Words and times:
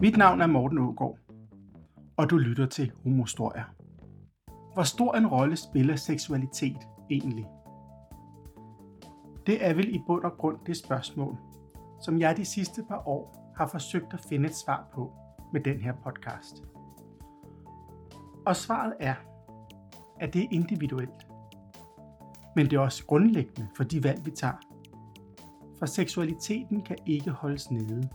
Mit 0.00 0.16
navn 0.16 0.40
er 0.40 0.46
Morten 0.46 0.78
Ågaard, 0.78 1.18
og 2.16 2.30
du 2.30 2.36
lytter 2.36 2.66
til 2.66 2.92
Homostorier. 3.02 3.64
Hvor 4.74 4.82
stor 4.82 5.14
en 5.14 5.26
rolle 5.26 5.56
spiller 5.56 5.96
seksualitet 5.96 6.76
egentlig? 7.10 7.46
Det 9.46 9.66
er 9.66 9.74
vel 9.74 9.94
i 9.94 10.02
bund 10.06 10.24
og 10.24 10.32
grund 10.32 10.56
det 10.66 10.76
spørgsmål, 10.76 11.36
som 12.00 12.20
jeg 12.20 12.36
de 12.36 12.44
sidste 12.44 12.84
par 12.88 13.08
år 13.08 13.52
har 13.56 13.66
forsøgt 13.66 14.14
at 14.14 14.20
finde 14.20 14.48
et 14.48 14.54
svar 14.54 14.88
på 14.94 15.12
med 15.52 15.60
den 15.60 15.80
her 15.80 15.92
podcast. 16.04 16.62
Og 18.46 18.56
svaret 18.56 18.94
er, 19.00 19.14
at 20.20 20.34
det 20.34 20.42
er 20.42 20.48
individuelt. 20.50 21.26
Men 22.56 22.66
det 22.66 22.76
er 22.76 22.80
også 22.80 23.06
grundlæggende 23.06 23.68
for 23.76 23.84
de 23.84 24.04
valg, 24.04 24.26
vi 24.26 24.30
tager. 24.30 24.60
For 25.78 25.86
seksualiteten 25.86 26.82
kan 26.82 26.96
ikke 27.06 27.30
holdes 27.30 27.70
nede. 27.70 28.10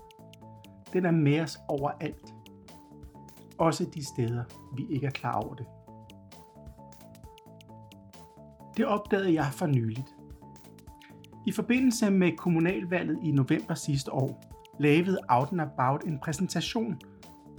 Den 0.94 1.06
er 1.06 1.12
med 1.12 1.40
os 1.42 1.58
overalt. 1.68 2.34
Også 3.58 3.86
de 3.94 4.06
steder, 4.06 4.44
vi 4.76 4.86
ikke 4.90 5.08
er 5.08 5.12
klar 5.12 5.34
over 5.34 5.56
det. 5.56 5.66
Det 8.78 8.86
opdagede 8.86 9.34
jeg 9.34 9.46
for 9.52 9.66
nyligt. 9.66 10.16
I 11.48 11.52
forbindelse 11.52 12.12
med 12.12 12.38
kommunalvalget 12.38 13.20
i 13.24 13.32
november 13.32 13.74
sidste 13.74 14.14
år, 14.14 14.44
lavede 14.80 15.18
Out 15.30 15.52
and 15.52 15.62
About 15.62 16.04
en 16.04 16.20
præsentation 16.20 17.02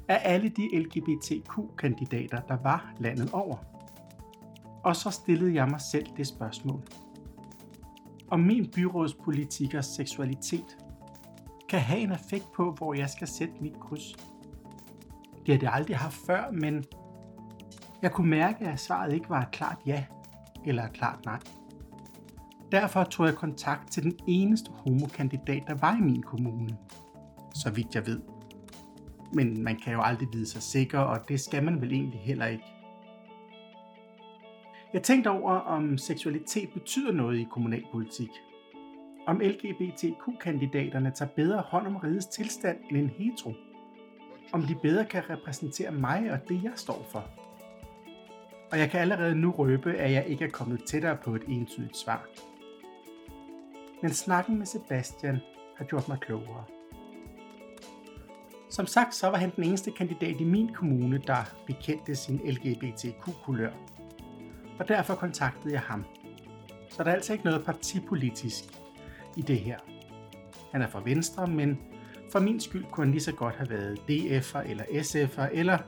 af 0.09 0.21
alle 0.25 0.49
de 0.49 0.79
LGBTQ-kandidater, 0.79 2.41
der 2.41 2.57
var 2.63 2.95
landet 2.99 3.31
over. 3.33 3.57
Og 4.85 4.97
så 4.97 5.11
stillede 5.11 5.55
jeg 5.55 5.69
mig 5.69 5.81
selv 5.81 6.07
det 6.17 6.27
spørgsmål. 6.27 6.83
Om 8.31 8.41
min 8.41 8.71
byrådspolitikers 8.75 9.87
seksualitet 9.87 10.77
kan 11.73 11.81
have 11.81 12.01
en 12.01 12.13
effekt 12.13 12.53
på, 12.53 12.73
hvor 12.73 12.95
jeg 12.95 13.11
skal 13.11 13.29
sætte 13.29 13.55
mit 13.61 13.81
kryds. 13.81 14.17
Det 15.47 15.55
har 15.55 15.59
det 15.59 15.69
aldrig 15.73 15.97
haft 15.97 16.17
før, 16.27 16.51
men 16.51 16.85
jeg 18.03 18.13
kunne 18.13 18.31
mærke, 18.31 18.69
at 18.69 18.81
svaret 18.81 19.13
ikke 19.13 19.31
var 19.31 19.43
et 19.43 19.51
klart 19.51 19.79
ja 19.87 20.05
eller 20.67 20.85
et 20.85 20.93
klart 20.93 21.25
nej. 21.25 21.39
Derfor 22.73 23.05
tog 23.05 23.27
jeg 23.27 23.35
kontakt 23.35 23.91
til 23.91 24.03
den 24.03 24.19
eneste 24.27 24.71
homokandidat, 24.71 25.63
der 25.67 25.75
var 25.75 25.97
i 25.97 26.01
min 26.01 26.23
kommune, 26.23 26.77
så 27.55 27.71
vidt 27.71 27.95
jeg 27.95 28.07
ved. 28.07 28.21
Men 29.35 29.65
man 29.65 29.77
kan 29.77 29.93
jo 29.93 30.03
aldrig 30.03 30.29
vide 30.33 30.47
sig 30.47 30.63
sikker, 30.63 30.99
og 30.99 31.29
det 31.29 31.41
skal 31.41 31.65
man 31.65 31.81
vel 31.81 31.93
egentlig 31.93 32.21
heller 32.21 32.47
ikke. 32.47 32.65
Jeg 34.93 35.03
tænkte 35.03 35.31
over, 35.31 35.53
om 35.53 35.99
seksualitet 35.99 36.71
betyder 36.73 37.13
noget 37.13 37.39
i 37.39 37.47
kommunalpolitik. 37.51 38.31
Om 39.27 39.41
LGBTQ-kandidaterne 39.41 41.11
tager 41.11 41.31
bedre 41.37 41.61
hånd 41.61 41.87
om 41.87 41.97
rigets 41.97 42.27
tilstand 42.27 42.79
end 42.91 42.99
en 42.99 43.09
hetero. 43.09 43.55
Om 44.53 44.63
de 44.63 44.75
bedre 44.75 45.05
kan 45.05 45.31
repræsentere 45.31 45.91
mig 45.91 46.33
og 46.33 46.39
det, 46.49 46.63
jeg 46.63 46.73
står 46.77 47.07
for. 47.11 47.25
Og 48.73 48.79
jeg 48.79 48.91
kan 48.91 49.01
allerede 49.01 49.35
nu 49.35 49.51
røbe, 49.51 49.95
at 49.95 50.13
jeg 50.13 50.27
ikke 50.27 50.45
er 50.45 50.51
kommet 50.51 50.85
tættere 50.85 51.17
på 51.17 51.35
et 51.35 51.43
entydigt 51.49 51.97
svar. 51.97 52.29
Men 54.03 54.11
snakken 54.11 54.59
med 54.59 54.67
Sebastian 54.67 55.39
har 55.77 55.85
gjort 55.85 56.09
mig 56.09 56.19
klogere. 56.21 56.65
Som 58.71 58.87
sagt, 58.87 59.15
så 59.15 59.31
var 59.31 59.37
han 59.37 59.53
den 59.57 59.65
eneste 59.65 59.91
kandidat 59.91 60.41
i 60.41 60.45
min 60.45 60.75
kommune, 60.75 61.19
der 61.27 61.55
bekendte 61.67 62.15
sin 62.15 62.41
LGBTQ-kulør. 62.45 63.73
Og 64.79 64.89
derfor 64.89 65.15
kontaktede 65.15 65.75
jeg 65.75 65.81
ham. 65.81 66.05
Så 66.91 67.05
der 67.05 67.11
er 67.11 67.15
altså 67.15 67.33
ikke 67.33 67.45
noget 67.45 67.65
partipolitisk 67.65 68.65
i 69.37 69.43
det 69.43 69.59
her. 69.59 69.79
Han 70.73 70.83
er 70.83 70.89
fra 70.89 71.03
Venstre, 71.05 71.47
men 71.47 71.79
for 72.33 72.41
min 72.41 72.61
skyld 72.61 72.85
kunne 72.91 73.07
han 73.07 73.13
lige 73.13 73.23
så 73.23 73.33
godt 73.33 73.55
have 73.55 73.71
været 73.71 73.99
DF'er 73.99 74.71
eller 74.71 74.85
SF'er, 74.85 75.49
eller 75.53 75.79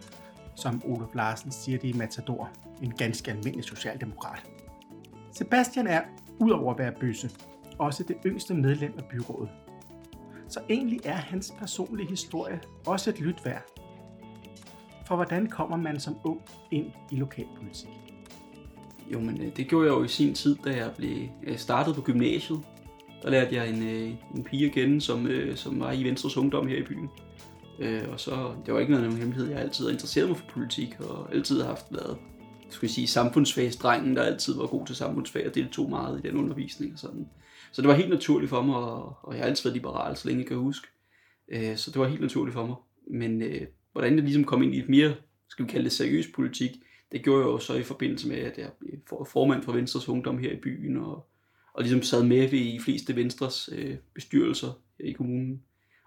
som 0.57 0.83
Olof 0.85 1.15
Larsen 1.15 1.53
siger 1.53 1.79
det 1.79 1.89
i 1.89 1.93
Matador, 1.93 2.51
en 2.83 2.91
ganske 2.91 3.31
almindelig 3.31 3.65
socialdemokrat. 3.65 4.47
Sebastian 5.33 5.87
er, 5.87 6.01
udover 6.41 6.73
at 6.73 6.79
være 6.79 6.93
bøsse, 7.01 7.31
også 7.79 8.03
det 8.03 8.17
yngste 8.27 8.55
medlem 8.55 8.95
af 8.99 9.05
byrådet. 9.05 9.49
Så 10.49 10.61
egentlig 10.71 11.01
er 11.05 11.15
hans 11.15 11.55
personlige 11.59 12.09
historie 12.09 12.61
også 12.87 13.11
et 13.11 13.21
lyt 13.21 13.45
værd. 13.45 13.63
For 15.07 15.17
hvordan 15.17 15.47
kommer 15.47 15.77
man 15.77 16.01
som 16.01 16.17
ung 16.25 16.41
ind 16.71 16.93
i 17.11 17.17
lokalpolitik? 17.17 17.89
Jo, 19.13 19.21
men 19.21 19.43
øh, 19.43 19.57
det 19.57 19.69
gjorde 19.69 19.87
jeg 19.87 19.95
jo 19.95 20.05
i 20.05 20.09
sin 20.09 20.35
tid, 20.35 20.57
da 20.65 20.77
jeg 20.77 20.91
blev 20.97 21.29
øh, 21.43 21.59
startet 21.59 21.95
på 21.95 22.01
gymnasiet. 22.01 22.61
Der 23.25 23.31
lærte 23.31 23.55
jeg 23.55 23.71
en, 23.71 23.83
øh, 23.83 24.11
en 24.35 24.45
pige 24.45 24.67
igen, 24.67 25.01
som, 25.01 25.27
øh, 25.27 25.57
som 25.57 25.81
var 25.81 25.93
i 25.93 26.05
Venstres 26.05 26.37
Ungdom 26.37 26.69
her 26.69 26.77
i 26.77 26.83
byen. 26.83 27.09
Øh, 27.79 28.03
og 28.13 28.21
så, 28.21 28.55
det 28.67 28.75
var 28.75 28.81
ikke 28.81 28.93
noget 28.93 29.07
nogen 29.07 29.19
hemmelighed, 29.19 29.51
jeg 29.51 29.61
altid 29.61 29.85
har 29.85 29.93
interesseret 29.93 30.29
mig 30.29 30.37
for 30.37 30.47
politik, 30.51 31.01
og 31.01 31.35
altid 31.35 31.61
har 31.61 31.69
haft 31.69 31.87
været 31.91 32.17
skal 32.75 32.89
sige, 32.89 33.07
samfundsfagsdrengen, 33.07 34.17
der 34.17 34.23
altid 34.23 34.55
var 34.57 34.67
god 34.67 34.87
til 34.87 34.97
samfundsfag, 34.97 35.47
og 35.47 35.55
deltog 35.55 35.91
meget 35.91 36.19
i 36.19 36.29
den 36.29 36.37
undervisning 36.37 36.93
og 36.93 36.99
sådan. 36.99 37.29
Så 37.73 37.83
det 37.83 37.89
var 37.89 37.95
helt 37.95 38.11
naturligt 38.11 38.51
for 38.51 38.63
mig, 38.63 38.77
og 39.23 39.35
jeg 39.35 39.39
har 39.39 39.47
altid 39.47 39.65
været 39.65 39.77
liberal, 39.77 40.17
så 40.17 40.29
længe 40.29 40.41
jeg 40.41 40.49
kan 40.49 40.57
huske. 40.57 40.87
Øh, 41.49 41.77
så 41.77 41.91
det 41.91 42.01
var 42.01 42.09
helt 42.09 42.21
naturligt 42.21 42.55
for 42.55 42.67
mig. 42.67 42.77
Men 43.11 43.43
øh, 43.43 43.63
hvordan 43.93 44.15
jeg 44.15 44.23
ligesom 44.23 44.45
kom 44.45 44.63
ind 44.63 44.75
i 44.75 44.79
et 44.79 44.89
mere, 44.89 45.15
skal 45.49 45.65
vi 45.65 45.71
kalde 45.71 45.85
det 45.85 45.93
seriøs 45.93 46.27
politik, 46.35 46.71
det 47.13 47.23
gjorde 47.23 47.41
jeg 47.41 47.47
jo 47.47 47.59
så 47.59 47.75
i 47.75 47.83
forbindelse 47.83 48.29
med, 48.29 48.37
at 48.37 48.59
jeg 48.59 48.71
blev 48.81 49.27
formand 49.27 49.63
for 49.63 49.73
Venstres 49.73 50.09
Ungdom 50.09 50.39
her 50.39 50.53
i 50.53 50.61
byen, 50.63 50.97
og, 50.97 51.27
og 51.75 51.83
ligesom 51.83 52.03
sad 52.03 52.23
med 52.23 52.49
ved 52.49 52.59
i 52.59 52.79
fleste 52.79 53.17
Venstres 53.17 53.71
øh, 53.73 53.97
bestyrelser 54.15 54.73
i 55.01 55.13
kommunen. 55.13 55.63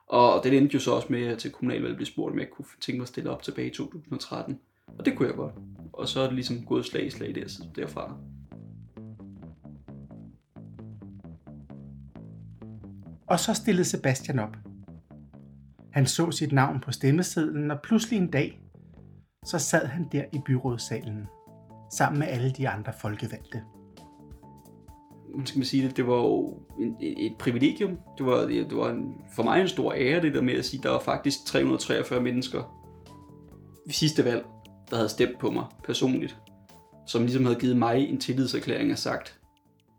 Og 0.07 0.43
det 0.43 0.57
endte 0.57 0.73
jo 0.73 0.79
så 0.79 0.91
også 0.91 1.07
med, 1.09 1.27
at 1.27 1.37
til 1.37 1.51
kommunalvalget 1.51 1.95
blev 1.95 2.05
spurgt, 2.05 2.33
om 2.33 2.39
jeg 2.39 2.49
kunne 2.49 2.65
tænke 2.81 2.97
mig 2.97 3.03
at 3.03 3.07
stille 3.07 3.29
op 3.29 3.43
tilbage 3.43 3.67
i 3.67 3.73
2013. 3.73 4.59
Og 4.87 5.05
det 5.05 5.15
kunne 5.15 5.27
jeg 5.27 5.35
godt. 5.35 5.53
Og 5.93 6.07
så 6.07 6.19
er 6.19 6.25
det 6.25 6.33
ligesom 6.33 6.65
gået 6.65 6.85
slag 6.85 7.05
i 7.05 7.09
slag 7.09 7.35
der, 7.35 7.63
derfra. 7.75 8.17
Og 13.27 13.39
så 13.39 13.53
stillede 13.53 13.85
Sebastian 13.85 14.39
op. 14.39 14.57
Han 15.91 16.05
så 16.05 16.31
sit 16.31 16.51
navn 16.51 16.79
på 16.79 16.91
stemmesedlen, 16.91 17.71
og 17.71 17.81
pludselig 17.81 18.17
en 18.17 18.31
dag, 18.31 18.61
så 19.45 19.59
sad 19.59 19.85
han 19.85 20.07
der 20.11 20.23
i 20.33 20.37
byrådssalen, 20.45 21.27
sammen 21.97 22.19
med 22.19 22.27
alle 22.27 22.51
de 22.51 22.69
andre 22.69 22.93
folkevalgte 23.01 23.61
skal 25.45 25.59
man 25.59 25.65
sige 25.65 25.87
det, 25.87 25.97
det 25.97 26.07
var 26.07 26.15
jo 26.15 26.59
en, 26.79 26.95
et 26.99 27.35
privilegium. 27.39 27.99
Det 28.17 28.25
var, 28.25 28.45
det 28.45 28.77
var 28.77 28.89
en, 28.89 29.15
for 29.35 29.43
mig 29.43 29.61
en 29.61 29.67
stor 29.67 29.93
ære, 29.93 30.21
det 30.21 30.33
der 30.33 30.41
med 30.41 30.53
at 30.53 30.65
sige, 30.65 30.83
der 30.83 30.89
var 30.89 30.99
faktisk 30.99 31.45
343 31.45 32.21
mennesker 32.21 32.77
ved 33.85 33.93
sidste 33.93 34.25
valg, 34.25 34.45
der 34.89 34.95
havde 34.95 35.09
stemt 35.09 35.39
på 35.39 35.51
mig 35.51 35.65
personligt, 35.83 36.37
som 37.07 37.21
ligesom 37.21 37.45
havde 37.45 37.59
givet 37.59 37.77
mig 37.77 38.09
en 38.09 38.19
tillidserklæring 38.19 38.91
og 38.91 38.97
sagt, 38.97 39.39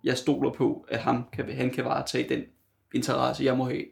jeg 0.05 0.19
stoler 0.19 0.53
på, 0.53 0.87
at 0.89 0.99
ham 0.99 1.25
kan, 1.33 1.53
han 1.53 1.71
kan 1.71 1.85
varetage 1.85 2.29
den 2.29 2.43
interesse, 2.95 3.45
jeg 3.45 3.57
må 3.57 3.65
have. 3.65 3.85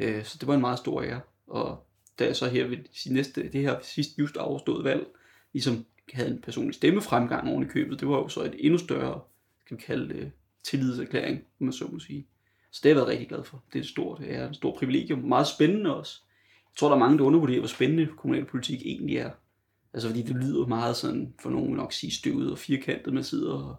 Øh, 0.00 0.24
så 0.24 0.36
det 0.40 0.48
var 0.48 0.54
en 0.54 0.60
meget 0.60 0.78
stor 0.78 1.02
ære. 1.02 1.20
Og 1.46 1.86
da 2.18 2.24
jeg 2.24 2.36
så 2.36 2.48
her 2.48 2.66
ved 2.66 2.78
sin 2.92 3.14
næste, 3.14 3.48
det 3.52 3.60
her 3.60 3.76
sidst 3.82 4.18
just 4.18 4.36
afstået 4.36 4.84
valg, 4.84 5.06
ligesom 5.52 5.84
havde 6.12 6.30
en 6.30 6.40
personlig 6.40 6.74
stemmefremgang 6.74 7.48
oven 7.48 7.62
i 7.62 7.66
købet, 7.66 8.00
det 8.00 8.08
var 8.08 8.16
jo 8.16 8.28
så 8.28 8.42
et 8.42 8.54
endnu 8.58 8.78
større, 8.78 9.20
skal 9.64 9.76
vi 9.76 9.82
kalde 9.82 10.14
det, 10.14 10.32
tillidserklæring, 10.64 11.38
om 11.38 11.66
man 11.66 11.72
så 11.72 11.88
må 11.92 11.98
sige. 11.98 12.26
Så 12.70 12.80
det 12.82 12.88
har 12.88 12.90
jeg 12.90 12.96
været 12.96 13.08
rigtig 13.08 13.28
glad 13.28 13.44
for. 13.44 13.62
Det 13.72 13.78
er 13.78 13.82
et 13.82 13.88
stort, 13.88 14.18
det 14.18 14.34
er 14.34 14.48
et 14.48 14.56
stort 14.56 14.74
privilegium. 14.78 15.18
Meget 15.18 15.46
spændende 15.46 15.96
også. 15.96 16.20
Jeg 16.70 16.76
tror, 16.76 16.88
der 16.88 16.94
er 16.94 16.98
mange, 16.98 17.18
der 17.18 17.24
undervurderer, 17.24 17.58
hvor 17.58 17.68
spændende 17.68 18.06
kommunalpolitik 18.06 18.82
egentlig 18.84 19.16
er. 19.16 19.30
Altså 19.94 20.08
fordi 20.08 20.22
det 20.22 20.36
lyder 20.36 20.66
meget 20.66 20.96
sådan, 20.96 21.34
for 21.42 21.50
nogen 21.50 21.76
nok 21.76 21.92
sige 21.92 22.12
støvet 22.12 22.52
og 22.52 22.58
firkantet, 22.58 23.14
man 23.14 23.24
sidder 23.24 23.52
og 23.52 23.76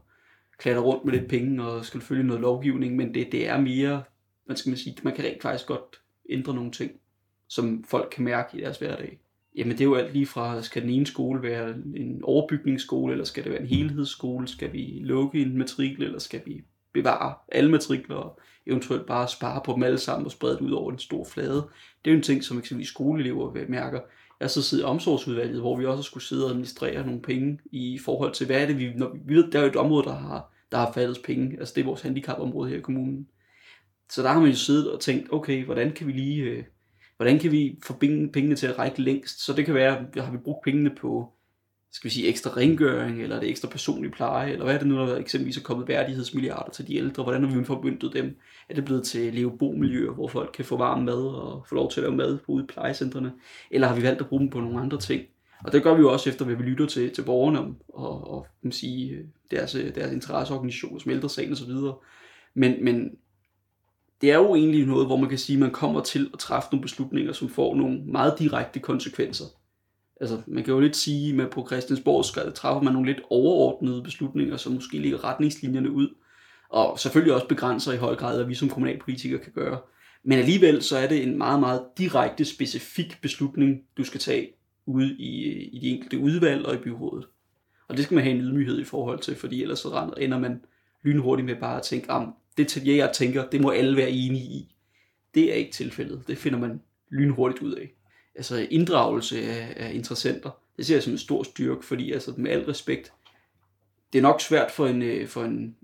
klatter 0.57 0.81
rundt 0.81 1.06
med 1.06 1.13
lidt 1.13 1.30
penge 1.30 1.63
og 1.63 1.86
skal 1.86 2.01
følge 2.01 2.24
noget 2.24 2.42
lovgivning, 2.42 2.95
men 2.95 3.13
det, 3.13 3.31
det 3.31 3.48
er 3.48 3.62
mere 3.62 4.04
man 4.51 4.57
skal 4.57 4.69
man 4.69 4.78
sige, 4.78 4.95
man 5.04 5.16
kan 5.16 5.25
rent 5.25 5.42
faktisk 5.42 5.68
godt 5.68 6.01
ændre 6.30 6.54
nogle 6.54 6.72
ting, 6.72 6.92
som 7.48 7.83
folk 7.83 8.10
kan 8.16 8.24
mærke 8.24 8.57
i 8.57 8.62
deres 8.62 8.78
hverdag. 8.78 9.19
Jamen 9.56 9.72
det 9.72 9.81
er 9.81 9.86
jo 9.86 9.95
alt 9.95 10.13
lige 10.13 10.25
fra, 10.25 10.62
skal 10.62 10.81
den 10.81 10.89
ene 10.89 11.06
skole 11.06 11.42
være 11.42 11.69
en 11.95 12.24
overbygningsskole, 12.24 13.12
eller 13.12 13.25
skal 13.25 13.44
det 13.44 13.51
være 13.51 13.62
en 13.62 13.68
helhedsskole, 13.68 14.48
skal 14.48 14.74
vi 14.74 15.00
lukke 15.01 15.42
en 15.42 15.57
matrikel, 15.57 16.04
eller 16.04 16.19
skal 16.19 16.42
vi 16.45 16.63
bevare 16.94 17.34
alle 17.52 17.72
matrikler, 17.72 18.16
og 18.16 18.40
eventuelt 18.66 19.06
bare 19.06 19.28
spare 19.28 19.62
på 19.66 19.74
dem 19.74 19.84
alle 19.84 19.98
sammen 19.98 20.26
og 20.26 20.32
sprede 20.32 20.54
det 20.54 20.62
ud 20.62 20.72
over 20.72 20.92
en 20.92 21.00
stor 21.00 21.26
flade. 21.26 21.70
Det 22.06 22.12
er 22.12 22.12
jo 22.12 22.18
en 22.18 22.24
ting, 22.24 22.44
som 22.44 22.58
eksempelvis 22.58 22.88
skoleelever 22.88 23.54
mærker. 23.70 24.00
Jeg 24.40 24.46
har 24.46 24.48
så 24.48 24.64
siddet 24.64 24.84
i 24.84 24.86
omsorgsudvalget, 24.86 25.60
hvor 25.60 25.78
vi 25.78 25.86
også 25.86 26.04
skulle 26.04 26.24
sidde 26.24 26.46
og 26.46 26.50
administrere 26.50 27.06
nogle 27.06 27.22
penge 27.22 27.60
i 27.72 28.00
forhold 28.06 28.34
til, 28.34 28.46
hvad 28.46 28.62
er 28.62 28.66
det, 28.66 28.80
vi, 28.80 28.94
når 28.96 29.18
vi 29.26 29.36
ved, 29.36 29.52
der 29.52 29.60
er 29.60 29.64
jo 29.64 29.70
et 29.70 29.76
område, 29.76 30.04
der 30.04 30.16
har, 30.16 30.54
der 30.72 30.78
har 30.78 30.92
faldet 30.94 31.18
penge, 31.26 31.60
altså 31.60 31.74
det 31.76 31.82
er 31.82 31.86
vores 31.86 32.02
handicapområde 32.02 32.70
her 32.70 32.78
i 32.78 32.82
kommunen. 32.82 33.28
Så 34.10 34.22
der 34.22 34.30
har 34.30 34.40
man 34.40 34.50
jo 34.50 34.56
siddet 34.56 34.92
og 34.92 35.00
tænkt, 35.00 35.34
okay, 35.34 35.66
hvordan 35.66 35.92
kan 35.92 36.08
vi 36.08 36.12
lige, 36.12 36.44
øh, 36.44 36.64
hvordan 37.18 37.40
kan 37.40 37.52
vi 37.52 37.80
få 37.84 37.94
pengene 38.34 38.56
til 38.56 38.68
at 38.68 38.80
række 38.80 39.02
længst? 39.02 39.46
Så 39.46 39.54
det 39.54 39.66
kan 39.66 39.74
være, 39.74 40.06
har 40.18 40.32
vi 40.32 40.38
brugt 40.38 40.64
pengene 40.64 40.96
på 40.96 41.34
skal 41.92 42.10
vi 42.10 42.14
sige, 42.14 42.28
ekstra 42.28 42.52
rengøring, 42.58 43.24
eller 43.24 43.36
er 43.36 43.40
det 43.40 43.50
ekstra 43.50 43.68
personlig 43.68 44.12
pleje, 44.12 44.52
eller 44.52 44.66
hvad 44.66 44.76
er 44.76 44.80
det 44.80 44.88
nu, 44.88 44.96
der 44.96 45.18
eksempelvis 45.18 45.58
er 45.58 45.62
kommet 45.62 45.88
værdighedsmilliarder 45.88 46.72
til 46.72 46.88
de 46.88 46.96
ældre, 46.96 47.24
hvordan 47.24 47.44
har 47.44 47.60
vi 47.60 47.66
forbundet 47.66 48.14
dem? 48.14 48.38
Er 48.70 48.74
det 48.74 48.86
blevet 48.86 49.04
til 49.04 49.34
levebomiljøer, 49.34 50.12
hvor 50.12 50.28
folk 50.28 50.52
kan 50.54 50.66
få 50.66 50.78
varm 50.78 51.04
mad 51.04 51.26
og 51.26 51.66
få 51.70 51.76
lov 51.76 51.92
til 51.92 52.00
at 52.00 52.04
lave 52.04 52.16
mad 52.16 52.40
ude 52.48 52.64
i 52.64 52.68
plejecentrene? 52.68 53.34
Eller 53.72 53.88
har 53.88 53.96
vi 53.96 54.04
valgt 54.04 54.22
at 54.22 54.28
bruge 54.28 54.40
dem 54.40 54.50
på 54.50 54.60
nogle 54.60 54.82
andre 54.82 55.00
ting? 55.00 55.22
Og 55.64 55.72
det 55.72 55.84
gør 55.84 55.94
vi 55.94 56.02
jo 56.02 56.12
også 56.12 56.30
efter, 56.30 56.46
hvad 56.46 56.56
vi 56.56 56.64
lytter 56.64 56.86
til, 56.86 57.14
til 57.14 57.22
borgerne 57.22 57.60
om, 57.60 57.78
og, 57.90 58.32
og 58.32 58.48
kan 58.62 58.72
sige, 58.72 59.20
deres, 59.52 59.72
deres 59.96 60.14
interesseorganisationer 60.14 61.00
som 61.00 61.12
ældresagen 61.12 61.52
osv. 61.52 61.72
Men, 62.54 62.84
men 62.84 63.12
det 64.22 64.32
er 64.32 64.38
jo 64.38 64.56
egentlig 64.56 64.86
noget, 64.86 65.06
hvor 65.06 65.18
man 65.18 65.30
kan 65.30 65.38
sige, 65.38 65.56
at 65.56 65.60
man 65.60 65.72
kommer 65.72 66.02
til 66.02 66.30
at 66.34 66.40
træffe 66.40 66.70
nogle 66.72 66.82
beslutninger, 66.82 67.34
som 67.34 67.50
får 67.50 67.76
nogle 67.76 68.02
meget 68.06 68.40
direkte 68.40 68.80
konsekvenser. 68.80 69.46
Altså, 70.21 70.41
man 70.47 70.63
kan 70.63 70.73
jo 70.73 70.79
lidt 70.79 70.95
sige, 70.95 71.41
at 71.41 71.50
på 71.50 71.68
Christiansborg 71.68 72.25
skal, 72.25 72.53
træffer 72.53 72.81
man 72.81 72.94
nogle 72.94 73.13
lidt 73.13 73.21
overordnede 73.29 74.03
beslutninger, 74.03 74.57
som 74.57 74.73
måske 74.73 74.97
ligger 74.97 75.23
retningslinjerne 75.23 75.91
ud, 75.91 76.07
og 76.69 77.00
selvfølgelig 77.00 77.33
også 77.33 77.47
begrænser 77.47 77.94
i 77.94 77.97
høj 77.97 78.15
grad, 78.15 78.35
hvad 78.35 78.45
vi 78.45 78.53
som 78.53 78.69
kommunalpolitikere 78.69 79.39
kan 79.39 79.51
gøre. 79.51 79.79
Men 80.23 80.39
alligevel 80.39 80.81
så 80.81 80.97
er 80.97 81.07
det 81.07 81.23
en 81.23 81.38
meget, 81.38 81.59
meget 81.59 81.81
direkte, 81.97 82.45
specifik 82.45 83.18
beslutning, 83.21 83.81
du 83.97 84.03
skal 84.03 84.19
tage 84.19 84.50
ude 84.85 85.15
i, 85.19 85.53
i 85.53 85.79
de 85.79 85.88
enkelte 85.88 86.19
udvalg 86.19 86.65
og 86.65 86.75
i 86.75 86.77
byrådet. 86.77 87.27
Og 87.88 87.97
det 87.97 88.06
skal 88.06 88.15
man 88.15 88.23
have 88.23 88.35
en 88.35 88.41
ydmyghed 88.41 88.79
i 88.79 88.83
forhold 88.83 89.19
til, 89.19 89.35
fordi 89.35 89.62
ellers 89.62 89.79
så 89.79 90.13
ender 90.18 90.39
man 90.39 90.62
lynhurtigt 91.03 91.45
med 91.45 91.56
bare 91.56 91.77
at 91.77 91.83
tænke, 91.83 92.12
at 92.12 92.27
det 92.57 92.88
jeg 92.88 93.12
tænker, 93.13 93.50
det 93.50 93.62
må 93.62 93.69
alle 93.69 93.97
være 93.97 94.09
enige 94.09 94.44
i. 94.44 94.75
Det 95.33 95.51
er 95.51 95.56
ikke 95.56 95.71
tilfældet. 95.71 96.23
Det 96.27 96.38
finder 96.38 96.59
man 96.59 96.81
lynhurtigt 97.09 97.63
ud 97.63 97.73
af. 97.73 97.91
Altså 98.36 98.68
inddragelse 98.72 99.42
af, 99.42 99.74
af 99.75 99.94
interessenter, 99.94 100.50
det 100.78 100.86
ser 100.86 100.95
jeg 100.95 101.04
som 101.04 101.13
en 101.13 101.19
stor 101.19 101.44
styrke, 101.44 101.86
fordi 101.86 102.12
altså 102.12 102.33
med 102.38 102.51
al 102.51 102.66
respekt, 102.66 103.13
det 104.13 104.19
er 104.19 104.24
nok 104.24 104.42
svært 104.42 104.72
for 104.72 104.88
en, 104.88 105.01
øh, 105.01 105.28
for 105.28 105.44
en 105.44 105.75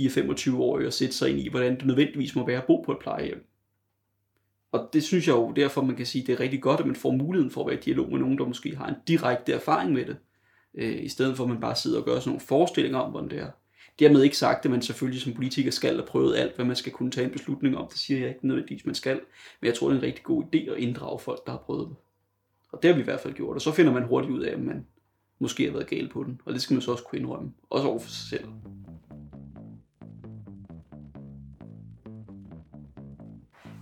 4-25-årig 0.00 0.86
at 0.86 0.94
sætte 0.94 1.14
sig 1.14 1.30
ind 1.30 1.38
i, 1.38 1.48
hvordan 1.48 1.76
det 1.76 1.86
nødvendigvis 1.86 2.34
må 2.34 2.46
være 2.46 2.58
at 2.58 2.66
bo 2.66 2.80
på 2.80 2.92
et 2.92 2.98
plejehjem. 2.98 3.46
Og 4.72 4.88
det 4.92 5.02
synes 5.02 5.26
jeg 5.26 5.32
jo 5.32 5.52
derfor, 5.56 5.82
man 5.82 5.96
kan 5.96 6.06
sige, 6.06 6.26
det 6.26 6.32
er 6.32 6.40
rigtig 6.40 6.62
godt, 6.62 6.80
at 6.80 6.86
man 6.86 6.96
får 6.96 7.10
muligheden 7.10 7.50
for 7.50 7.60
at 7.60 7.66
være 7.66 7.78
i 7.78 7.82
dialog 7.82 8.10
med 8.10 8.18
nogen, 8.18 8.38
der 8.38 8.44
måske 8.44 8.76
har 8.76 8.88
en 8.88 8.94
direkte 9.08 9.52
erfaring 9.52 9.92
med 9.92 10.04
det, 10.04 10.16
øh, 10.74 11.04
i 11.04 11.08
stedet 11.08 11.36
for 11.36 11.44
at 11.44 11.50
man 11.50 11.60
bare 11.60 11.76
sidder 11.76 11.98
og 11.98 12.04
gør 12.04 12.18
sådan 12.18 12.28
nogle 12.28 12.40
forestillinger 12.40 12.98
om, 12.98 13.10
hvordan 13.10 13.30
det 13.30 13.38
er. 13.38 13.50
Dermed 13.98 14.22
ikke 14.22 14.36
sagt, 14.36 14.64
at 14.64 14.70
man 14.70 14.82
selvfølgelig 14.82 15.22
som 15.22 15.32
politiker 15.32 15.70
skal 15.70 15.94
have 15.94 16.06
prøvet 16.06 16.36
alt, 16.36 16.56
hvad 16.56 16.64
man 16.64 16.76
skal 16.76 16.92
kunne 16.92 17.10
tage 17.10 17.24
en 17.24 17.32
beslutning 17.32 17.76
om. 17.76 17.88
Det 17.88 17.98
siger 17.98 18.20
jeg 18.20 18.28
ikke 18.28 18.46
nødvendigvis, 18.46 18.86
man 18.86 18.94
skal. 18.94 19.20
Men 19.60 19.66
jeg 19.66 19.74
tror, 19.74 19.88
det 19.88 19.94
er 19.94 19.98
en 19.98 20.06
rigtig 20.06 20.24
god 20.24 20.44
idé 20.44 20.70
at 20.70 20.78
inddrage 20.78 21.18
folk, 21.18 21.46
der 21.46 21.52
har 21.52 21.58
prøvet 21.58 21.88
det. 21.88 21.96
Og 22.72 22.82
det 22.82 22.88
har 22.90 22.94
vi 22.94 23.00
i 23.00 23.04
hvert 23.04 23.20
fald 23.20 23.34
gjort. 23.34 23.54
Og 23.54 23.60
så 23.60 23.72
finder 23.72 23.92
man 23.92 24.02
hurtigt 24.02 24.32
ud 24.32 24.40
af, 24.40 24.52
at 24.52 24.60
man 24.60 24.86
måske 25.38 25.64
har 25.64 25.72
været 25.72 25.86
gal 25.86 26.08
på 26.08 26.24
den. 26.24 26.40
Og 26.44 26.52
det 26.52 26.62
skal 26.62 26.74
man 26.74 26.82
så 26.82 26.92
også 26.92 27.04
kunne 27.04 27.18
indrømme. 27.18 27.52
Også 27.70 27.88
over 27.88 27.98
for 27.98 28.10
sig 28.10 28.28
selv. 28.28 28.44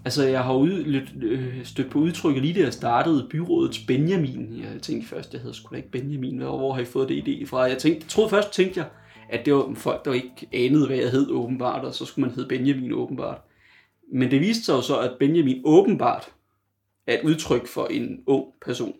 Altså, 0.05 0.25
jeg 0.25 0.45
har 0.45 0.55
ud, 0.55 0.85
lidt, 0.85 1.13
øh, 1.23 1.65
stødt 1.65 1.91
på 1.91 1.99
udtrykket 1.99 2.43
lige 2.43 2.55
da 2.55 2.61
jeg 2.61 2.73
startede 2.73 3.27
byrådets 3.31 3.79
Benjamin. 3.79 4.61
Jeg 4.63 4.83
tænkte 4.83 5.09
først, 5.09 5.33
jeg 5.33 5.41
hedder 5.41 5.55
sgu 5.55 5.71
da 5.71 5.77
ikke 5.77 5.91
Benjamin. 5.91 6.39
Hvor, 6.39 6.59
hvor 6.59 6.73
har 6.73 6.81
I 6.81 6.85
fået 6.85 7.09
det 7.09 7.23
idé 7.23 7.47
fra? 7.47 7.61
Jeg 7.63 7.79
tænkte, 7.79 8.09
troede 8.09 8.31
først, 8.31 8.53
tænkte 8.53 8.81
jeg, 8.81 8.89
at 9.29 9.47
det 9.47 9.55
var 9.55 9.75
folk, 9.75 10.05
der 10.05 10.13
ikke 10.13 10.49
anede, 10.53 10.87
hvad 10.87 10.97
jeg 10.97 11.11
hed 11.11 11.31
åbenbart, 11.31 11.85
og 11.85 11.95
så 11.95 12.05
skulle 12.05 12.27
man 12.27 12.35
hedde 12.35 12.49
Benjamin 12.49 12.93
åbenbart. 12.93 13.41
Men 14.13 14.31
det 14.31 14.41
viste 14.41 14.65
sig 14.65 14.73
jo 14.73 14.83
så, 14.83 14.99
at 15.01 15.17
Benjamin 15.19 15.63
åbenbart 15.65 16.33
er 17.07 17.19
et 17.19 17.25
udtryk 17.25 17.67
for 17.67 17.87
en 17.87 18.23
ung 18.27 18.47
person. 18.65 18.97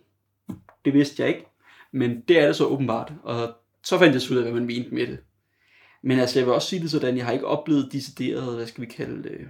Det 0.85 0.93
vidste 0.93 1.23
jeg 1.23 1.29
ikke, 1.29 1.45
men 1.91 2.21
det 2.21 2.39
er 2.39 2.45
det 2.45 2.55
så 2.55 2.65
åbenbart, 2.65 3.13
og 3.23 3.53
så 3.83 3.97
fandt 3.97 4.13
jeg 4.13 4.21
så 4.21 4.33
ud 4.33 4.37
af, 4.37 4.43
hvad 4.43 4.53
man 4.53 4.65
mente 4.65 4.93
med 4.93 5.07
det. 5.07 5.19
Men 6.01 6.19
altså, 6.19 6.39
jeg 6.39 6.45
vil 6.45 6.53
også 6.53 6.67
sige 6.67 6.81
det 6.81 6.91
sådan, 6.91 7.17
jeg 7.17 7.25
har 7.25 7.33
ikke 7.33 7.47
oplevet 7.47 7.89
decideret, 7.91 8.55
hvad 8.55 8.67
skal 8.67 8.81
vi 8.81 8.87
kalde 8.87 9.23
det, 9.23 9.47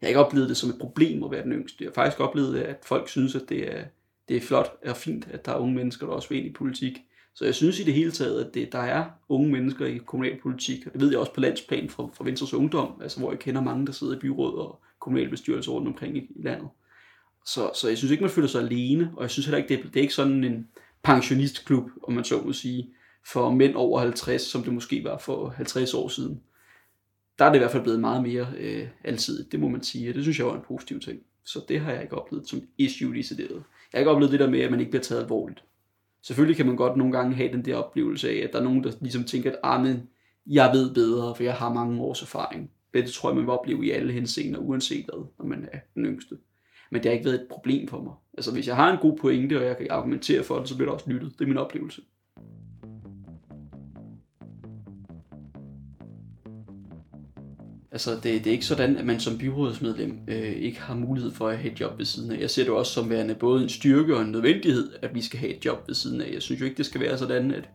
jeg 0.00 0.06
har 0.06 0.08
ikke 0.08 0.20
oplevet 0.20 0.48
det 0.48 0.56
som 0.56 0.70
et 0.70 0.78
problem 0.80 1.24
at 1.24 1.30
være 1.30 1.42
den 1.42 1.52
yngste. 1.52 1.84
Jeg 1.84 1.88
har 1.88 1.94
faktisk 1.94 2.20
oplevet, 2.20 2.58
at 2.58 2.76
folk 2.82 3.08
synes, 3.08 3.34
at 3.34 3.42
det 3.48 3.76
er, 3.76 3.84
det 4.28 4.36
er 4.36 4.40
flot 4.40 4.76
og 4.86 4.96
fint, 4.96 5.28
at 5.30 5.46
der 5.46 5.52
er 5.52 5.58
unge 5.58 5.74
mennesker, 5.74 6.06
der 6.06 6.14
også 6.14 6.28
vil 6.28 6.38
ind 6.38 6.46
i 6.46 6.52
politik. 6.52 6.98
Så 7.36 7.44
jeg 7.44 7.54
synes 7.54 7.80
i 7.80 7.84
det 7.84 7.94
hele 7.94 8.10
taget, 8.10 8.44
at 8.44 8.54
det, 8.54 8.72
der 8.72 8.78
er 8.78 9.04
unge 9.28 9.52
mennesker 9.52 9.86
i 9.86 9.98
kommunalpolitik, 9.98 10.86
og 10.86 10.92
det 10.92 11.00
ved 11.00 11.10
jeg 11.10 11.18
også 11.18 11.32
på 11.34 11.40
landsplan 11.40 11.90
fra, 11.90 12.08
fra 12.14 12.24
Venstres 12.24 12.54
Ungdom, 12.54 13.00
altså 13.02 13.20
hvor 13.20 13.30
jeg 13.30 13.38
kender 13.38 13.60
mange, 13.60 13.86
der 13.86 13.92
sidder 13.92 14.16
i 14.16 14.18
byråd 14.18 14.58
og 14.58 14.80
kommunalbestyrelser 15.00 15.72
rundt 15.72 15.88
omkring 15.88 16.16
i, 16.16 16.20
i 16.20 16.42
landet. 16.42 16.68
Så, 17.46 17.70
så 17.74 17.88
jeg 17.88 17.98
synes 17.98 18.10
ikke, 18.10 18.24
man 18.24 18.30
føler 18.30 18.48
sig 18.48 18.62
alene, 18.62 19.12
og 19.16 19.22
jeg 19.22 19.30
synes 19.30 19.46
heller 19.46 19.58
ikke, 19.58 19.76
det, 19.76 19.84
det 19.84 19.96
er 19.96 20.02
ikke 20.02 20.14
sådan 20.14 20.44
en 20.44 20.68
pensionistklub, 21.02 21.90
om 22.02 22.12
man 22.12 22.24
så 22.24 22.42
må 22.44 22.52
sige, 22.52 22.88
for 23.26 23.50
mænd 23.50 23.74
over 23.74 24.00
50, 24.00 24.42
som 24.42 24.62
det 24.62 24.74
måske 24.74 25.04
var 25.04 25.18
for 25.18 25.48
50 25.48 25.94
år 25.94 26.08
siden. 26.08 26.40
Der 27.38 27.44
er 27.44 27.48
det 27.48 27.56
i 27.56 27.58
hvert 27.58 27.70
fald 27.70 27.82
blevet 27.82 28.00
meget 28.00 28.22
mere 28.22 28.46
øh, 28.58 28.88
altid, 29.04 29.44
det 29.44 29.60
må 29.60 29.68
man 29.68 29.82
sige, 29.82 30.10
og 30.10 30.14
det 30.14 30.22
synes 30.22 30.38
jeg 30.38 30.46
var 30.46 30.54
en 30.54 30.64
positiv 30.68 31.00
ting. 31.00 31.20
Så 31.44 31.60
det 31.68 31.80
har 31.80 31.92
jeg 31.92 32.02
ikke 32.02 32.18
oplevet 32.18 32.48
som 32.48 32.62
issue 32.78 33.14
decideret. 33.14 33.62
Jeg 33.92 33.92
har 33.92 33.98
ikke 33.98 34.10
oplevet 34.10 34.32
det 34.32 34.40
der 34.40 34.50
med, 34.50 34.60
at 34.60 34.70
man 34.70 34.80
ikke 34.80 34.90
bliver 34.90 35.02
taget 35.02 35.22
alvorligt. 35.22 35.62
Selvfølgelig 36.26 36.56
kan 36.56 36.66
man 36.66 36.76
godt 36.76 36.96
nogle 36.96 37.12
gange 37.12 37.36
have 37.36 37.52
den 37.52 37.64
der 37.64 37.76
oplevelse 37.76 38.30
af, 38.30 38.44
at 38.44 38.52
der 38.52 38.58
er 38.58 38.62
nogen, 38.62 38.84
der 38.84 38.92
ligesom 39.00 39.24
tænker, 39.24 39.50
at 39.50 39.58
ah, 39.62 39.82
men 39.82 40.08
jeg 40.46 40.70
ved 40.74 40.94
bedre, 40.94 41.34
for 41.34 41.42
jeg 41.42 41.54
har 41.54 41.74
mange 41.74 42.00
års 42.00 42.22
erfaring. 42.22 42.70
Det 42.94 43.12
tror 43.12 43.28
jeg, 43.28 43.36
man 43.36 43.44
vil 43.44 43.52
opleve 43.52 43.86
i 43.86 43.90
alle 43.90 44.12
henseender, 44.12 44.58
uanset 44.58 45.04
hvad, 45.04 45.24
når 45.38 45.46
man 45.46 45.68
er 45.72 45.78
den 45.94 46.04
yngste. 46.04 46.38
Men 46.90 47.02
det 47.02 47.08
har 47.08 47.12
ikke 47.12 47.24
været 47.24 47.40
et 47.40 47.48
problem 47.50 47.88
for 47.88 48.02
mig. 48.02 48.12
Altså 48.34 48.52
hvis 48.52 48.68
jeg 48.68 48.76
har 48.76 48.92
en 48.92 48.98
god 48.98 49.16
pointe, 49.16 49.58
og 49.58 49.64
jeg 49.64 49.76
kan 49.76 49.86
argumentere 49.90 50.42
for 50.42 50.56
den, 50.56 50.66
så 50.66 50.76
bliver 50.76 50.88
der 50.88 50.94
også 50.94 51.10
lyttet. 51.10 51.32
Det 51.38 51.44
er 51.44 51.48
min 51.48 51.56
oplevelse. 51.56 52.02
Altså, 57.96 58.14
det, 58.14 58.24
det 58.24 58.46
er 58.46 58.50
ikke 58.50 58.66
sådan, 58.66 58.96
at 58.96 59.06
man 59.06 59.20
som 59.20 59.38
byrådsmedlem 59.38 60.18
øh, 60.28 60.52
ikke 60.52 60.80
har 60.80 60.94
mulighed 60.94 61.32
for 61.32 61.48
at 61.48 61.58
have 61.58 61.72
et 61.72 61.80
job 61.80 61.98
ved 61.98 62.04
siden 62.04 62.30
af. 62.30 62.40
Jeg 62.40 62.50
ser 62.50 62.64
det 62.64 62.72
også 62.72 62.92
som 62.92 63.10
værende 63.10 63.34
både 63.34 63.62
en 63.62 63.68
styrke 63.68 64.16
og 64.16 64.22
en 64.22 64.32
nødvendighed, 64.32 64.92
at 65.02 65.14
vi 65.14 65.22
skal 65.22 65.38
have 65.38 65.56
et 65.56 65.64
job 65.64 65.88
ved 65.88 65.94
siden 65.94 66.20
af. 66.20 66.32
Jeg 66.32 66.42
synes 66.42 66.60
jo 66.60 66.64
ikke, 66.64 66.76
det 66.76 66.86
skal 66.86 67.00
være 67.00 67.18
sådan, 67.18 67.50
at, 67.50 67.68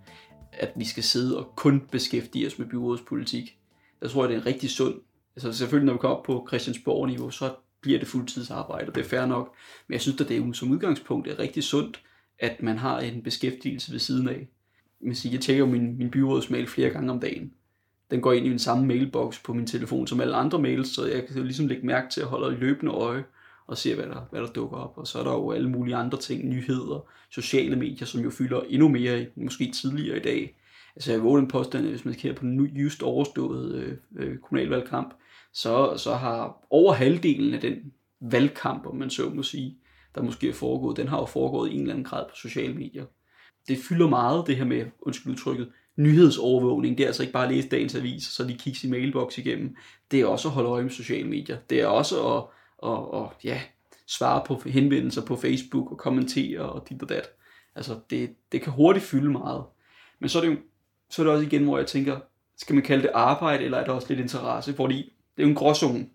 at 0.51 0.71
vi 0.75 0.85
skal 0.85 1.03
sidde 1.03 1.37
og 1.37 1.55
kun 1.55 1.81
beskæftige 1.91 2.47
os 2.47 2.59
med 2.59 2.67
byrådspolitik. 2.67 3.57
Jeg 4.01 4.09
tror, 4.09 4.27
det 4.27 4.33
er 4.35 4.39
en 4.39 4.45
rigtig 4.45 4.69
sund... 4.69 4.95
Altså 5.35 5.53
selvfølgelig, 5.53 5.85
når 5.85 5.93
vi 5.93 5.99
kommer 5.99 6.17
op 6.17 6.23
på 6.23 6.45
Christiansborg-niveau, 6.49 7.29
så 7.29 7.53
bliver 7.81 7.99
det 7.99 8.07
fuldtidsarbejde, 8.07 8.87
og 8.87 8.95
det 8.95 9.05
er 9.05 9.09
fair 9.09 9.25
nok. 9.25 9.55
Men 9.87 9.93
jeg 9.93 10.01
synes, 10.01 10.21
at 10.21 10.29
det 10.29 10.37
er 10.37 10.53
som 10.53 10.71
udgangspunkt 10.71 11.27
er 11.27 11.39
rigtig 11.39 11.63
sundt, 11.63 12.01
at 12.39 12.63
man 12.63 12.77
har 12.77 12.99
en 12.99 13.23
beskæftigelse 13.23 13.91
ved 13.91 13.99
siden 13.99 14.29
af. 14.29 14.47
Jeg 15.05 15.41
tjekker 15.41 15.65
jo 15.65 15.65
min, 15.65 15.97
min 15.97 16.11
byrådsmail 16.11 16.67
flere 16.67 16.89
gange 16.89 17.11
om 17.11 17.19
dagen 17.19 17.53
den 18.11 18.21
går 18.21 18.33
ind 18.33 18.45
i 18.45 18.49
den 18.49 18.59
samme 18.59 18.85
mailbox 18.85 19.43
på 19.43 19.53
min 19.53 19.67
telefon 19.67 20.07
som 20.07 20.21
alle 20.21 20.35
andre 20.35 20.59
mails, 20.59 20.95
så 20.95 21.05
jeg 21.05 21.27
kan 21.27 21.43
ligesom 21.43 21.67
lægge 21.67 21.85
mærke 21.85 22.09
til 22.09 22.21
at 22.21 22.27
holde 22.27 22.59
løbende 22.59 22.91
øje 22.91 23.23
og 23.67 23.77
se, 23.77 23.95
hvad 23.95 24.05
der, 24.05 24.27
hvad 24.31 24.41
der 24.41 24.47
dukker 24.47 24.77
op. 24.77 24.97
Og 24.97 25.07
så 25.07 25.19
er 25.19 25.23
der 25.23 25.31
jo 25.31 25.51
alle 25.51 25.69
mulige 25.69 25.95
andre 25.95 26.17
ting, 26.17 26.49
nyheder, 26.49 27.09
sociale 27.29 27.75
medier, 27.75 28.05
som 28.05 28.21
jo 28.21 28.29
fylder 28.29 28.61
endnu 28.69 28.87
mere, 28.87 29.25
måske 29.35 29.71
tidligere 29.71 30.17
i 30.17 30.21
dag. 30.21 30.57
Altså 30.95 31.11
jeg 31.11 31.23
våger 31.23 31.37
den 31.37 31.47
påstand, 31.47 31.85
at 31.85 31.91
hvis 31.91 32.05
man 32.05 32.13
kigger 32.13 32.37
på 32.37 32.45
den 32.45 32.65
just 32.65 33.03
overståede 33.03 33.79
øh, 33.79 33.97
øh, 34.15 34.37
kommunalvalgkamp, 34.37 35.13
så, 35.53 35.93
så 35.97 36.13
har 36.13 36.65
over 36.69 36.93
halvdelen 36.93 37.53
af 37.53 37.61
den 37.61 37.75
valgkamp, 38.21 38.85
om 38.85 38.95
man 38.95 39.09
så 39.09 39.29
må 39.29 39.43
sige, 39.43 39.77
der 40.15 40.21
måske 40.21 40.49
er 40.49 40.53
foregået, 40.53 40.97
den 40.97 41.07
har 41.07 41.19
jo 41.19 41.25
foregået 41.25 41.69
i 41.69 41.73
en 41.73 41.81
eller 41.81 41.93
anden 41.93 42.05
grad 42.05 42.25
på 42.29 42.35
sociale 42.35 42.73
medier. 42.73 43.05
Det 43.67 43.77
fylder 43.77 44.07
meget, 44.07 44.47
det 44.47 44.55
her 44.55 44.65
med, 44.65 44.85
undskyld 45.01 45.31
udtrykket, 45.33 45.71
nyhedsovervågning. 45.97 46.97
Det 46.97 47.03
er 47.03 47.07
altså 47.07 47.23
ikke 47.23 47.33
bare 47.33 47.47
at 47.47 47.53
læse 47.53 47.69
dagens 47.69 47.95
avis, 47.95 48.27
og 48.27 48.31
så 48.31 48.43
lige 48.43 48.57
kigge 48.57 48.79
sin 48.79 48.91
mailbox 48.91 49.37
igennem. 49.37 49.75
Det 50.11 50.21
er 50.21 50.25
også 50.25 50.47
at 50.47 50.53
holde 50.53 50.69
øje 50.69 50.83
med 50.83 50.91
sociale 50.91 51.29
medier. 51.29 51.57
Det 51.69 51.81
er 51.81 51.87
også 51.87 52.35
at, 52.35 52.43
at, 52.89 53.21
at 53.21 53.27
ja, 53.43 53.61
svare 54.07 54.43
på 54.45 54.61
henvendelser 54.65 55.25
på 55.25 55.35
Facebook 55.35 55.91
og 55.91 55.97
kommentere 55.97 56.59
og 56.59 56.89
dit 56.89 57.03
og 57.03 57.09
dat. 57.09 57.29
Altså, 57.75 57.99
det, 58.09 58.29
det 58.51 58.61
kan 58.61 58.73
hurtigt 58.73 59.05
fylde 59.05 59.29
meget. 59.29 59.63
Men 60.19 60.29
så 60.29 60.39
er, 60.39 60.43
det 60.43 60.51
jo, 60.51 60.57
så 61.09 61.21
er 61.21 61.23
det 61.23 61.33
også 61.33 61.45
igen, 61.45 61.63
hvor 61.63 61.77
jeg 61.77 61.87
tænker, 61.87 62.19
skal 62.57 62.75
man 62.75 62.83
kalde 62.83 63.03
det 63.03 63.11
arbejde, 63.13 63.63
eller 63.63 63.77
er 63.77 63.83
det 63.83 63.93
også 63.93 64.07
lidt 64.09 64.19
interesse? 64.19 64.73
Fordi 64.73 64.95
det 65.35 65.43
er 65.43 65.43
jo 65.43 65.49
en 65.49 65.55
gråzone. 65.55 66.07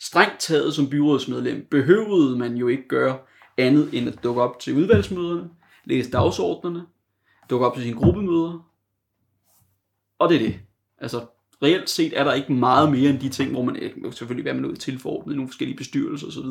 Strengt 0.00 0.40
taget 0.40 0.74
som 0.74 0.90
byrådsmedlem 0.90 1.66
behøvede 1.70 2.38
man 2.38 2.56
jo 2.56 2.68
ikke 2.68 2.88
gøre 2.88 3.18
andet 3.58 3.88
end 3.92 4.08
at 4.08 4.24
dukke 4.24 4.42
op 4.42 4.60
til 4.60 4.76
udvalgsmøderne, 4.76 5.50
læse 5.84 6.10
dagsordnerne, 6.10 6.86
dukker 7.50 7.66
op 7.66 7.74
til 7.74 7.82
sine 7.82 7.96
gruppemøder, 7.96 8.70
og 10.18 10.28
det 10.28 10.34
er 10.34 10.46
det. 10.46 10.60
Altså, 10.98 11.26
reelt 11.62 11.90
set 11.90 12.18
er 12.18 12.24
der 12.24 12.32
ikke 12.32 12.52
meget 12.52 12.90
mere 12.90 13.10
end 13.10 13.18
de 13.18 13.28
ting, 13.28 13.50
hvor 13.50 13.62
man 13.62 13.76
øh, 13.76 14.12
selvfølgelig 14.12 14.44
være 14.44 14.54
med 14.54 14.62
noget 14.62 14.78
tilforordnet 14.78 15.32
i 15.32 15.36
nogle 15.36 15.48
forskellige 15.48 15.76
bestyrelser 15.76 16.26
osv. 16.26 16.46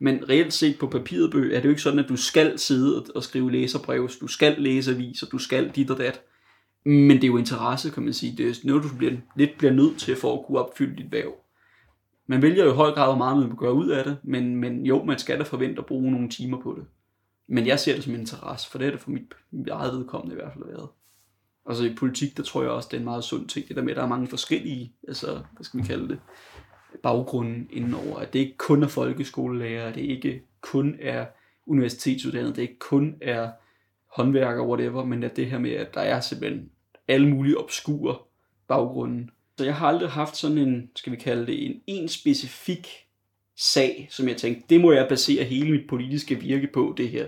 Men 0.00 0.28
reelt 0.28 0.52
set 0.52 0.78
på 0.78 0.86
papiret 0.86 1.30
bøg 1.30 1.52
er 1.52 1.56
det 1.56 1.64
jo 1.64 1.70
ikke 1.70 1.82
sådan, 1.82 1.98
at 1.98 2.08
du 2.08 2.16
skal 2.16 2.58
sidde 2.58 3.04
og 3.14 3.22
skrive 3.22 3.52
læserbreve, 3.52 4.08
du 4.20 4.26
skal 4.26 4.54
læse 4.58 4.90
aviser, 4.90 5.26
du 5.26 5.38
skal 5.38 5.68
dit 5.68 5.90
og 5.90 5.98
dat. 5.98 6.20
Men 6.84 7.10
det 7.10 7.24
er 7.24 7.28
jo 7.28 7.36
interesse, 7.36 7.90
kan 7.90 8.02
man 8.02 8.12
sige. 8.12 8.36
Det 8.36 8.48
er 8.48 8.54
noget, 8.64 8.82
du 8.82 8.88
bliver, 8.98 9.12
lidt 9.36 9.58
bliver 9.58 9.72
nødt 9.72 9.98
til 9.98 10.16
for 10.16 10.38
at 10.38 10.46
kunne 10.46 10.58
opfylde 10.58 11.02
dit 11.02 11.12
værv. 11.12 11.32
Man 12.26 12.42
vælger 12.42 12.64
jo 12.64 12.72
i 12.72 12.76
høj 12.76 12.90
grad, 12.90 13.06
hvor 13.06 13.18
meget 13.18 13.38
man 13.38 13.48
vil 13.48 13.56
gøre 13.56 13.74
ud 13.74 13.88
af 13.88 14.04
det, 14.04 14.16
men, 14.22 14.56
men 14.56 14.86
jo, 14.86 15.04
man 15.04 15.18
skal 15.18 15.38
da 15.38 15.44
forvente 15.44 15.78
at 15.78 15.86
bruge 15.86 16.12
nogle 16.12 16.28
timer 16.28 16.60
på 16.60 16.74
det. 16.78 16.84
Men 17.46 17.66
jeg 17.66 17.80
ser 17.80 17.94
det 17.94 18.04
som 18.04 18.14
en 18.14 18.20
interesse, 18.20 18.70
for 18.70 18.78
det 18.78 18.86
er 18.86 18.90
det 18.90 19.00
for 19.00 19.10
mit, 19.10 19.34
mit 19.50 19.68
eget 19.68 19.92
vedkommende 19.92 20.34
i 20.34 20.36
hvert 20.36 20.52
fald 20.52 20.64
været. 20.64 20.88
Altså 21.66 21.84
i 21.84 21.94
politik, 21.94 22.36
der 22.36 22.42
tror 22.42 22.62
jeg 22.62 22.70
også, 22.70 22.88
det 22.90 22.96
er 22.96 23.00
en 23.00 23.04
meget 23.04 23.24
sund 23.24 23.48
ting, 23.48 23.68
det 23.68 23.76
der 23.76 23.82
med, 23.82 23.90
at 23.90 23.96
der 23.96 24.02
er 24.02 24.08
mange 24.08 24.26
forskellige, 24.26 24.92
altså, 25.08 25.42
hvad 25.52 25.64
skal 25.64 25.80
vi 25.80 25.86
kalde 25.86 26.08
det, 26.08 26.18
baggrunden 27.02 27.68
indenover. 27.70 28.18
At 28.18 28.32
det 28.32 28.38
ikke 28.38 28.56
kun 28.56 28.82
er 28.82 28.88
folkeskolelærer, 28.88 29.92
det 29.92 30.00
ikke 30.00 30.42
kun 30.60 30.96
er 31.00 31.26
universitetsuddannet, 31.66 32.56
det 32.56 32.62
ikke 32.62 32.78
kun 32.78 33.16
er 33.20 33.50
håndværker, 34.16 34.66
whatever, 34.66 35.04
men 35.04 35.22
at 35.22 35.36
det 35.36 35.46
her 35.46 35.58
med, 35.58 35.70
at 35.70 35.94
der 35.94 36.00
er 36.00 36.20
simpelthen 36.20 36.70
alle 37.08 37.28
mulige 37.28 37.58
obskure 37.58 38.18
baggrunden. 38.68 39.30
Så 39.58 39.64
jeg 39.64 39.76
har 39.76 39.88
aldrig 39.88 40.10
haft 40.10 40.36
sådan 40.36 40.58
en, 40.58 40.90
skal 40.96 41.12
vi 41.12 41.16
kalde 41.16 41.46
det, 41.46 41.66
en, 41.66 41.80
en 41.86 42.08
specifik 42.08 43.03
sag, 43.56 44.08
som 44.10 44.28
jeg 44.28 44.36
tænkte, 44.36 44.64
det 44.70 44.80
må 44.80 44.92
jeg 44.92 45.08
basere 45.08 45.44
hele 45.44 45.70
mit 45.70 45.88
politiske 45.88 46.40
virke 46.40 46.68
på, 46.74 46.94
det 46.96 47.08
her. 47.08 47.26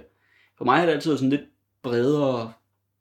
For 0.58 0.64
mig 0.64 0.78
har 0.78 0.86
det 0.86 0.92
altid 0.92 1.10
været 1.10 1.18
sådan 1.18 1.30
lidt 1.30 1.48
bredere 1.82 2.52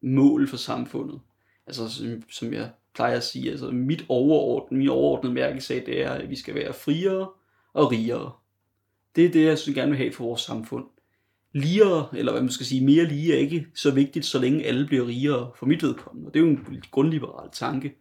mål 0.01 0.47
for 0.47 0.57
samfundet. 0.57 1.19
Altså, 1.67 1.89
som, 1.89 2.23
som 2.31 2.53
jeg 2.53 2.69
plejer 2.95 3.17
at 3.17 3.23
sige, 3.23 3.51
altså 3.51 3.71
mit 3.71 4.05
overordnede, 4.09 4.79
min 4.79 4.89
overordnede 4.89 5.33
mærkesag, 5.33 5.85
det 5.85 6.01
er, 6.01 6.11
at 6.11 6.29
vi 6.29 6.35
skal 6.35 6.55
være 6.55 6.73
friere 6.73 7.29
og 7.73 7.91
rigere. 7.91 8.31
Det 9.15 9.25
er 9.25 9.29
det, 9.29 9.45
jeg 9.45 9.57
synes, 9.57 9.75
gerne 9.75 9.91
vil 9.91 9.97
have 9.97 10.11
for 10.11 10.23
vores 10.23 10.41
samfund. 10.41 10.85
Ligere, 11.53 12.07
eller 12.13 12.31
hvad 12.31 12.41
man 12.41 12.51
skal 12.51 12.65
sige, 12.65 12.85
mere 12.85 13.05
lige 13.05 13.33
er 13.33 13.37
ikke 13.37 13.67
så 13.75 13.91
vigtigt, 13.91 14.25
så 14.25 14.39
længe 14.39 14.65
alle 14.65 14.87
bliver 14.87 15.07
rigere 15.07 15.51
for 15.55 15.65
mit 15.65 15.83
vedkommende. 15.83 16.31
Det 16.33 16.39
er 16.39 16.43
jo 16.43 16.49
en 16.49 16.83
grundliberal 16.91 17.49
tanke. 17.53 17.95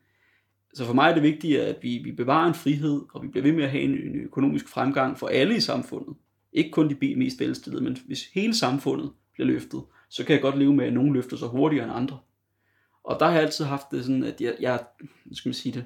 Så 0.74 0.84
for 0.84 0.92
mig 0.92 1.10
er 1.10 1.14
det 1.14 1.22
vigtigt, 1.22 1.60
at 1.60 1.76
vi, 1.82 2.00
vi 2.04 2.12
bevarer 2.12 2.48
en 2.48 2.54
frihed, 2.54 3.02
og 3.14 3.22
vi 3.22 3.28
bliver 3.28 3.42
ved 3.42 3.52
med 3.52 3.64
at 3.64 3.70
have 3.70 3.82
en, 3.82 3.90
en 3.90 4.20
økonomisk 4.20 4.68
fremgang 4.68 5.18
for 5.18 5.28
alle 5.28 5.56
i 5.56 5.60
samfundet. 5.60 6.14
Ikke 6.52 6.70
kun 6.70 6.88
de 6.88 7.14
mest 7.16 7.40
velstillede, 7.40 7.84
men 7.84 7.96
hvis 8.06 8.26
hele 8.34 8.54
samfundet 8.54 9.10
bliver 9.32 9.46
løftet, 9.46 9.82
så 10.08 10.24
kan 10.24 10.32
jeg 10.32 10.42
godt 10.42 10.58
leve 10.58 10.74
med, 10.74 10.84
at 10.84 10.92
nogen 10.92 11.12
løfter 11.12 11.36
sig 11.36 11.48
hurtigere 11.48 11.84
end 11.84 11.94
andre. 11.96 12.18
Og 13.04 13.16
der 13.20 13.26
har 13.26 13.32
jeg 13.32 13.42
altid 13.42 13.64
haft 13.64 13.90
det 13.90 14.04
sådan, 14.04 14.24
at 14.24 14.40
jeg, 14.40 14.54
jeg 14.60 14.78
skal 15.32 15.48
man 15.48 15.54
sige 15.54 15.72
det, 15.72 15.84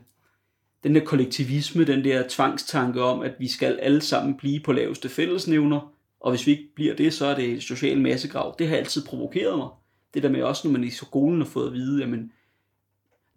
den 0.82 0.94
der 0.94 1.04
kollektivisme, 1.04 1.84
den 1.84 2.04
der 2.04 2.24
tvangstanke 2.28 3.02
om, 3.02 3.20
at 3.20 3.34
vi 3.38 3.48
skal 3.48 3.78
alle 3.82 4.00
sammen 4.00 4.34
blive 4.36 4.60
på 4.60 4.72
laveste 4.72 5.08
fællesnævner, 5.08 5.92
og 6.20 6.30
hvis 6.30 6.46
vi 6.46 6.50
ikke 6.50 6.74
bliver 6.74 6.94
det, 6.94 7.12
så 7.12 7.26
er 7.26 7.34
det 7.34 7.62
social 7.62 8.00
massegrav. 8.00 8.54
Det 8.58 8.68
har 8.68 8.76
altid 8.76 9.04
provokeret 9.04 9.58
mig. 9.58 9.68
Det 10.14 10.22
der 10.22 10.28
med 10.28 10.42
også, 10.42 10.68
når 10.68 10.72
man 10.72 10.84
i 10.84 10.90
skolen 10.90 11.40
har 11.40 11.48
fået 11.48 11.66
at 11.66 11.72
vide, 11.72 12.00
jamen, 12.00 12.32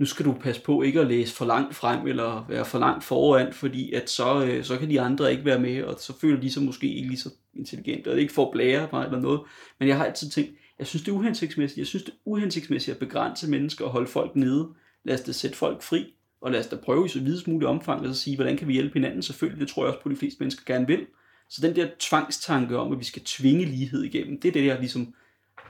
nu 0.02 0.06
skal 0.06 0.26
du 0.26 0.34
passe 0.34 0.62
på 0.62 0.82
ikke 0.82 1.00
at 1.00 1.08
læse 1.08 1.36
for 1.36 1.46
langt 1.46 1.76
frem, 1.76 2.08
eller 2.08 2.46
være 2.50 2.66
for 2.66 2.80
langt 2.80 3.04
foran, 3.04 3.54
fordi 3.54 3.94
at 3.94 4.10
så, 4.10 4.46
øh, 4.46 4.64
så 4.64 4.78
kan 4.78 4.90
de 4.90 5.02
andre 5.02 5.32
ikke 5.32 5.46
være 5.46 5.60
med, 5.60 5.84
og 5.84 6.00
så 6.00 6.20
føler 6.22 6.42
de 6.42 6.52
sig 6.52 6.64
måske 6.64 6.94
ikke 6.94 7.08
lige 7.08 7.20
så 7.20 7.30
intelligente, 7.54 8.08
og 8.08 8.16
det 8.16 8.22
ikke 8.22 8.34
for 8.34 8.52
blære 8.52 8.88
mig 8.94 9.06
eller 9.06 9.20
noget. 9.20 9.42
Men 9.80 9.88
jeg 9.88 9.98
har 9.98 10.06
altid 10.06 10.30
tænkt, 10.30 10.52
jeg 10.80 10.88
synes 10.88 11.04
det 11.04 11.12
er 11.12 11.16
uhensigtsmæssigt. 11.16 11.78
Jeg 11.78 11.88
synes 11.88 12.04
det 12.04 12.12
er 12.12 12.16
uhensigtsmæssigt 12.26 12.96
at 12.96 13.00
begrænse 13.00 13.50
mennesker 13.50 13.86
og 13.86 13.92
holde 13.92 14.08
folk 14.08 14.36
nede. 14.36 14.68
Lad 15.04 15.16
os 15.16 15.22
da 15.22 15.32
sætte 15.32 15.58
folk 15.58 15.82
fri, 15.82 16.14
og 16.42 16.52
lad 16.52 16.60
os 16.60 16.68
da 16.68 16.76
prøve 16.76 17.06
i 17.06 17.10
så 17.10 17.20
videst 17.20 17.48
muligt 17.48 17.70
omfang, 17.70 18.08
og 18.08 18.16
sige, 18.16 18.36
hvordan 18.36 18.58
kan 18.58 18.68
vi 18.68 18.74
hjælpe 18.74 18.94
hinanden? 18.94 19.22
Selvfølgelig, 19.22 19.60
det 19.60 19.68
tror 19.68 19.84
jeg 19.84 19.94
også 19.94 20.04
på, 20.04 20.10
de 20.10 20.16
fleste 20.16 20.38
mennesker 20.40 20.74
gerne 20.74 20.88
vil. 20.88 21.06
Så 21.50 21.68
den 21.68 21.76
der 21.76 21.88
tvangstanke 22.00 22.78
om, 22.78 22.92
at 22.92 23.00
vi 23.00 23.06
skal 23.06 23.22
tvinge 23.26 23.66
lighed 23.66 24.04
igennem, 24.04 24.40
det 24.40 24.48
er 24.48 24.54
det, 24.54 24.66
jeg 24.66 24.80
ligesom 24.80 25.14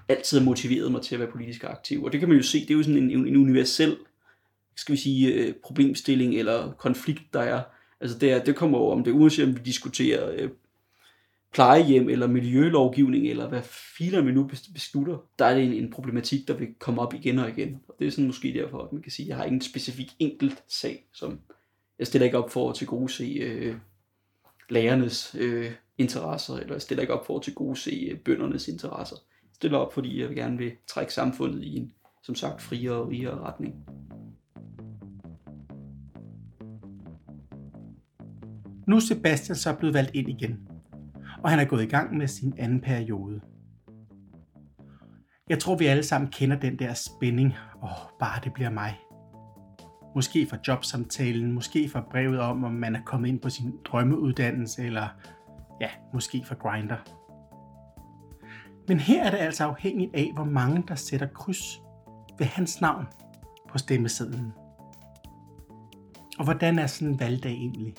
altid 0.10 0.38
har 0.38 0.46
motiveret 0.46 0.92
mig 0.92 1.02
til 1.02 1.16
at 1.16 1.20
være 1.20 1.32
politisk 1.32 1.64
aktiv. 1.64 2.04
Og 2.04 2.12
det 2.12 2.20
kan 2.20 2.30
man 2.30 2.38
jo 2.38 2.44
se, 2.44 2.60
det 2.60 2.72
er 2.72 2.76
jo 2.76 2.84
sådan 2.84 2.98
en, 2.98 3.28
en 3.28 3.38
universel 3.38 3.98
skal 4.76 4.94
vi 4.94 5.00
sige, 5.00 5.34
øh, 5.34 5.54
problemstilling 5.54 6.36
eller 6.36 6.72
konflikt, 6.72 7.34
der 7.34 7.42
er. 7.42 7.62
Altså 8.02 8.18
det, 8.18 8.32
er, 8.32 8.44
det 8.44 8.56
kommer 8.56 8.78
over, 8.78 8.96
om 8.96 9.04
det 9.04 9.12
uanset 9.12 9.46
om 9.46 9.56
vi 9.56 9.62
diskuterer 9.66 10.32
øh, 10.38 10.50
plejehjem 11.54 12.10
eller 12.10 12.28
miljølovgivning, 12.28 13.28
eller 13.28 13.50
hvad 13.50 13.62
filer 13.98 14.22
vi 14.22 14.32
nu 14.32 14.50
beslutter, 14.74 15.18
der 15.40 15.46
er 15.46 15.56
det 15.56 15.64
en, 15.64 15.74
en 15.74 15.92
problematik, 15.92 16.48
der 16.48 16.54
vil 16.54 16.68
komme 16.80 17.02
op 17.02 17.14
igen 17.14 17.40
og 17.40 17.50
igen. 17.50 17.82
Og 17.88 17.96
det 18.00 18.08
er 18.08 18.12
sådan 18.12 18.26
måske 18.26 18.54
derfor, 18.54 18.78
at 18.78 18.94
man 18.94 19.02
kan 19.02 19.12
sige, 19.12 19.26
at 19.26 19.30
jeg 19.30 19.38
har 19.38 19.44
ikke 19.44 19.56
en 19.56 19.62
specifik 19.62 20.16
enkelt 20.20 20.64
sag, 20.68 21.06
som 21.14 21.40
jeg 22.00 22.08
stiller 22.08 22.26
ikke 22.26 22.38
op 22.38 22.52
for 22.52 22.70
at 22.70 22.76
til 22.76 22.88
gode 22.88 23.10
se 23.10 23.24
øh, 23.24 23.76
lærernes 24.70 25.36
øh, 25.40 25.72
interesser, 25.98 26.58
eller 26.58 26.74
jeg 26.74 26.82
stiller 26.82 27.02
ikke 27.02 27.14
op 27.14 27.26
for 27.26 27.38
at 27.38 27.44
til 27.44 27.54
gode 27.54 27.76
se 27.76 28.10
øh, 28.12 28.20
bøndernes 28.20 28.68
interesser. 28.68 29.16
Jeg 29.44 29.56
stiller 29.56 29.78
op, 29.78 29.94
fordi 29.94 30.22
jeg 30.22 30.36
gerne 30.36 30.58
vil 30.58 30.72
trække 30.88 31.14
samfundet 31.14 31.64
i 31.64 31.78
en, 31.78 31.94
som 32.24 32.36
sagt, 32.36 32.62
friere 32.62 32.92
og 32.92 33.10
rigere 33.10 33.40
retning. 33.40 33.76
Nu 38.88 38.96
er 38.96 39.00
Sebastian 39.00 39.56
så 39.56 39.76
blevet 39.76 39.94
valgt 39.94 40.12
ind 40.14 40.30
igen, 40.30 40.68
og 41.44 41.50
han 41.50 41.60
er 41.60 41.66
gået 41.66 41.84
i 41.84 41.88
gang 41.88 42.18
med 42.18 42.28
sin 42.28 42.54
anden 42.58 42.82
periode. 42.82 43.42
Jeg 45.50 45.60
tror, 45.60 45.76
vi 45.76 45.86
alle 45.86 46.04
sammen 46.04 46.32
kender 46.32 46.60
den 46.60 46.80
der 46.80 46.94
spænding. 46.94 47.54
Åh, 47.84 47.84
oh, 47.84 48.10
bare 48.20 48.40
det 48.44 48.54
bliver 48.54 48.70
mig. 48.70 49.00
Måske 50.16 50.48
fra 50.48 50.58
jobsamtalen, 50.68 51.52
måske 51.52 51.90
fra 51.90 52.08
brevet 52.12 52.40
om, 52.40 52.64
om 52.64 52.72
man 52.72 52.96
er 52.96 53.02
kommet 53.06 53.30
ind 53.30 53.40
på 53.40 53.50
sin 53.50 53.74
drømmeuddannelse, 53.86 54.84
eller 54.84 55.08
ja, 55.82 55.90
måske 56.14 56.44
fra 56.46 56.56
Grinder. 56.56 56.98
Men 58.88 59.00
her 59.00 59.24
er 59.24 59.32
det 59.32 59.38
altså 59.38 59.64
afhængigt 59.64 60.16
af, 60.16 60.32
hvor 60.34 60.44
mange 60.44 60.84
der 60.88 60.96
sætter 60.96 61.28
kryds 61.28 61.82
ved 62.40 62.46
hans 62.46 62.82
navn 62.82 63.06
på 63.70 63.78
stemmesedlen. 63.78 64.54
Og 66.38 66.44
hvordan 66.44 66.80
er 66.80 66.88
sådan 66.88 67.14
en 67.14 67.20
valgdag 67.20 67.52
egentlig? 67.52 67.94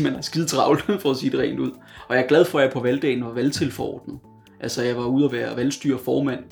Man 0.00 0.14
er 0.14 0.20
skide 0.20 0.46
travlt, 0.46 0.82
for 1.02 1.10
at 1.10 1.16
sige 1.16 1.30
det 1.30 1.40
rent 1.40 1.60
ud. 1.60 1.70
Og 2.08 2.16
jeg 2.16 2.22
er 2.22 2.28
glad 2.28 2.44
for, 2.44 2.58
at 2.58 2.64
jeg 2.64 2.72
på 2.72 2.80
valgdagen 2.80 3.24
var 3.24 3.32
valgtilforordnet. 3.32 4.18
Altså, 4.60 4.82
jeg 4.82 4.96
var 4.96 5.06
ude 5.06 5.24
at 5.24 5.32
være 5.32 5.56
valgstyreformand. 5.56 6.44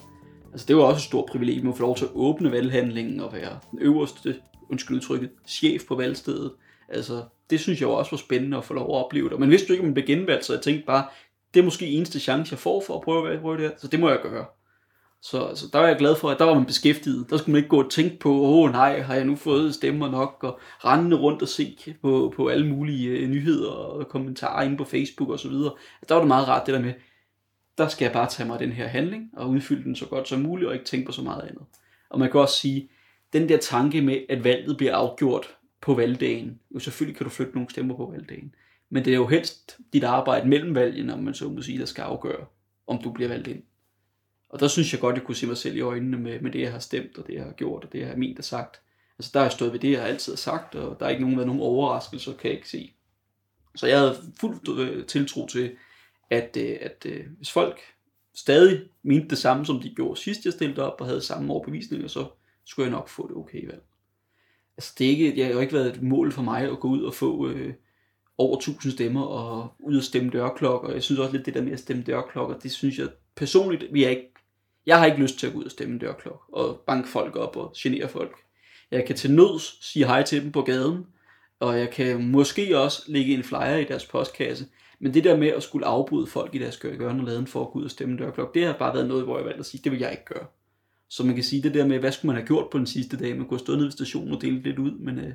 Altså, 0.53 0.67
det 0.67 0.76
var 0.76 0.83
også 0.83 0.99
et 0.99 1.03
stort 1.03 1.26
privilegium 1.26 1.69
at 1.69 1.76
få 1.76 1.83
lov 1.83 1.97
til 1.97 2.05
at 2.05 2.11
åbne 2.15 2.53
valghandlingen 2.53 3.21
og 3.21 3.33
være 3.33 3.59
den 3.71 3.79
øverste, 3.79 4.37
undskyld 4.71 4.97
udtrykket, 4.97 5.31
chef 5.47 5.83
på 5.88 5.95
valgstedet. 5.95 6.53
Altså, 6.88 7.23
det 7.50 7.61
synes 7.61 7.81
jeg 7.81 7.88
også 7.88 8.11
var 8.11 8.19
spændende 8.19 8.57
at 8.57 8.65
få 8.65 8.75
lov 8.75 8.85
at 8.85 9.05
opleve 9.05 9.29
det. 9.29 9.41
Men 9.41 9.50
vidste 9.50 9.69
jo 9.69 9.73
ikke, 9.73 9.83
om 9.83 9.87
man 9.87 9.95
blev 9.95 10.07
genvalgt, 10.07 10.45
så 10.45 10.53
jeg 10.53 10.62
tænkte 10.62 10.87
bare, 10.87 11.05
det 11.55 11.61
er 11.61 11.65
måske 11.65 11.87
eneste 11.87 12.21
chance, 12.21 12.53
jeg 12.53 12.59
får 12.59 12.85
for 12.87 12.95
at 12.95 13.00
prøve 13.00 13.33
at 13.33 13.41
prøve 13.41 13.57
det 13.57 13.65
her, 13.65 13.76
så 13.79 13.88
det 13.88 14.00
må 14.00 14.09
jeg 14.09 14.19
gøre. 14.23 14.45
Så, 15.30 15.52
så 15.54 15.66
der 15.73 15.78
var 15.78 15.87
jeg 15.87 15.97
glad 15.97 16.16
for, 16.16 16.30
at 16.30 16.38
der 16.38 16.45
var 16.45 16.54
man 16.54 16.66
beskæftiget. 16.66 17.30
Der 17.30 17.37
skulle 17.37 17.52
man 17.52 17.59
ikke 17.59 17.68
gå 17.68 17.83
og 17.83 17.90
tænke 17.90 18.18
på, 18.18 18.30
åh 18.30 18.59
oh, 18.59 18.73
nej, 18.73 19.00
har 19.00 19.14
jeg 19.14 19.25
nu 19.25 19.37
fået 19.37 19.75
stemmer 19.75 20.11
nok, 20.11 20.38
og 20.45 20.61
rendende 20.85 21.16
rundt 21.16 21.42
og 21.42 21.49
se 21.49 21.78
på, 22.02 22.33
på 22.37 22.49
alle 22.49 22.66
mulige 22.66 23.09
øh, 23.09 23.28
nyheder 23.28 23.71
og 23.71 24.09
kommentarer 24.09 24.62
inde 24.62 24.76
på 24.76 24.85
Facebook 24.85 25.30
osv. 25.30 25.50
Altså, 25.50 25.71
der 26.09 26.14
var 26.14 26.21
det 26.21 26.28
meget 26.28 26.49
rart 26.49 26.66
det 26.66 26.75
der 26.75 26.80
med, 26.80 26.95
der 27.78 27.88
skal 27.88 28.04
jeg 28.04 28.12
bare 28.12 28.28
tage 28.28 28.47
mig 28.47 28.54
af 28.54 28.59
den 28.59 28.73
her 28.73 28.87
handling, 28.87 29.30
og 29.33 29.50
udfylde 29.50 29.85
den 29.85 29.97
så 29.97 30.06
godt 30.06 30.28
som 30.28 30.40
muligt, 30.40 30.68
og 30.68 30.75
ikke 30.75 30.87
tænke 30.87 31.06
på 31.06 31.12
så 31.12 31.23
meget 31.23 31.42
andet. 31.42 31.64
Og 32.11 32.18
man 32.18 32.30
kan 32.30 32.40
også 32.40 32.59
sige, 32.59 32.88
den 33.33 33.49
der 33.49 33.56
tanke 33.56 34.02
med, 34.02 34.18
at 34.28 34.45
valget 34.45 34.76
bliver 34.76 34.95
afgjort 34.95 35.56
på 35.83 35.95
valgdagen, 35.95 36.61
jo 36.75 36.78
selvfølgelig 36.78 37.16
kan 37.16 37.25
du 37.25 37.30
flytte 37.30 37.54
nogle 37.54 37.71
stemmer 37.71 37.97
på 37.97 38.11
valgdagen, 38.12 38.54
men 38.90 39.04
det 39.04 39.11
er 39.11 39.16
jo 39.16 39.26
helst 39.26 39.78
dit 39.92 40.04
arbejde 40.04 40.49
mellem 40.49 40.75
valgene, 40.75 41.14
om 41.14 41.21
man 41.21 41.35
så 41.35 41.49
må 41.49 41.62
sige, 41.62 41.78
der 41.78 41.85
skal 41.85 42.02
afgøre, 42.02 42.47
om 42.87 43.02
du 43.02 43.12
bliver 43.12 43.28
valgt 43.28 43.49
ind. 43.49 43.62
Og 44.49 44.61
der 44.61 44.69
synes 44.69 44.93
jeg 44.93 45.00
godt, 45.00 45.17
jeg 45.17 45.25
kunne 45.25 45.35
se 45.35 45.47
mig 45.47 45.57
selv 45.57 45.76
i 45.76 45.81
øjnene 45.81 46.17
med, 46.17 46.41
med 46.41 46.50
det, 46.50 46.61
jeg 46.61 46.73
har 46.73 46.79
stemt, 46.79 47.19
og 47.19 47.26
det, 47.26 47.35
jeg 47.35 47.45
har 47.45 47.53
gjort, 47.53 47.85
og 47.85 47.93
det, 47.93 47.99
jeg 47.99 48.09
har 48.09 48.17
ment 48.17 48.38
og 48.38 48.45
sagt. 48.45 48.81
Altså, 49.19 49.31
der 49.35 49.38
har 49.38 49.47
jeg 49.47 49.53
stået 49.53 49.73
ved 49.73 49.81
det, 49.81 49.91
jeg 49.91 50.00
har 50.00 50.09
altid 50.09 50.33
har 50.33 50.37
sagt, 50.37 50.75
og 50.75 51.00
der 51.00 51.07
er 51.07 51.11
ikke 51.11 51.23
nogen, 51.23 51.37
været 51.37 51.47
nogen 51.47 51.62
overraskelser, 51.62 52.33
kan 52.33 52.49
jeg 52.50 52.57
ikke 52.57 52.69
se. 52.69 52.93
Så 53.76 53.87
jeg 53.87 53.99
havde 53.99 54.17
fuldt 54.41 54.81
øh, 54.81 55.07
tiltro 55.07 55.47
til, 55.47 55.76
at, 56.31 56.57
øh, 56.61 56.76
at 56.81 57.07
øh, 57.07 57.26
hvis 57.37 57.53
folk 57.53 57.81
stadig 58.35 58.81
mente 59.03 59.29
det 59.29 59.38
samme, 59.38 59.67
som 59.67 59.81
de 59.81 59.95
gjorde 59.95 60.21
sidst, 60.21 60.45
jeg 60.45 60.53
stillede 60.53 60.93
op, 60.93 61.00
og 61.00 61.07
havde 61.07 61.21
samme 61.21 61.53
overbevisninger, 61.53 62.09
så 62.09 62.26
skulle 62.65 62.87
jeg 62.87 62.97
nok 62.99 63.09
få 63.09 63.29
det 63.29 63.37
okay 63.37 63.67
valg. 63.67 63.83
Altså, 64.76 64.95
det, 64.99 65.07
er 65.07 65.11
ikke, 65.11 65.38
jeg 65.38 65.47
har 65.47 65.53
jo 65.53 65.61
ikke 65.61 65.73
været 65.73 65.97
et 65.97 66.03
mål 66.03 66.33
for 66.33 66.43
mig 66.43 66.62
at 66.62 66.81
gå 66.81 66.88
ud 66.88 67.03
og 67.03 67.15
få 67.15 67.49
øh, 67.49 67.75
over 68.38 68.57
1000 68.57 68.93
stemmer 68.93 69.23
og 69.23 69.75
ud 69.79 69.97
og 69.97 70.03
stemme 70.03 70.31
dørklokker. 70.31 70.93
Jeg 70.93 71.03
synes 71.03 71.19
også 71.19 71.33
lidt 71.33 71.47
det 71.47 71.55
der 71.55 71.62
med 71.62 71.73
at 71.73 71.79
stemme 71.79 72.03
dørklokker, 72.03 72.59
det 72.59 72.73
synes 72.73 72.99
jeg 72.99 73.09
personligt, 73.35 73.93
vi 73.93 74.05
er 74.05 74.09
ikke 74.09 74.33
jeg 74.87 74.99
har 74.99 75.07
ikke 75.07 75.19
lyst 75.19 75.38
til 75.38 75.47
at 75.47 75.52
gå 75.52 75.59
ud 75.59 75.64
og 75.64 75.71
stemme 75.71 75.95
en 75.95 76.00
dørklok 76.00 76.43
og 76.52 76.81
banke 76.87 77.09
folk 77.09 77.37
op 77.37 77.57
og 77.57 77.73
genere 77.76 78.09
folk. 78.09 78.37
Jeg 78.90 79.05
kan 79.07 79.16
til 79.16 79.31
nøds 79.31 79.85
sige 79.85 80.07
hej 80.07 80.23
til 80.23 80.43
dem 80.43 80.52
på 80.52 80.62
gaden, 80.62 81.07
og 81.61 81.78
jeg 81.78 81.90
kan 81.90 82.31
måske 82.31 82.78
også 82.78 83.02
lægge 83.07 83.35
en 83.35 83.45
flyer 83.45 83.76
i 83.76 83.85
deres 83.85 84.07
postkasse. 84.07 84.66
Men 84.99 85.14
det 85.14 85.25
der 85.25 85.37
med 85.37 85.49
at 85.49 85.62
skulle 85.62 85.87
afbryde 85.87 86.26
folk 86.26 86.55
i 86.55 86.59
deres 86.59 86.76
gørne 86.76 87.21
og 87.21 87.26
laden 87.26 87.47
for 87.47 87.61
at 87.61 87.71
gå 87.71 87.78
ud 87.78 87.85
og 87.85 87.90
stemme 87.90 88.12
en 88.12 88.19
dørklok, 88.19 88.55
det 88.55 88.66
har 88.66 88.73
bare 88.73 88.95
været 88.95 89.09
noget, 89.09 89.25
hvor 89.25 89.37
jeg 89.37 89.45
valgte 89.45 89.61
at 89.61 89.66
sige, 89.66 89.81
det 89.85 89.93
vil 89.93 90.00
jeg 90.00 90.11
ikke 90.11 90.25
gøre. 90.25 90.47
Så 91.09 91.25
man 91.25 91.35
kan 91.35 91.45
sige 91.45 91.62
det 91.62 91.75
der 91.75 91.87
med, 91.87 91.99
hvad 91.99 92.12
skulle 92.12 92.26
man 92.26 92.37
have 92.37 92.47
gjort 92.47 92.71
på 92.71 92.78
den 92.78 92.87
sidste 92.87 93.16
dag? 93.16 93.37
Man 93.37 93.47
kunne 93.47 93.59
have 93.59 93.64
stået 93.64 93.78
nede 93.78 93.87
ved 93.87 93.93
stationen 93.93 94.35
og 94.35 94.43
dele 94.43 94.62
lidt 94.62 94.78
ud, 94.78 94.90
men 94.90 95.19
øh, 95.19 95.33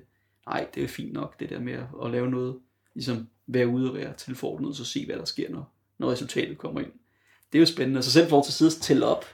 nej, 0.47 0.67
det 0.75 0.83
er 0.83 0.87
fint 0.87 1.13
nok, 1.13 1.39
det 1.39 1.49
der 1.49 1.59
med 1.59 1.73
at, 1.73 1.85
at 2.03 2.11
lave 2.11 2.31
noget, 2.31 2.55
ligesom 2.93 3.27
være 3.47 3.67
ude 3.67 3.89
og 3.89 3.95
være 3.95 4.13
tilfordnet, 4.13 4.69
og 4.69 4.75
så 4.75 4.85
se, 4.85 5.05
hvad 5.05 5.15
der 5.15 5.25
sker, 5.25 5.49
når, 5.49 5.73
når 5.97 6.11
resultatet 6.11 6.57
kommer 6.57 6.81
ind. 6.81 6.91
Det 7.51 7.57
er 7.57 7.59
jo 7.59 7.65
spændende. 7.65 8.01
Så 8.01 8.11
selv 8.11 8.29
for 8.29 8.41
til 8.41 8.53
side 8.53 8.67
at 8.67 8.73
tælle 8.73 9.05
op, 9.05 9.25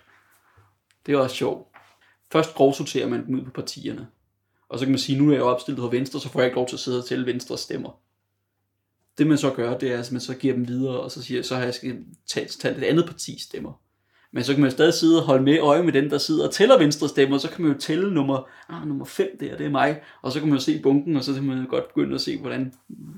det 1.07 1.13
er 1.13 1.17
også 1.17 1.35
sjovt. 1.35 1.67
Først 2.31 2.53
grovsorterer 2.53 3.07
man 3.07 3.25
dem 3.25 3.35
ud 3.35 3.41
på 3.45 3.51
partierne. 3.51 4.07
Og 4.69 4.79
så 4.79 4.85
kan 4.85 4.91
man 4.91 4.99
sige, 4.99 5.19
nu 5.19 5.29
er 5.29 5.33
jeg 5.33 5.43
opstillet 5.43 5.81
på 5.81 5.87
Venstre, 5.87 6.19
så 6.19 6.29
får 6.29 6.39
jeg 6.39 6.47
ikke 6.47 6.55
lov 6.55 6.67
til 6.67 6.75
at 6.75 6.79
sidde 6.79 6.99
og 6.99 7.05
tælle 7.05 7.25
Venstre 7.25 7.57
stemmer. 7.57 7.99
Det 9.17 9.27
man 9.27 9.37
så 9.37 9.51
gør, 9.51 9.77
det 9.77 9.93
er, 9.93 9.99
at 9.99 10.11
man 10.11 10.21
så 10.21 10.35
giver 10.35 10.53
dem 10.53 10.67
videre, 10.67 10.99
og 10.99 11.11
så 11.11 11.23
siger 11.23 11.41
så 11.41 11.55
har 11.55 11.63
jeg 11.63 11.73
skal 11.73 12.05
tage, 12.27 12.47
tage 12.47 12.77
et 12.77 12.83
andet 12.83 13.05
parti 13.05 13.39
stemmer. 13.39 13.81
Men 14.31 14.43
så 14.43 14.53
kan 14.53 14.61
man 14.61 14.69
jo 14.69 14.75
stadig 14.75 14.93
sidde 14.93 15.21
og 15.21 15.25
holde 15.25 15.43
med 15.43 15.59
øje 15.59 15.83
med 15.83 15.93
den, 15.93 16.09
der 16.09 16.17
sidder 16.17 16.47
og 16.47 16.53
tæller 16.53 16.77
venstre 16.77 17.09
stemmer, 17.09 17.37
så 17.37 17.49
kan 17.49 17.65
man 17.65 17.73
jo 17.73 17.79
tælle 17.79 18.13
nummer, 18.13 18.49
ah, 18.69 18.87
nummer 18.87 19.05
5 19.05 19.27
der, 19.39 19.57
det 19.57 19.65
er 19.65 19.69
mig, 19.69 20.01
og 20.21 20.31
så 20.31 20.39
kan 20.39 20.49
man 20.49 20.57
jo 20.57 20.63
se 20.63 20.79
bunken, 20.79 21.15
og 21.15 21.23
så 21.23 21.33
kan 21.33 21.43
man 21.43 21.63
jo 21.63 21.69
godt 21.69 21.87
begynde 21.87 22.15
at 22.15 22.21
se, 22.21 22.37
hvordan, 22.37 22.73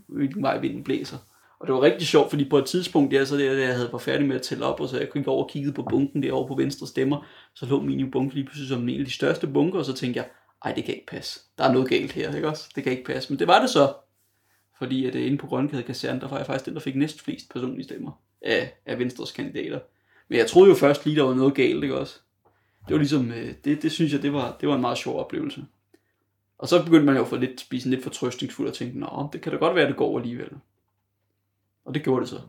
hvilken 0.07 0.41
vej 0.41 0.59
vinden 0.59 0.83
blæser. 0.83 1.17
Og 1.59 1.67
det 1.67 1.75
var 1.75 1.81
rigtig 1.81 2.07
sjovt, 2.07 2.29
fordi 2.29 2.49
på 2.49 2.57
et 2.57 2.65
tidspunkt, 2.65 3.11
der, 3.11 3.25
så 3.25 3.37
der, 3.37 3.53
jeg 3.53 3.75
havde 3.75 3.89
var 3.91 3.97
færdig 3.97 4.27
med 4.27 4.35
at 4.35 4.41
tælle 4.41 4.65
op, 4.65 4.79
og 4.79 4.89
så 4.89 4.97
jeg 4.99 5.09
gik 5.13 5.27
over 5.27 5.43
og 5.43 5.49
kiggede 5.49 5.73
på 5.73 5.83
bunken 5.83 6.23
derovre 6.23 6.47
på 6.47 6.55
venstre 6.55 6.87
stemmer, 6.87 7.25
så 7.55 7.65
lå 7.65 7.81
min 7.81 8.11
bunke 8.11 8.35
lige 8.35 8.45
pludselig 8.45 8.69
som 8.69 8.89
en 8.89 8.99
af 8.99 9.05
de 9.05 9.11
største 9.11 9.47
bunker, 9.47 9.79
og 9.79 9.85
så 9.85 9.93
tænkte 9.93 10.17
jeg, 10.17 10.27
ej, 10.65 10.73
det 10.73 10.83
kan 10.83 10.93
ikke 10.93 11.07
passe. 11.07 11.39
Der 11.57 11.63
er 11.63 11.73
noget 11.73 11.89
galt 11.89 12.11
her, 12.11 12.35
ikke 12.35 12.47
også? 12.47 12.69
Det 12.75 12.83
kan 12.83 12.91
ikke 12.91 13.03
passe. 13.03 13.33
Men 13.33 13.39
det 13.39 13.47
var 13.47 13.61
det 13.61 13.69
så. 13.69 13.93
Fordi 14.77 15.05
at 15.05 15.15
øh, 15.15 15.25
inde 15.25 15.37
på 15.37 15.47
Grønkade 15.47 15.83
Kaserne, 15.83 16.21
der 16.21 16.27
var 16.27 16.37
jeg 16.37 16.45
faktisk 16.45 16.65
den, 16.65 16.73
der 16.73 16.79
fik 16.79 16.95
næst 16.95 17.21
flest 17.21 17.53
personlige 17.53 17.83
stemmer 17.83 18.11
af, 18.41 18.73
af 18.85 18.99
Venstres 18.99 19.31
kandidater. 19.31 19.79
Men 20.29 20.37
jeg 20.39 20.47
troede 20.47 20.69
jo 20.69 20.75
først 20.75 21.05
lige, 21.05 21.15
der 21.15 21.23
var 21.23 21.33
noget 21.33 21.55
galt, 21.55 21.83
ikke 21.83 21.97
også? 21.97 22.19
Det 22.87 22.93
var 22.93 22.97
ligesom, 22.97 23.31
øh, 23.31 23.53
det, 23.63 23.81
det 23.81 23.91
synes 23.91 24.13
jeg, 24.13 24.21
det 24.21 24.33
var, 24.33 24.57
det 24.61 24.69
var 24.69 24.75
en 24.75 24.81
meget 24.81 24.97
sjov 24.97 25.19
oplevelse. 25.19 25.65
Og 26.57 26.67
så 26.67 26.83
begyndte 26.83 27.05
man 27.05 27.15
jo 27.15 27.21
at 27.21 27.27
få 27.27 27.35
lidt, 27.35 27.61
spise 27.61 27.89
lidt 27.89 28.03
fortrøstningsfuld 28.03 28.67
og 28.67 28.73
tænke, 28.73 28.99
nå, 28.99 29.29
det 29.33 29.41
kan 29.41 29.51
da 29.51 29.57
godt 29.57 29.75
være, 29.75 29.87
det 29.87 29.97
går 29.97 30.19
alligevel. 30.19 30.49
Og 31.85 31.93
det 31.93 32.03
gjorde 32.03 32.21
det 32.21 32.29
så. 32.29 32.41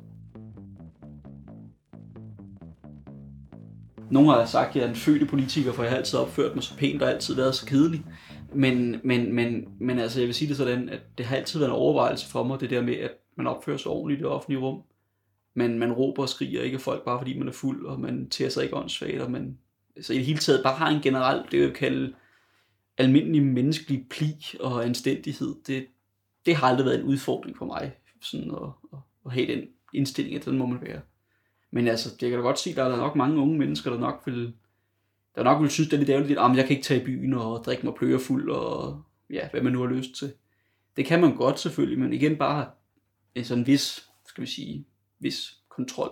Nogle 4.10 4.30
har 4.30 4.46
sagt, 4.46 4.68
at 4.68 4.76
jeg 4.76 4.84
er 4.84 4.88
en 4.88 4.94
født 4.94 5.28
politiker, 5.28 5.72
for 5.72 5.82
jeg 5.82 5.92
har 5.92 5.99
altid 5.99 6.18
opført 6.18 6.54
mig 6.54 6.64
så 6.64 6.76
pænt 6.76 7.02
og 7.02 7.10
altid 7.10 7.34
været 7.34 7.54
så 7.54 7.66
kedelig. 7.66 8.04
Men, 8.54 9.00
men, 9.04 9.34
men, 9.34 9.68
men 9.80 9.99
altså, 9.99 10.20
jeg 10.20 10.26
vil 10.26 10.34
sige 10.34 10.49
det 10.49 10.56
sådan, 10.56 10.88
at 10.88 11.00
det 11.18 11.26
har 11.26 11.37
altid 11.37 11.58
været 11.58 11.70
en 11.70 11.76
overvejelse 11.76 12.30
for 12.30 12.44
mig, 12.44 12.60
det 12.60 12.70
der 12.70 12.82
med, 12.82 12.94
at 12.94 13.10
man 13.37 13.46
opfører 13.46 13.76
sig 13.76 13.90
ordentligt 13.90 14.20
i 14.20 14.22
det 14.22 14.30
offentlige 14.30 14.60
rum. 14.60 14.82
Men 15.54 15.78
man 15.78 15.92
råber 15.92 16.22
og 16.22 16.28
skriger 16.28 16.62
ikke 16.62 16.75
af 16.75 16.80
folk, 16.80 17.04
bare 17.04 17.18
fordi 17.18 17.38
man 17.38 17.49
er 17.49 17.52
fuld, 17.52 17.87
og 17.87 18.00
man 18.00 18.28
tager 18.30 18.50
sig 18.50 18.64
ikke 18.64 18.76
åndssvagt, 18.76 19.20
og 19.20 19.30
man 19.30 19.58
altså 19.96 20.12
i 20.12 20.16
det 20.16 20.26
hele 20.26 20.38
taget 20.38 20.62
bare 20.62 20.76
har 20.76 20.88
en 20.88 21.02
generel, 21.02 21.42
det 21.50 21.60
jeg 21.60 21.75
kalde 21.75 22.14
almindelig 22.99 23.42
menneskelig 23.42 24.06
pli 24.10 24.34
og 24.60 24.84
anstændighed. 24.84 25.54
Det, 25.66 25.87
det 26.46 26.54
har 26.54 26.68
aldrig 26.68 26.87
været 26.87 27.00
en 27.00 27.06
udfordring 27.06 27.58
for 27.58 27.64
mig, 27.64 27.92
sådan 28.22 28.50
at, 28.50 28.68
at, 28.92 28.99
at 29.27 29.33
have 29.33 29.47
den 29.47 29.69
indstilling, 29.95 30.37
at 30.37 30.45
den 30.45 30.59
må 30.59 30.67
man 30.67 30.83
være. 30.83 31.00
Men 31.71 31.89
altså, 31.89 32.11
det 32.21 32.31
kan 32.31 32.39
da 32.39 32.45
godt 32.45 32.59
se, 32.59 32.71
at 32.71 32.77
der 32.77 32.85
er 32.85 32.97
nok 32.97 33.17
mange 33.17 33.41
unge 33.41 33.59
mennesker, 33.59 33.91
der 33.91 33.99
nok 33.99 34.23
vil, 34.27 34.55
der 35.35 35.43
nok 35.43 35.62
vil 35.62 35.71
synes, 35.71 35.89
det 35.89 35.97
er 35.97 35.99
lidt 35.99 36.11
ærgerligt, 36.11 36.39
at 36.39 36.57
jeg 36.57 36.67
kan 36.67 36.77
ikke 36.77 36.87
tage 36.87 37.03
i 37.03 37.05
byen 37.05 37.35
og 37.35 37.62
drikke 37.67 37.87
mig 37.87 37.95
pløger 37.95 38.19
fuld, 38.19 38.50
og 38.50 39.03
ja, 39.31 39.49
hvad 39.50 39.62
man 39.62 39.73
nu 39.73 39.81
har 39.81 39.87
lyst 39.87 40.15
til. 40.15 40.33
Det 40.97 41.07
kan 41.07 41.21
man 41.21 41.37
godt 41.37 41.61
selvfølgelig, 41.61 41.99
men 41.99 42.12
igen 42.12 42.37
bare 42.37 42.67
en 43.35 43.45
sådan 43.45 43.67
vis, 43.67 44.09
skal 44.27 44.43
vi 44.43 44.49
sige, 44.49 44.87
vis 45.19 45.57
kontrol. 45.69 46.11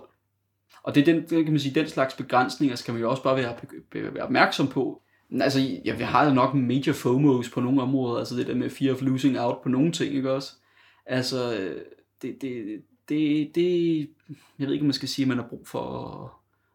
Og 0.83 0.95
det 0.95 1.07
er 1.07 1.13
den, 1.13 1.27
kan 1.27 1.51
man 1.51 1.59
sige, 1.59 1.79
den 1.79 1.87
slags 1.87 2.13
begrænsninger 2.13 2.75
skal 2.75 2.93
man 2.93 3.01
jo 3.01 3.09
også 3.09 3.23
bare 3.23 3.35
være, 3.35 4.13
være 4.13 4.23
opmærksom 4.23 4.67
på. 4.67 5.01
Altså, 5.41 5.59
ja, 5.85 5.95
vi 5.95 6.03
har 6.03 6.25
jo 6.25 6.33
nok 6.33 6.53
major 6.53 6.93
FOMOs 6.93 7.49
på 7.49 7.61
nogle 7.61 7.81
områder, 7.81 8.19
altså 8.19 8.35
det 8.35 8.47
der 8.47 8.55
med 8.55 8.69
fear 8.69 8.93
of 8.93 9.01
losing 9.01 9.39
out 9.39 9.61
på 9.63 9.69
nogle 9.69 9.91
ting, 9.91 10.15
ikke 10.15 10.31
også? 10.31 10.53
Altså, 11.05 11.57
øh, 11.57 11.81
det, 12.21 12.41
det, 12.41 12.81
det, 13.09 13.55
det 13.55 13.99
jeg 14.59 14.67
ved 14.67 14.73
ikke, 14.73 14.83
om 14.83 14.87
man 14.87 14.93
skal 14.93 15.09
sige, 15.09 15.23
at 15.23 15.27
man 15.27 15.37
har 15.37 15.47
brug 15.47 15.67
for 15.67 16.07
at, 16.07 16.29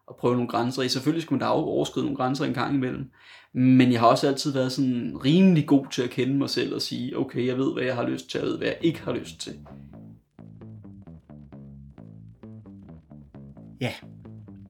at 0.09 0.15
prøve 0.15 0.33
nogle 0.33 0.49
grænser 0.49 0.81
i. 0.81 0.89
Selvfølgelig 0.89 1.23
skal 1.23 1.33
man 1.33 1.39
da 1.39 1.45
overskride 1.45 2.05
nogle 2.05 2.17
grænser 2.17 2.45
en 2.45 2.53
gang 2.53 2.75
imellem. 2.75 3.11
Men 3.53 3.91
jeg 3.91 3.99
har 3.99 4.07
også 4.07 4.27
altid 4.27 4.53
været 4.53 4.71
sådan 4.71 5.17
rimelig 5.25 5.67
god 5.67 5.85
til 5.91 6.01
at 6.01 6.09
kende 6.09 6.33
mig 6.33 6.49
selv 6.49 6.75
og 6.75 6.81
sige, 6.81 7.17
okay, 7.17 7.45
jeg 7.45 7.57
ved, 7.57 7.73
hvad 7.73 7.83
jeg 7.83 7.95
har 7.95 8.07
lyst 8.07 8.29
til, 8.29 8.37
jeg 8.37 8.47
ved, 8.47 8.57
hvad 8.57 8.67
jeg 8.67 8.77
ikke 8.81 9.01
har 9.01 9.13
lyst 9.13 9.39
til. 9.39 9.53
Ja, 13.81 13.93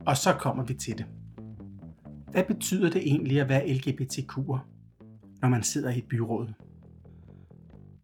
og 0.06 0.18
så 0.18 0.34
kommer 0.34 0.64
vi 0.64 0.74
til 0.74 0.98
det. 0.98 1.06
Hvad 2.32 2.44
betyder 2.44 2.90
det 2.90 3.02
egentlig 3.02 3.42
at 3.42 3.50
være 3.50 3.66
LGBTQ'er, 3.66 4.60
når 5.42 5.50
man 5.50 5.64
sidder 5.64 5.90
i 5.90 5.98
et 5.98 6.06
byråd? 6.10 6.48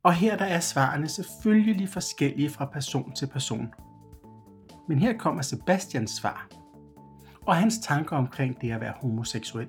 Og 0.03 0.13
her 0.13 0.38
der 0.38 0.46
er 0.46 0.60
svarene 0.60 1.08
selvfølgelig 1.08 1.89
forskellige 1.89 2.49
fra 2.49 2.65
person 2.65 3.12
til 3.15 3.28
person. 3.28 3.67
Men 4.88 4.99
her 4.99 5.17
kommer 5.17 5.41
Sebastians 5.41 6.12
svar, 6.12 6.47
og 7.45 7.56
hans 7.56 7.80
tanker 7.80 8.15
omkring 8.15 8.62
det 8.62 8.71
at 8.71 8.82
være 8.82 8.93
homoseksuel. 9.02 9.67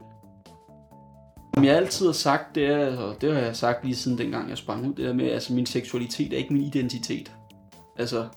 Som 1.55 1.65
jeg 1.65 1.77
altid 1.77 2.07
har 2.07 2.13
sagt, 2.13 2.55
det 2.55 2.67
er, 2.67 2.99
og 2.99 3.21
det 3.21 3.35
har 3.35 3.41
jeg 3.41 3.57
sagt 3.57 3.85
lige 3.85 3.97
siden 3.97 4.19
dengang 4.19 4.49
jeg 4.49 4.59
sprang 4.59 4.89
ud, 4.89 4.95
det 4.95 5.05
der 5.05 5.13
med, 5.13 5.27
at 5.27 5.33
altså, 5.33 5.53
min 5.53 5.67
seksualitet 5.67 6.33
er 6.33 6.37
ikke 6.37 6.53
min 6.53 6.63
identitet. 6.63 7.33
Altså, 7.97 8.29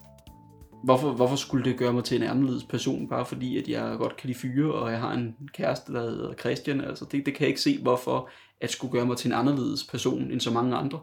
hvorfor, 0.83 1.11
hvorfor 1.11 1.35
skulle 1.35 1.65
det 1.65 1.77
gøre 1.77 1.93
mig 1.93 2.03
til 2.03 2.21
en 2.21 2.29
anderledes 2.29 2.63
person, 2.63 3.09
bare 3.09 3.25
fordi, 3.25 3.57
at 3.57 3.67
jeg 3.67 3.97
godt 3.97 4.17
kan 4.17 4.27
lide 4.27 4.39
fyre, 4.39 4.73
og 4.73 4.91
jeg 4.91 4.99
har 4.99 5.11
en 5.11 5.35
kæreste, 5.53 5.93
der 5.93 6.01
hedder 6.01 6.33
Christian. 6.33 6.81
Altså, 6.81 7.05
det, 7.05 7.25
det 7.25 7.33
kan 7.33 7.41
jeg 7.41 7.49
ikke 7.49 7.61
se, 7.61 7.81
hvorfor 7.81 8.29
at 8.61 8.71
skulle 8.71 8.91
gøre 8.91 9.05
mig 9.05 9.17
til 9.17 9.27
en 9.27 9.33
anderledes 9.33 9.83
person 9.83 10.31
end 10.31 10.41
så 10.41 10.51
mange 10.51 10.75
andre. 10.75 10.99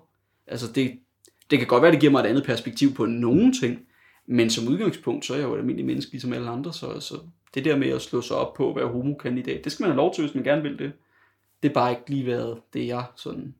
Altså, 0.52 0.72
det, 0.72 0.98
det 1.50 1.58
kan 1.58 1.68
godt 1.68 1.82
være, 1.82 1.92
det 1.92 2.00
giver 2.00 2.12
mig 2.12 2.20
et 2.20 2.26
andet 2.26 2.44
perspektiv 2.44 2.94
på 2.94 3.06
nogle 3.06 3.52
ting, 3.52 3.78
men 4.26 4.50
som 4.50 4.68
udgangspunkt, 4.68 5.24
så 5.24 5.34
er 5.34 5.38
jeg 5.38 5.44
jo 5.44 5.54
et 5.54 5.58
almindeligt 5.58 5.86
menneske, 5.86 6.12
ligesom 6.12 6.32
alle 6.32 6.50
andre, 6.50 6.72
så, 6.72 7.00
så 7.00 7.14
det 7.54 7.64
der 7.64 7.76
med 7.76 7.88
at 7.88 8.02
slå 8.02 8.20
sig 8.20 8.36
op 8.36 8.54
på 8.54 8.70
at 8.70 8.76
være 8.76 8.86
homokandidat, 8.86 9.64
det 9.64 9.72
skal 9.72 9.84
man 9.84 9.90
have 9.90 9.96
lov 9.96 10.14
til, 10.14 10.24
hvis 10.24 10.34
man 10.34 10.44
gerne 10.44 10.62
vil 10.62 10.78
det. 10.78 10.92
Det 11.62 11.68
er 11.68 11.72
bare 11.74 11.90
ikke 11.90 12.10
lige 12.10 12.26
været 12.26 12.60
det, 12.72 12.86
jeg 12.86 13.04
sådan 13.16 13.54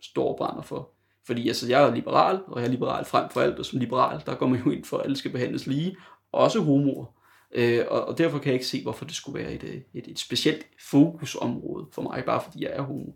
står 0.00 0.28
og 0.28 0.36
brænder 0.36 0.62
for. 0.62 0.90
Fordi 1.26 1.48
altså, 1.48 1.68
jeg 1.68 1.82
er 1.82 1.94
liberal, 1.94 2.40
og 2.46 2.60
jeg 2.60 2.66
er 2.66 2.70
liberal 2.70 3.04
frem 3.04 3.30
for 3.30 3.40
alt, 3.40 3.58
og 3.58 3.66
som 3.66 3.78
liberal, 3.78 4.22
der 4.26 4.34
går 4.34 4.46
man 4.46 4.62
jo 4.64 4.70
ind 4.70 4.84
for, 4.84 4.98
at 4.98 5.04
alle 5.04 5.16
skal 5.16 5.30
behandles 5.30 5.66
lige, 5.66 5.96
også 6.32 6.60
homoer. 6.60 7.06
Øh, 7.54 7.84
og, 7.90 8.04
og 8.04 8.18
derfor 8.18 8.38
kan 8.38 8.46
jeg 8.46 8.54
ikke 8.54 8.66
se, 8.66 8.82
hvorfor 8.82 9.04
det 9.04 9.14
skulle 9.14 9.38
være 9.38 9.52
et, 9.52 9.84
et, 9.94 10.08
et 10.08 10.18
specielt 10.18 10.66
fokusområde 10.90 11.86
for 11.92 12.02
mig, 12.02 12.22
bare 12.26 12.40
fordi 12.44 12.64
jeg 12.64 12.70
er 12.74 12.82
homo. 12.82 13.12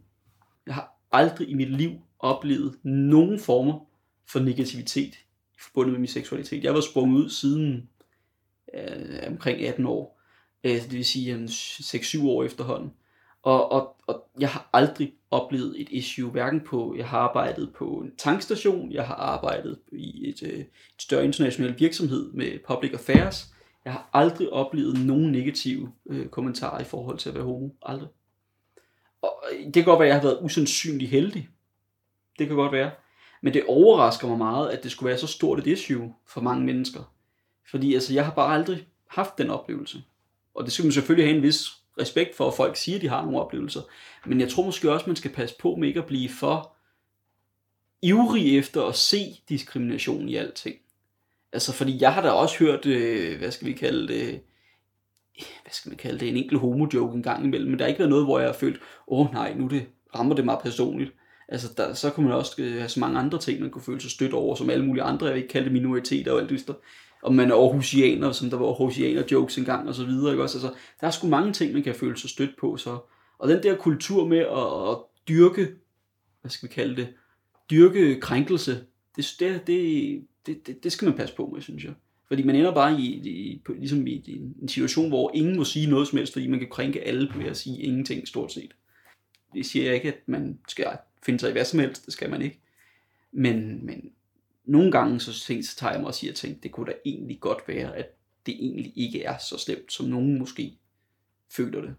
Jeg 0.67 0.75
har 0.75 0.93
aldrig 1.13 1.49
i 1.49 1.55
mit 1.55 1.71
liv 1.71 1.91
oplevet 2.19 2.75
nogen 2.83 3.41
former 3.41 3.81
for 4.27 4.41
negativitet 4.41 5.19
forbundet 5.59 5.93
med 5.93 6.01
min 6.01 6.09
seksualitet. 6.09 6.65
Jeg 6.65 6.75
var 6.75 6.81
sprunget 6.81 7.25
ud 7.25 7.31
siden 7.31 7.89
øh, 8.75 9.23
omkring 9.27 9.61
18 9.61 9.87
år, 9.87 10.21
øh, 10.65 10.73
det 10.73 10.93
vil 10.93 11.05
sige 11.05 11.45
6-7 11.45 12.27
år 12.27 12.45
efterhånden. 12.45 12.93
Og, 13.43 13.73
og, 13.73 13.97
og 14.07 14.25
jeg 14.41 14.49
har 14.49 14.71
aldrig 14.73 15.13
oplevet 15.31 15.81
et 15.81 15.89
issue, 15.91 16.31
hverken 16.31 16.61
på, 16.61 16.95
jeg 16.99 17.09
har 17.09 17.19
arbejdet 17.19 17.73
på 17.75 17.85
en 17.85 18.17
tankstation, 18.19 18.93
jeg 18.93 19.07
har 19.07 19.15
arbejdet 19.15 19.79
i 19.93 20.29
et, 20.29 20.43
øh, 20.43 20.59
et 20.59 20.67
større 20.99 21.25
international 21.25 21.75
virksomhed 21.79 22.33
med 22.33 22.59
public 22.67 22.93
affairs. 22.93 23.55
Jeg 23.85 23.93
har 23.93 24.11
aldrig 24.13 24.53
oplevet 24.53 25.07
nogen 25.07 25.33
negative 25.33 25.93
øh, 26.07 26.29
kommentarer 26.29 26.81
i 26.81 26.85
forhold 26.85 27.19
til 27.19 27.29
at 27.29 27.35
være 27.35 27.45
homo. 27.45 27.69
Aldrig. 27.83 28.09
Og 29.23 29.43
øh, 29.53 29.65
det 29.65 29.75
kan 29.75 29.85
godt 29.85 29.99
være, 29.99 30.09
at 30.09 30.15
jeg 30.15 30.21
har 30.21 30.29
været 30.29 30.39
usandsynlig 30.43 31.09
heldig. 31.09 31.49
Det 32.39 32.47
kan 32.47 32.57
godt 32.57 32.73
være. 32.73 32.91
Men 33.43 33.55
det 33.55 33.65
overrasker 33.69 34.29
mig 34.29 34.39
meget, 34.39 34.71
at 34.71 34.83
det 34.83 34.91
skulle 34.91 35.09
være 35.09 35.19
så 35.19 35.27
stort 35.27 35.59
et 35.59 35.67
issue 35.67 36.15
for 36.27 36.41
mange 36.41 36.65
mennesker. 36.65 37.13
Fordi 37.71 37.95
altså, 37.95 38.15
jeg 38.15 38.25
har 38.25 38.33
bare 38.33 38.55
aldrig 38.55 38.87
haft 39.11 39.39
den 39.39 39.51
oplevelse. 39.51 40.03
Og 40.55 40.65
det 40.65 40.73
skal 40.73 40.85
man 40.85 40.93
selvfølgelig 40.93 41.27
have 41.27 41.37
en 41.37 41.43
vis 41.43 41.69
respekt 42.01 42.37
for, 42.37 42.49
at 42.49 42.55
folk 42.55 42.77
siger, 42.77 42.97
at 42.97 43.03
de 43.03 43.09
har 43.09 43.23
nogle 43.23 43.41
oplevelser. 43.41 43.81
Men 44.27 44.41
jeg 44.41 44.49
tror 44.49 44.65
måske 44.65 44.93
også, 44.93 45.07
man 45.07 45.17
skal 45.17 45.31
passe 45.31 45.57
på 45.59 45.77
med 45.77 45.89
ikke 45.89 46.01
at 46.01 46.07
blive 46.07 46.29
for 46.29 46.77
ivrig 48.03 48.59
efter 48.59 48.83
at 48.83 48.95
se 48.95 49.41
diskrimination 49.49 50.29
i 50.29 50.37
alting. 50.37 50.77
Altså, 51.53 51.73
fordi 51.73 51.99
jeg 52.01 52.15
har 52.15 52.23
da 52.23 52.31
også 52.31 52.59
hørt, 52.59 52.87
øh, 52.87 53.39
hvad 53.39 53.51
skal 53.51 53.67
vi 53.67 53.73
kalde 53.73 54.09
det, 54.09 54.41
hvad 55.35 55.73
skal 55.73 55.91
man 55.91 55.99
kalde 55.99 56.19
det, 56.19 56.29
en 56.29 56.37
enkelt 56.37 56.61
homo-joke 56.61 57.15
en 57.17 57.23
gang 57.23 57.45
imellem, 57.45 57.71
men 57.71 57.79
der 57.79 57.85
har 57.85 57.89
ikke 57.89 57.99
været 57.99 58.11
noget, 58.11 58.25
hvor 58.25 58.39
jeg 58.39 58.49
har 58.49 58.55
følt, 58.55 58.81
åh 59.09 59.27
oh, 59.27 59.33
nej, 59.33 59.55
nu 59.55 59.67
det, 59.67 59.87
rammer 60.15 60.35
det 60.35 60.45
mig 60.45 60.59
personligt. 60.63 61.13
Altså, 61.49 61.69
der, 61.77 61.95
så 61.95 62.11
kunne 62.11 62.27
man 62.27 62.37
også 62.37 62.55
øh, 62.59 62.73
have 62.73 62.89
så 62.89 63.01
mange 63.01 63.19
andre 63.19 63.39
ting, 63.39 63.61
man 63.61 63.71
kunne 63.71 63.83
føle 63.83 64.01
sig 64.01 64.11
stødt 64.11 64.33
over, 64.33 64.55
som 64.55 64.71
alle 64.71 64.87
mulige 64.87 65.05
andre, 65.05 65.27
jeg 65.27 65.35
vil 65.35 65.43
ikke 65.43 65.53
kalde 65.53 65.65
det 65.65 65.73
minoriteter 65.73 66.33
og 66.33 66.41
alt 66.41 66.51
det 66.51 66.77
om 67.23 67.35
man 67.35 67.51
er 67.51 67.55
Aarhusianer, 67.55 68.33
som 68.33 68.51
der 68.51 68.57
var 68.57 68.67
Aarhusianer 68.67 69.23
jokes 69.33 69.59
engang 69.59 69.89
og 69.89 69.95
så 69.95 70.05
videre, 70.05 70.31
ikke 70.31 70.43
også? 70.43 70.59
Altså, 70.59 70.75
der 71.01 71.07
er 71.07 71.11
sgu 71.11 71.27
mange 71.27 71.53
ting, 71.53 71.73
man 71.73 71.83
kan 71.83 71.95
føle 71.95 72.17
sig 72.17 72.31
stødt 72.31 72.57
på, 72.61 72.77
så. 72.77 72.99
Og 73.39 73.49
den 73.49 73.63
der 73.63 73.77
kultur 73.77 74.27
med 74.27 74.39
at, 74.39 74.91
at 74.91 74.99
dyrke, 75.29 75.69
hvad 76.41 76.51
skal 76.51 76.69
vi 76.69 76.75
kalde 76.75 76.97
det, 76.97 77.09
dyrke 77.71 78.21
krænkelse, 78.21 78.85
det, 79.17 79.37
det, 79.41 79.67
det, 79.67 80.67
det, 80.67 80.85
det 80.85 80.93
skal 80.93 81.07
man 81.07 81.17
passe 81.17 81.37
på 81.37 81.51
med, 81.55 81.63
synes 81.63 81.85
jeg. 81.85 81.93
Fordi 82.29 82.43
man 82.43 82.57
ender 82.57 82.75
bare 82.75 83.01
i, 83.01 83.05
i, 83.05 83.63
på, 83.67 83.73
ligesom 83.73 84.07
i, 84.07 84.11
i 84.11 84.37
en 84.63 84.69
situation, 84.69 85.09
hvor 85.09 85.31
ingen 85.35 85.57
må 85.57 85.65
sige 85.65 85.91
noget 85.91 86.09
som 86.09 86.19
helst, 86.19 86.33
fordi 86.33 86.49
man 86.49 86.59
kan 86.59 86.69
krænke 86.71 87.05
alle 87.05 87.33
ved 87.37 87.45
at 87.45 87.57
sige 87.57 87.83
ingenting 87.83 88.29
stort 88.29 88.53
set. 88.53 88.71
Det 89.55 89.67
siger 89.67 89.85
jeg 89.85 89.95
ikke, 89.95 90.09
at 90.09 90.19
man 90.27 90.59
skal 90.69 90.85
finde 91.27 91.41
sig 91.41 91.49
i 91.49 91.53
hvad 91.53 91.65
som 91.65 91.81
helst, 91.81 92.07
det 92.07 92.13
skal 92.13 92.31
man 92.31 92.43
ikke. 92.43 92.61
Men, 93.33 93.87
men 93.87 94.13
nogle 94.65 94.93
gange 94.93 95.21
så, 95.21 95.33
så 95.33 95.77
tager 95.77 95.93
jeg 95.93 96.01
mig 96.01 96.09
og 96.09 96.15
siger, 96.15 96.33
at 96.33 96.63
det 96.63 96.73
kunne 96.73 96.87
da 96.87 96.97
egentlig 97.05 97.41
godt 97.41 97.59
være, 97.69 97.97
at 97.97 98.07
det 98.47 98.55
egentlig 98.55 98.93
ikke 98.97 99.23
er 99.23 99.39
så 99.39 99.59
slemt, 99.59 99.93
som 99.93 100.07
nogen 100.07 100.39
måske 100.39 100.79
føler 101.51 101.81
det. 101.81 101.95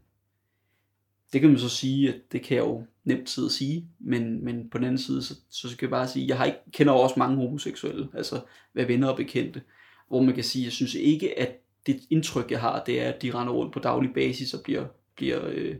Det 1.33 1.41
kan 1.41 1.49
man 1.49 1.59
så 1.59 1.69
sige, 1.69 2.13
at 2.13 2.21
det 2.31 2.43
kan 2.43 2.57
jeg 2.57 2.63
jo 2.63 2.85
nemt 3.03 3.29
sidde 3.29 3.45
og 3.45 3.51
sige, 3.51 3.89
men, 3.99 4.45
men 4.45 4.69
på 4.69 4.77
den 4.77 4.85
anden 4.85 4.97
side, 4.97 5.23
så, 5.23 5.35
så 5.49 5.69
skal 5.69 5.85
jeg 5.85 5.89
bare 5.89 6.07
sige, 6.07 6.27
jeg 6.27 6.37
har 6.37 6.45
ikke, 6.45 6.57
kender 6.71 6.93
også 6.93 7.15
mange 7.17 7.35
homoseksuelle, 7.35 8.07
altså 8.13 8.41
hvad 8.73 8.85
venner 8.85 9.07
og 9.07 9.17
bekendte, 9.17 9.61
hvor 10.07 10.21
man 10.21 10.35
kan 10.35 10.43
sige, 10.43 10.65
jeg 10.65 10.71
synes 10.71 10.95
ikke, 10.95 11.39
at 11.39 11.55
det 11.85 12.01
indtryk, 12.09 12.51
jeg 12.51 12.61
har, 12.61 12.83
det 12.83 13.01
er, 13.01 13.09
at 13.09 13.21
de 13.21 13.33
render 13.33 13.53
rundt 13.53 13.73
på 13.73 13.79
daglig 13.79 14.13
basis 14.13 14.53
og 14.53 14.63
bliver, 14.63 14.85
bliver, 15.15 15.47
øh, 15.47 15.75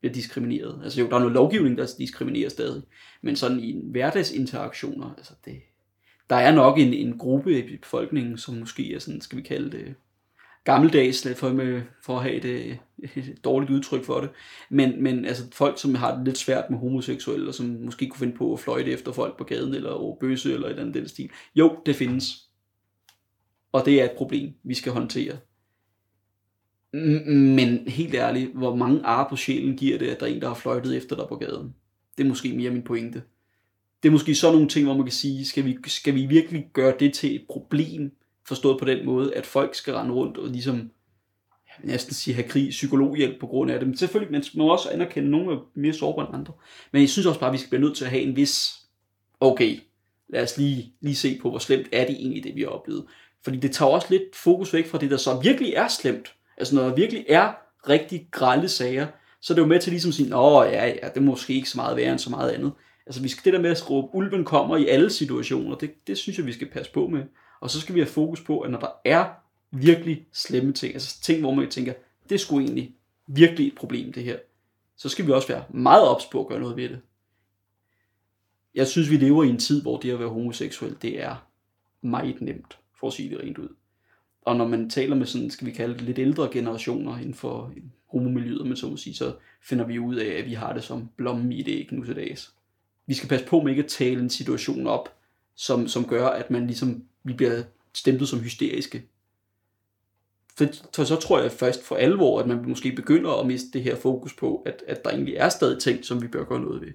bliver 0.00 0.12
diskrimineret. 0.12 0.80
Altså 0.84 1.00
jo, 1.00 1.08
der 1.08 1.14
er 1.14 1.18
noget 1.18 1.34
lovgivning, 1.34 1.78
der 1.78 1.94
diskriminerer 1.98 2.48
stadig, 2.48 2.82
men 3.22 3.36
sådan 3.36 3.60
i 3.60 3.80
hverdagsinteraktioner, 3.90 5.14
altså 5.16 5.32
det, 5.44 5.56
der 6.30 6.36
er 6.36 6.54
nok 6.54 6.78
en, 6.78 6.94
en 6.94 7.18
gruppe 7.18 7.58
i 7.58 7.76
befolkningen, 7.76 8.38
som 8.38 8.54
måske 8.54 8.94
er 8.94 8.98
sådan, 8.98 9.20
skal 9.20 9.38
vi 9.38 9.42
kalde 9.42 9.70
det, 9.70 9.94
gammeldags, 10.64 11.26
for, 11.36 11.52
med, 11.52 11.82
for 12.02 12.16
at 12.16 12.22
have 12.22 12.34
et, 12.34 12.44
øh, 12.44 12.76
et 13.16 13.44
dårligt 13.44 13.70
udtryk 13.70 14.04
for 14.04 14.20
det. 14.20 14.30
Men, 14.70 15.02
men 15.02 15.24
altså 15.24 15.44
folk, 15.52 15.80
som 15.80 15.94
har 15.94 16.16
det 16.16 16.24
lidt 16.24 16.38
svært 16.38 16.70
med 16.70 16.78
homoseksuelle, 16.78 17.48
og 17.48 17.54
som 17.54 17.66
måske 17.66 18.08
kunne 18.08 18.18
finde 18.18 18.36
på 18.36 18.52
at 18.52 18.60
fløjte 18.60 18.90
efter 18.90 19.12
folk 19.12 19.38
på 19.38 19.44
gaden, 19.44 19.74
eller 19.74 19.90
over 19.90 20.16
bøse, 20.20 20.52
eller 20.52 20.66
et 20.66 20.70
eller 20.70 20.82
andet 20.82 20.94
den 20.94 21.08
stil. 21.08 21.30
Jo, 21.54 21.76
det 21.86 21.96
findes. 21.96 22.24
Og 23.72 23.84
det 23.84 24.00
er 24.00 24.04
et 24.04 24.16
problem, 24.16 24.54
vi 24.64 24.74
skal 24.74 24.92
håndtere. 24.92 25.36
Mm, 27.04 27.22
mm, 27.26 27.54
men 27.54 27.88
helt 27.88 28.14
ærligt, 28.14 28.50
hvor 28.54 28.76
mange 28.76 29.00
ar 29.04 29.28
på 29.28 29.36
sjælen 29.36 29.76
giver 29.76 29.98
det, 29.98 30.08
at 30.08 30.20
der 30.20 30.26
er 30.26 30.30
en, 30.30 30.40
der 30.40 30.48
har 30.48 30.54
fløjtet 30.54 30.96
efter 30.96 31.16
dig 31.16 31.24
på 31.28 31.36
gaden? 31.36 31.74
Det 32.18 32.24
er 32.24 32.28
måske 32.28 32.52
mere 32.52 32.70
min 32.70 32.82
pointe. 32.82 33.22
Det 34.02 34.08
er 34.08 34.12
måske 34.12 34.34
sådan 34.34 34.54
nogle 34.54 34.68
ting, 34.68 34.86
hvor 34.86 34.94
man 34.94 35.04
kan 35.04 35.12
sige, 35.12 35.46
skal 35.46 35.64
vi, 35.64 35.78
skal 35.86 36.14
vi 36.14 36.26
virkelig 36.26 36.66
gøre 36.72 36.94
det 37.00 37.14
til 37.14 37.34
et 37.34 37.44
problem, 37.50 38.12
forstået 38.46 38.78
på 38.78 38.84
den 38.84 39.06
måde, 39.06 39.34
at 39.34 39.46
folk 39.46 39.74
skal 39.74 39.94
rende 39.94 40.14
rundt 40.14 40.38
og 40.38 40.48
ligesom, 40.48 40.76
jeg 40.76 41.74
vil 41.82 41.90
næsten 41.90 42.14
sige, 42.14 42.34
have 42.34 42.48
krig, 42.48 42.68
psykologhjælp 42.70 43.40
på 43.40 43.46
grund 43.46 43.70
af 43.70 43.78
det. 43.78 43.88
Men 43.88 43.96
selvfølgelig, 43.96 44.32
man 44.32 44.44
må 44.54 44.72
også 44.72 44.90
anerkende, 44.90 45.26
at 45.26 45.30
nogle 45.30 45.52
er 45.52 45.58
mere 45.74 45.92
sårbare 45.92 46.26
end 46.26 46.36
andre. 46.36 46.52
Men 46.92 47.02
jeg 47.02 47.08
synes 47.08 47.26
også 47.26 47.40
bare, 47.40 47.50
at 47.50 47.52
vi 47.52 47.58
skal 47.58 47.70
blive 47.70 47.82
nødt 47.82 47.96
til 47.96 48.04
at 48.04 48.10
have 48.10 48.22
en 48.22 48.36
vis, 48.36 48.70
okay, 49.40 49.78
lad 50.28 50.42
os 50.42 50.58
lige, 50.58 50.92
lige 51.00 51.14
se 51.14 51.38
på, 51.42 51.50
hvor 51.50 51.58
slemt 51.58 51.88
er 51.92 52.06
det 52.06 52.16
egentlig, 52.16 52.44
det 52.44 52.54
vi 52.54 52.60
har 52.60 52.68
oplevet. 52.68 53.04
Fordi 53.44 53.58
det 53.58 53.72
tager 53.72 53.90
også 53.90 54.06
lidt 54.10 54.36
fokus 54.36 54.74
væk 54.74 54.86
fra 54.86 54.98
det, 54.98 55.10
der 55.10 55.16
så 55.16 55.40
virkelig 55.42 55.72
er 55.72 55.88
slemt. 55.88 56.34
Altså 56.58 56.74
når 56.74 56.82
der 56.82 56.94
virkelig 56.94 57.24
er 57.28 57.52
rigtig 57.88 58.28
grælde 58.30 58.68
sager, 58.68 59.06
så 59.40 59.52
er 59.52 59.54
det 59.54 59.62
jo 59.62 59.66
med 59.66 59.80
til 59.80 59.90
ligesom 59.90 60.08
at 60.08 60.14
sige, 60.14 60.36
åh 60.36 60.66
ja, 60.72 60.86
ja, 60.86 61.08
det 61.08 61.16
er 61.16 61.20
måske 61.20 61.54
ikke 61.54 61.70
så 61.70 61.78
meget 61.78 61.96
værre 61.96 62.10
end 62.10 62.18
så 62.18 62.30
meget 62.30 62.50
andet. 62.50 62.72
Altså 63.06 63.22
vi 63.22 63.28
skal 63.28 63.44
det 63.44 63.52
der 63.52 63.60
med 63.60 63.70
at 63.70 63.90
råbe, 63.90 64.14
ulven 64.14 64.44
kommer 64.44 64.76
i 64.76 64.86
alle 64.86 65.10
situationer, 65.10 65.76
det, 65.76 66.06
det 66.06 66.18
synes 66.18 66.38
jeg, 66.38 66.46
vi 66.46 66.52
skal 66.52 66.70
passe 66.70 66.92
på 66.92 67.08
med. 67.08 67.22
Og 67.60 67.70
så 67.70 67.80
skal 67.80 67.94
vi 67.94 68.00
have 68.00 68.08
fokus 68.08 68.40
på, 68.40 68.60
at 68.60 68.70
når 68.70 68.80
der 68.80 68.90
er 69.04 69.26
virkelig 69.70 70.26
slemme 70.32 70.72
ting, 70.72 70.94
altså 70.94 71.22
ting, 71.22 71.40
hvor 71.40 71.54
man 71.54 71.70
tænker, 71.70 71.92
det 72.28 72.34
er 72.34 72.38
sgu 72.38 72.60
egentlig 72.60 72.94
virkelig 73.26 73.66
et 73.66 73.74
problem, 73.74 74.12
det 74.12 74.24
her, 74.24 74.38
så 74.96 75.08
skal 75.08 75.26
vi 75.26 75.32
også 75.32 75.48
være 75.48 75.64
meget 75.70 76.08
ops 76.08 76.26
på 76.26 76.40
at 76.40 76.46
gøre 76.46 76.60
noget 76.60 76.76
ved 76.76 76.88
det. 76.88 77.00
Jeg 78.74 78.86
synes, 78.86 79.10
vi 79.10 79.16
lever 79.16 79.44
i 79.44 79.48
en 79.48 79.58
tid, 79.58 79.82
hvor 79.82 79.98
det 79.98 80.10
at 80.10 80.18
være 80.18 80.28
homoseksuel, 80.28 80.96
det 81.02 81.22
er 81.22 81.46
meget 82.00 82.40
nemt, 82.40 82.78
for 83.00 83.06
at 83.06 83.12
sige 83.12 83.30
det 83.30 83.40
rent 83.40 83.58
ud. 83.58 83.68
Og 84.48 84.56
når 84.56 84.68
man 84.68 84.90
taler 84.90 85.16
med 85.16 85.26
sådan, 85.26 85.50
skal 85.50 85.66
vi 85.66 85.72
kalde 85.72 85.94
det 85.94 86.02
lidt 86.02 86.18
ældre 86.18 86.48
generationer 86.52 87.18
inden 87.18 87.34
for 87.34 87.72
homomiljøet, 88.10 88.66
men 88.66 88.76
så 88.76 88.86
må 88.86 88.96
sige, 88.96 89.14
så 89.14 89.34
finder 89.62 89.86
vi 89.86 89.98
ud 89.98 90.16
af, 90.16 90.38
at 90.38 90.46
vi 90.46 90.54
har 90.54 90.72
det 90.72 90.84
som 90.84 91.08
blommen 91.16 91.52
i 91.52 91.62
det 91.62 91.72
ikke 91.72 91.96
nu 91.96 92.04
til 92.04 92.16
dags. 92.16 92.54
Vi 93.06 93.14
skal 93.14 93.28
passe 93.28 93.46
på 93.46 93.60
med 93.60 93.70
ikke 93.70 93.82
at 93.82 93.88
tale 93.88 94.20
en 94.20 94.30
situation 94.30 94.86
op, 94.86 95.08
som, 95.54 95.88
som 95.88 96.04
gør, 96.04 96.26
at 96.26 96.50
man 96.50 96.66
ligesom 96.66 97.04
vi 97.24 97.32
bliver 97.32 97.62
stemplet 97.94 98.28
som 98.28 98.40
hysteriske. 98.40 99.02
For, 100.58 100.66
for 100.94 101.04
så 101.04 101.16
tror 101.16 101.40
jeg 101.40 101.52
først 101.52 101.84
for 101.84 101.96
alvor, 101.96 102.40
at 102.40 102.46
man 102.46 102.64
måske 102.68 102.92
begynder 102.92 103.30
at 103.40 103.46
miste 103.46 103.70
det 103.72 103.82
her 103.82 103.96
fokus 103.96 104.34
på, 104.34 104.62
at, 104.66 104.82
at 104.86 105.04
der 105.04 105.10
egentlig 105.10 105.34
er 105.34 105.48
stadig 105.48 105.82
ting, 105.82 106.04
som 106.04 106.22
vi 106.22 106.26
bør 106.26 106.44
gøre 106.44 106.60
noget 106.60 106.80
ved. 106.80 106.92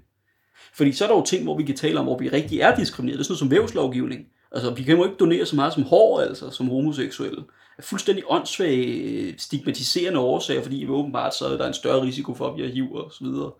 Fordi 0.74 0.92
så 0.92 1.04
er 1.04 1.10
der 1.10 1.16
jo 1.16 1.26
ting, 1.26 1.44
hvor 1.44 1.58
vi 1.58 1.63
kan 1.63 1.76
tale 1.76 2.00
om, 2.00 2.06
hvor 2.06 2.18
vi 2.18 2.30
rigtig 2.30 2.60
er 2.60 2.76
diskrimineret. 2.76 3.18
Det 3.18 3.24
er 3.24 3.24
sådan 3.24 3.32
noget 3.32 3.39
som 3.39 3.52
vævslovgivning. 3.52 4.28
Altså, 4.54 4.74
vi 4.74 4.84
kan 4.84 4.98
jo 4.98 5.04
ikke 5.04 5.16
donere 5.16 5.46
så 5.46 5.56
meget 5.56 5.74
som 5.74 5.84
hår, 5.84 6.20
altså, 6.20 6.50
som 6.50 6.68
homoseksuelle. 6.68 7.44
Er 7.78 7.82
fuldstændig 7.82 8.24
åndssvage, 8.28 8.86
øh, 8.86 9.34
stigmatiserende 9.38 10.20
årsager, 10.20 10.63
fordi 10.63 10.76
vi 10.76 10.89
åbenbart 10.89 11.36
så 11.36 11.46
er 11.46 11.58
der 11.58 11.68
en 11.68 11.74
større 11.74 12.02
risiko 12.02 12.34
for, 12.34 12.48
at 12.48 12.58
vi 12.58 12.62
har 12.62 12.70
HIV 12.70 12.94
og 12.94 13.12
så 13.12 13.24
videre. 13.24 13.52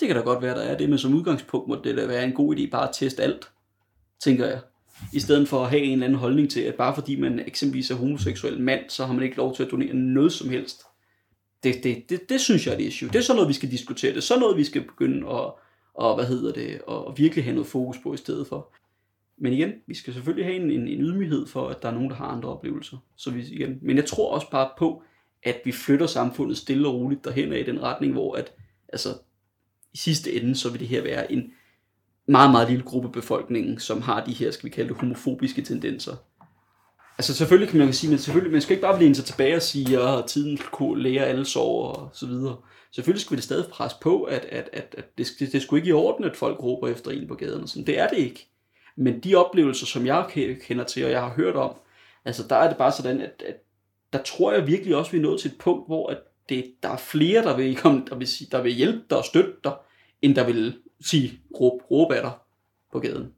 Det 0.00 0.08
kan 0.08 0.16
da 0.16 0.22
godt 0.22 0.42
være, 0.42 0.54
der 0.54 0.62
er 0.62 0.76
det, 0.76 0.88
men 0.88 0.98
som 0.98 1.14
udgangspunkt 1.14 1.68
må 1.68 1.76
det 1.84 1.96
da 1.96 2.06
være 2.06 2.24
en 2.24 2.32
god 2.32 2.56
idé 2.56 2.70
bare 2.70 2.88
at 2.88 2.94
teste 2.94 3.22
alt, 3.22 3.50
tænker 4.20 4.46
jeg 4.46 4.60
i 5.12 5.20
stedet 5.20 5.48
for 5.48 5.62
at 5.62 5.70
have 5.70 5.82
en 5.82 5.92
eller 5.92 6.06
anden 6.06 6.18
holdning 6.18 6.50
til, 6.50 6.60
at 6.60 6.74
bare 6.74 6.94
fordi 6.94 7.20
man 7.20 7.40
eksempelvis 7.46 7.90
er 7.90 7.94
homoseksuel 7.94 8.60
mand, 8.60 8.80
så 8.88 9.06
har 9.06 9.12
man 9.12 9.22
ikke 9.22 9.36
lov 9.36 9.56
til 9.56 9.62
at 9.62 9.70
donere 9.70 9.94
noget 9.94 10.32
som 10.32 10.48
helst. 10.48 10.82
Det, 11.62 11.84
det, 11.84 12.10
det, 12.10 12.28
det 12.28 12.40
synes 12.40 12.66
jeg 12.66 12.74
er 12.74 12.78
et 12.78 12.84
issue. 12.84 13.08
Det 13.08 13.16
er 13.16 13.22
sådan 13.22 13.36
noget, 13.36 13.48
vi 13.48 13.54
skal 13.54 13.70
diskutere. 13.70 14.10
Det 14.10 14.16
er 14.16 14.22
sådan 14.22 14.40
noget, 14.40 14.56
vi 14.56 14.64
skal 14.64 14.82
begynde 14.82 15.28
at, 15.28 15.52
og, 15.94 16.14
hvad 16.14 16.24
hedder 16.24 16.52
det, 16.52 16.80
og 16.86 17.14
virkelig 17.16 17.44
have 17.44 17.54
noget 17.54 17.66
fokus 17.66 17.98
på 18.02 18.14
i 18.14 18.16
stedet 18.16 18.46
for. 18.46 18.74
Men 19.38 19.52
igen, 19.52 19.72
vi 19.86 19.94
skal 19.94 20.14
selvfølgelig 20.14 20.44
have 20.44 20.56
en, 20.56 20.70
en, 20.70 20.88
en 20.88 21.00
ydmyghed 21.00 21.46
for, 21.46 21.68
at 21.68 21.82
der 21.82 21.88
er 21.88 21.94
nogen, 21.94 22.10
der 22.10 22.16
har 22.16 22.26
andre 22.26 22.48
oplevelser. 22.48 22.96
Så 23.16 23.30
vi, 23.30 23.44
igen. 23.50 23.78
Men 23.82 23.96
jeg 23.96 24.04
tror 24.04 24.34
også 24.34 24.50
bare 24.50 24.70
på, 24.78 25.02
at 25.42 25.60
vi 25.64 25.72
flytter 25.72 26.06
samfundet 26.06 26.56
stille 26.56 26.88
og 26.88 26.94
roligt 26.94 27.24
derhen 27.24 27.52
i 27.52 27.62
den 27.62 27.82
retning, 27.82 28.12
hvor 28.12 28.34
at, 28.34 28.52
altså, 28.88 29.08
i 29.92 29.96
sidste 29.96 30.32
ende, 30.32 30.56
så 30.56 30.70
vil 30.70 30.80
det 30.80 30.88
her 30.88 31.02
være 31.02 31.32
en, 31.32 31.52
meget, 32.26 32.50
meget 32.50 32.68
lille 32.68 32.84
gruppe 32.84 33.08
befolkningen, 33.08 33.78
som 33.78 34.02
har 34.02 34.24
de 34.24 34.32
her, 34.32 34.50
skal 34.50 34.64
vi 34.64 34.74
kalde 34.74 34.88
det, 34.88 34.96
homofobiske 34.96 35.62
tendenser. 35.62 36.16
Altså 37.18 37.34
selvfølgelig 37.34 37.68
kan 37.68 37.78
man 37.78 37.92
sige, 37.92 38.10
men 38.10 38.18
selvfølgelig, 38.18 38.52
man 38.52 38.60
skal 38.62 38.74
ikke 38.74 38.86
bare 38.86 38.96
blive 38.96 39.14
sig 39.14 39.24
tilbage 39.24 39.56
og 39.56 39.62
sige, 39.62 40.00
at 40.00 40.26
tiden 40.26 40.58
kunne 40.72 41.02
lære 41.02 41.24
alle 41.24 41.44
sorger 41.44 41.92
og 41.92 42.10
så 42.12 42.26
videre. 42.26 42.56
Selvfølgelig 42.92 43.20
skal 43.20 43.30
vi 43.30 43.36
det 43.36 43.44
stadig 43.44 43.66
presse 43.70 43.96
på, 44.02 44.22
at, 44.22 44.44
at, 44.44 44.68
at, 44.72 44.94
at 44.98 45.18
det, 45.18 45.28
det, 45.38 45.52
det 45.52 45.62
skulle 45.62 45.80
ikke 45.80 45.88
i 45.88 45.92
orden, 45.92 46.24
at 46.24 46.36
folk 46.36 46.62
råber 46.62 46.88
efter 46.88 47.10
en 47.10 47.28
på 47.28 47.34
gaden. 47.34 47.62
Og 47.62 47.68
sådan. 47.68 47.86
Det 47.86 47.98
er 47.98 48.08
det 48.08 48.18
ikke. 48.18 48.48
Men 48.96 49.20
de 49.20 49.34
oplevelser, 49.34 49.86
som 49.86 50.06
jeg 50.06 50.26
kender 50.62 50.84
til, 50.84 51.04
og 51.04 51.10
jeg 51.10 51.20
har 51.20 51.34
hørt 51.34 51.56
om, 51.56 51.76
altså 52.24 52.48
der 52.48 52.56
er 52.56 52.68
det 52.68 52.76
bare 52.76 52.92
sådan, 52.92 53.20
at, 53.20 53.42
at 53.46 53.56
der 54.12 54.22
tror 54.22 54.52
jeg 54.52 54.66
virkelig 54.66 54.96
også, 54.96 55.10
vi 55.10 55.18
er 55.18 55.22
nået 55.22 55.40
til 55.40 55.50
et 55.50 55.58
punkt, 55.58 55.86
hvor 55.86 56.10
at 56.10 56.18
det, 56.48 56.74
der 56.82 56.88
er 56.88 56.96
flere, 56.96 57.42
der 57.42 57.56
vil, 57.56 57.76
komme, 57.82 58.02
der, 58.10 58.16
vil 58.16 58.26
sige, 58.26 58.48
der 58.52 58.62
vil 58.62 58.72
hjælpe 58.72 59.04
dig 59.10 59.18
og 59.18 59.24
støtte 59.24 59.52
dig, 59.64 59.76
end 60.22 60.34
der 60.34 60.46
vil 60.46 60.78
sige, 61.00 61.40
råb, 61.60 61.90
råb 61.90 62.12
af 62.12 62.22
dig 62.22 62.32
på 62.92 63.00
gaden. 63.00 63.32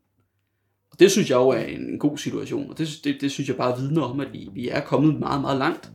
Og 0.90 0.98
det 0.98 1.10
synes 1.10 1.30
jeg 1.30 1.36
jo 1.36 1.48
er 1.48 1.64
en 1.64 1.98
god 1.98 2.18
situation, 2.18 2.70
og 2.70 2.78
det, 2.78 2.88
det, 3.04 3.20
det 3.20 3.30
synes 3.30 3.48
jeg 3.48 3.56
bare 3.56 3.78
vidner 3.78 4.02
om, 4.02 4.20
at 4.20 4.32
vi, 4.32 4.48
vi 4.52 4.68
er 4.68 4.80
kommet 4.80 5.18
meget, 5.18 5.40
meget 5.40 5.58
langt. 5.58 5.92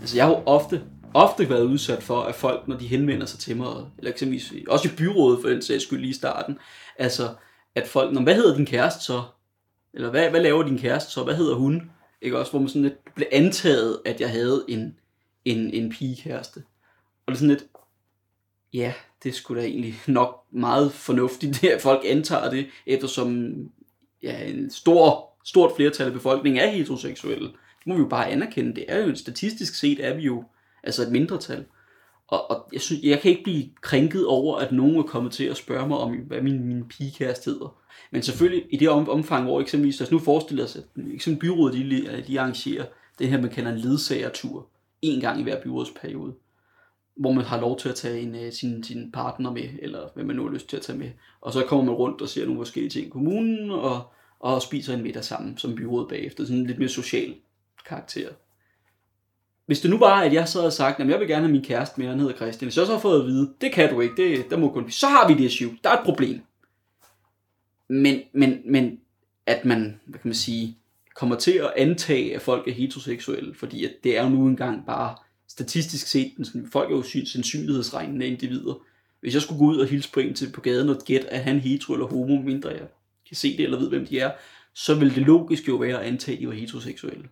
Altså 0.00 0.16
jeg 0.16 0.24
har 0.24 0.32
jo 0.32 0.42
ofte, 0.46 0.82
ofte 1.14 1.50
været 1.50 1.64
udsat 1.64 2.02
for, 2.02 2.20
at 2.20 2.34
folk, 2.34 2.68
når 2.68 2.76
de 2.76 2.86
henvender 2.86 3.26
sig 3.26 3.38
til 3.38 3.56
mig, 3.56 3.86
eller 3.98 4.10
eksempelvis 4.10 4.52
også 4.68 4.88
i 4.88 4.96
byrådet 4.96 5.38
for 5.42 5.48
den 5.48 5.62
sags 5.62 5.84
skyld 5.84 6.00
lige 6.00 6.10
i 6.10 6.14
starten, 6.14 6.58
altså 6.98 7.34
at 7.74 7.86
folk, 7.88 8.12
når, 8.12 8.22
hvad 8.22 8.34
hedder 8.34 8.56
din 8.56 8.66
kæreste 8.66 9.04
så? 9.04 9.22
Eller 9.94 10.10
hvad, 10.10 10.30
hvad 10.30 10.42
laver 10.42 10.62
din 10.62 10.78
kæreste 10.78 11.12
så? 11.12 11.24
Hvad 11.24 11.34
hedder 11.36 11.54
hun? 11.54 11.90
Ikke 12.22 12.38
også, 12.38 12.52
hvor 12.52 12.60
man 12.60 12.68
sådan 12.68 12.82
lidt 12.82 13.14
blev 13.14 13.26
antaget, 13.32 14.00
at 14.04 14.20
jeg 14.20 14.30
havde 14.30 14.64
en, 14.68 14.96
en, 15.44 15.70
en 15.70 15.90
pigekæreste. 15.90 16.62
Og 17.26 17.32
det 17.32 17.32
er 17.32 17.38
sådan 17.38 17.48
lidt, 17.48 17.64
ja, 18.72 18.92
det 19.22 19.34
skulle 19.34 19.62
da 19.62 19.66
egentlig 19.66 19.94
nok 20.06 20.44
meget 20.50 20.92
fornuftigt, 20.92 21.64
at 21.64 21.82
folk 21.82 22.02
antager 22.04 22.50
det, 22.50 22.66
eftersom 22.86 23.54
ja, 24.22 24.44
en 24.44 24.70
stor, 24.70 25.30
stort 25.44 25.72
flertal 25.76 26.06
af 26.06 26.12
befolkningen 26.12 26.62
er 26.62 26.70
heteroseksuelle. 26.70 27.46
Det 27.48 27.86
må 27.86 27.94
vi 27.94 28.00
jo 28.00 28.08
bare 28.08 28.30
anerkende. 28.30 28.74
Det 28.74 28.84
er 28.88 28.98
jo 28.98 29.14
statistisk 29.14 29.74
set, 29.74 30.04
er 30.04 30.14
vi 30.14 30.22
jo 30.22 30.44
altså 30.86 31.02
et 31.02 31.12
mindretal. 31.12 31.64
Og, 32.28 32.50
og 32.50 32.68
jeg, 32.72 32.80
synes, 32.80 33.02
jeg 33.02 33.20
kan 33.20 33.30
ikke 33.30 33.44
blive 33.44 33.64
krænket 33.80 34.26
over, 34.26 34.56
at 34.56 34.72
nogen 34.72 34.96
er 34.96 35.02
kommet 35.02 35.32
til 35.32 35.44
at 35.44 35.56
spørge 35.56 35.88
mig 35.88 35.98
om, 35.98 36.12
hvad 36.12 36.42
min, 36.42 36.64
min 36.64 36.88
pigekæreste 36.88 37.50
hedder. 37.50 37.76
Men 38.10 38.22
selvfølgelig 38.22 38.64
i 38.70 38.76
det 38.76 38.88
omfang, 38.88 39.44
hvor 39.44 39.60
eksempelvis, 39.60 40.00
altså 40.00 40.14
nu 40.14 40.18
forestiller 40.18 40.66
sig, 40.66 40.82
at 40.96 41.04
eksempelvis 41.14 41.50
byrådet 41.50 41.74
de, 41.74 42.10
øh, 42.10 42.26
de 42.26 42.40
arrangerer 42.40 42.84
det 43.18 43.28
her, 43.28 43.40
man 43.40 43.50
kalder 43.50 43.72
en 43.72 43.78
ledsagertur 43.78 44.66
en 45.02 45.20
gang 45.20 45.40
i 45.40 45.42
hver 45.42 45.62
byrådsperiode, 45.62 46.34
hvor 47.16 47.32
man 47.32 47.44
har 47.44 47.60
lov 47.60 47.78
til 47.78 47.88
at 47.88 47.94
tage 47.94 48.20
en, 48.20 48.34
øh, 48.34 48.52
sin, 48.52 48.84
sin 48.84 49.12
partner 49.12 49.52
med, 49.52 49.68
eller 49.78 50.08
hvad 50.14 50.24
man 50.24 50.36
nu 50.36 50.44
har 50.44 50.52
lyst 50.52 50.68
til 50.68 50.76
at 50.76 50.82
tage 50.82 50.98
med. 50.98 51.10
Og 51.40 51.52
så 51.52 51.64
kommer 51.66 51.84
man 51.84 51.94
rundt 51.94 52.22
og 52.22 52.28
ser 52.28 52.44
nogle 52.44 52.60
forskellige 52.60 52.90
ting 52.90 53.06
i 53.06 53.10
kommunen, 53.10 53.70
og, 53.70 54.02
og 54.40 54.62
spiser 54.62 54.94
en 54.94 55.02
middag 55.02 55.24
sammen 55.24 55.58
som 55.58 55.74
byråd 55.74 56.08
bagefter. 56.08 56.44
Sådan 56.44 56.60
en 56.60 56.66
lidt 56.66 56.78
mere 56.78 56.88
social 56.88 57.34
karakter. 57.88 58.28
Hvis 59.66 59.80
det 59.80 59.90
nu 59.90 59.98
var, 59.98 60.20
at 60.20 60.32
jeg 60.32 60.48
så 60.48 60.58
havde 60.60 60.72
sagt, 60.72 61.00
at 61.00 61.08
jeg 61.08 61.20
vil 61.20 61.28
gerne 61.28 61.42
have 61.42 61.52
min 61.52 61.64
kæreste 61.64 62.00
med, 62.00 62.08
han 62.08 62.20
hedder 62.20 62.36
Christian, 62.36 62.70
så 62.70 62.86
så 62.86 62.92
har 62.92 63.00
fået 63.00 63.20
at 63.20 63.26
vide, 63.26 63.52
det 63.60 63.72
kan 63.72 63.90
du 63.90 64.00
ikke, 64.00 64.16
det, 64.16 64.50
der 64.50 64.56
må 64.56 64.72
kun 64.72 64.90
så 64.90 65.06
har 65.06 65.28
vi 65.28 65.34
det 65.34 65.44
issue, 65.44 65.76
der 65.84 65.90
er 65.90 65.94
et 65.94 66.04
problem. 66.04 66.40
Men, 67.88 68.20
men, 68.32 68.58
men 68.64 68.98
at 69.46 69.64
man, 69.64 70.00
hvad 70.06 70.20
kan 70.20 70.28
man 70.28 70.34
sige, 70.34 70.78
kommer 71.14 71.36
til 71.36 71.52
at 71.52 71.72
antage, 71.76 72.34
at 72.34 72.42
folk 72.42 72.68
er 72.68 72.72
heteroseksuelle, 72.72 73.54
fordi 73.54 73.84
at 73.84 73.92
det 74.04 74.18
er 74.18 74.22
jo 74.22 74.28
nu 74.28 74.46
engang 74.46 74.86
bare 74.86 75.14
statistisk 75.48 76.06
set, 76.06 76.32
sådan, 76.42 76.68
folk 76.72 76.90
er 76.90 76.96
jo 76.96 77.02
sandsynlighedsregnende 77.02 78.26
individer. 78.26 78.74
Hvis 79.20 79.34
jeg 79.34 79.42
skulle 79.42 79.58
gå 79.58 79.64
ud 79.64 79.78
og 79.78 79.86
hilse 79.86 80.12
på 80.12 80.20
en 80.20 80.34
til 80.34 80.52
på 80.52 80.60
gaden 80.60 80.88
og 80.88 80.98
gætte, 81.04 81.32
at 81.32 81.44
han 81.44 81.60
hetero 81.60 81.92
eller 81.92 82.06
homo, 82.06 82.42
mindre 82.42 82.70
jeg 82.70 82.88
kan 83.28 83.36
se 83.36 83.56
det 83.56 83.64
eller 83.64 83.78
ved, 83.78 83.88
hvem 83.88 84.06
de 84.06 84.20
er, 84.20 84.30
så 84.74 84.94
vil 84.94 85.14
det 85.14 85.22
logisk 85.22 85.68
jo 85.68 85.76
være 85.76 86.00
at 86.00 86.06
antage, 86.06 86.36
at 86.36 86.40
de 86.40 86.46
var 86.46 86.52
heteroseksuelle. 86.52 87.28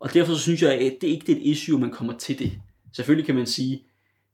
Og 0.00 0.14
derfor 0.14 0.34
så 0.34 0.40
synes 0.40 0.62
jeg, 0.62 0.72
at 0.72 0.96
det 1.00 1.06
ikke 1.06 1.32
er 1.32 1.36
et 1.36 1.42
issue, 1.42 1.80
man 1.80 1.90
kommer 1.90 2.18
til 2.18 2.38
det. 2.38 2.52
Selvfølgelig 2.92 3.26
kan 3.26 3.34
man 3.34 3.46
sige, 3.46 3.82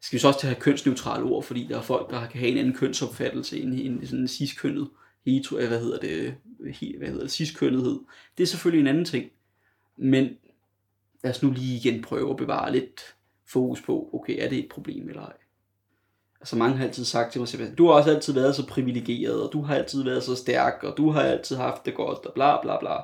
skal 0.01 0.17
vi 0.17 0.21
så 0.21 0.29
også 0.29 0.41
til 0.41 0.47
at 0.47 0.53
have 0.53 0.61
kønsneutrale 0.61 1.25
ord, 1.25 1.43
fordi 1.43 1.67
der 1.67 1.79
er 1.79 1.83
folk, 1.83 2.11
der 2.11 2.27
kan 2.27 2.41
have 2.41 2.53
en 2.53 2.59
anden 2.59 2.75
kønsopfattelse 2.75 3.61
end, 3.61 3.75
end 3.75 4.07
sådan 4.07 4.21
en 4.21 4.29
cis-kønnet 4.29 4.89
hetero, 5.27 5.57
øh, 5.57 5.69
hvad 5.69 5.81
hedder 5.81 5.99
det, 5.99 6.35
hvad 6.99 7.09
hedder 7.09 7.23
det, 7.23 7.31
ciskønnethed. 7.31 8.01
Det 8.39 8.43
er 8.43 8.47
selvfølgelig 8.47 8.81
en 8.81 8.87
anden 8.87 9.05
ting. 9.05 9.31
Men 9.97 10.29
lad 11.25 11.31
os 11.31 11.43
nu 11.43 11.51
lige 11.51 11.77
igen 11.77 12.03
prøve 12.03 12.31
at 12.31 12.37
bevare 12.37 12.73
lidt 12.73 13.01
fokus 13.47 13.83
på, 13.83 14.11
okay, 14.13 14.45
er 14.45 14.49
det 14.49 14.59
et 14.59 14.69
problem 14.71 15.09
eller 15.09 15.23
ej? 15.23 15.33
Altså 16.41 16.57
mange 16.57 16.77
har 16.77 16.85
altid 16.85 17.05
sagt 17.05 17.33
til 17.33 17.41
mig, 17.41 17.49
Sebastian, 17.49 17.77
du 17.77 17.87
har 17.87 17.93
også 17.93 18.11
altid 18.11 18.33
været 18.33 18.57
så 18.57 18.67
privilegeret, 18.67 19.43
og 19.43 19.53
du 19.53 19.63
har 19.63 19.75
altid 19.75 20.05
været 20.05 20.23
så 20.23 20.35
stærk, 20.35 20.85
og 20.85 20.97
du 20.97 21.11
har 21.11 21.23
altid 21.23 21.57
haft 21.57 21.87
det 21.87 21.95
godt, 21.95 22.27
og 22.27 22.33
bla 22.35 22.61
bla 22.63 22.79
bla. 22.79 22.97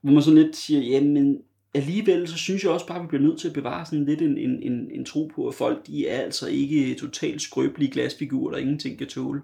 Hvor 0.00 0.12
man 0.12 0.22
sådan 0.22 0.42
lidt 0.42 0.56
siger, 0.56 0.80
jamen 0.80 1.42
alligevel 1.74 2.28
så 2.28 2.36
synes 2.36 2.64
jeg 2.64 2.72
også 2.72 2.86
bare, 2.86 2.98
at 2.98 3.02
vi 3.02 3.08
bliver 3.08 3.22
nødt 3.22 3.40
til 3.40 3.48
at 3.48 3.54
bevare 3.54 3.86
sådan 3.86 4.04
lidt 4.04 4.22
en, 4.22 4.38
en, 4.38 4.62
en, 4.62 4.90
en 4.90 5.04
tro 5.04 5.30
på, 5.34 5.48
at 5.48 5.54
folk 5.54 5.86
de 5.86 6.08
er 6.08 6.20
altså 6.20 6.46
ikke 6.46 6.94
totalt 6.94 7.42
skrøbelige 7.42 7.90
glasfigurer, 7.90 8.52
der 8.52 8.58
ingenting 8.58 8.98
kan 8.98 9.06
tåle. 9.06 9.42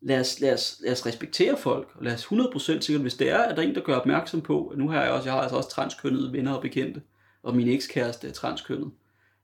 Lad 0.00 0.20
os, 0.20 0.40
lad, 0.40 0.54
os, 0.54 0.80
lad 0.84 0.92
os 0.92 1.06
respektere 1.06 1.56
folk, 1.58 1.88
og 1.94 2.04
lad 2.04 2.14
os 2.14 2.24
100% 2.24 2.80
sikkert, 2.80 3.02
hvis 3.02 3.14
det 3.14 3.30
er, 3.30 3.38
at 3.38 3.56
der 3.56 3.62
er 3.62 3.66
en, 3.66 3.74
der 3.74 3.80
gør 3.80 3.96
opmærksom 3.96 4.40
på, 4.40 4.66
at 4.66 4.78
nu 4.78 4.88
har 4.88 5.02
jeg 5.02 5.12
også, 5.12 5.28
jeg 5.28 5.34
har 5.34 5.40
altså 5.40 5.56
også 5.56 5.70
transkønnede 5.70 6.32
venner 6.32 6.52
og 6.52 6.62
bekendte, 6.62 7.02
og 7.42 7.56
min 7.56 7.68
ekskæreste 7.68 8.28
er 8.28 8.32
transkønnet. 8.32 8.90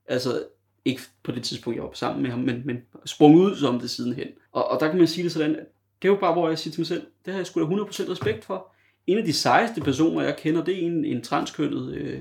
Altså, 0.06 0.44
ikke 0.84 1.02
på 1.22 1.32
det 1.32 1.42
tidspunkt, 1.42 1.76
jeg 1.76 1.84
var 1.84 1.90
sammen 1.94 2.22
med 2.22 2.30
ham, 2.30 2.40
men, 2.40 2.62
men 2.64 2.76
sprung 3.04 3.36
ud 3.36 3.56
som 3.56 3.80
det 3.80 3.90
sidenhen. 3.90 4.28
Og, 4.52 4.68
og 4.68 4.80
der 4.80 4.88
kan 4.88 4.98
man 4.98 5.06
sige 5.06 5.24
det 5.24 5.32
sådan, 5.32 5.56
at 5.56 5.66
det 6.02 6.08
er 6.08 6.12
jo 6.12 6.18
bare, 6.20 6.32
hvor 6.32 6.48
jeg 6.48 6.58
siger 6.58 6.72
til 6.72 6.80
mig 6.80 6.86
selv, 6.86 7.06
det 7.24 7.32
har 7.32 7.40
jeg 7.40 7.46
sgu 7.46 7.60
da 7.60 7.66
100% 7.66 8.10
respekt 8.10 8.44
for. 8.44 8.74
En 9.06 9.18
af 9.18 9.24
de 9.24 9.32
sejeste 9.32 9.80
personer, 9.80 10.22
jeg 10.22 10.36
kender, 10.36 10.64
det 10.64 10.82
er 10.82 10.86
en, 10.86 11.04
en 11.04 11.22
transkønnet 11.22 11.94
øh, 11.94 12.20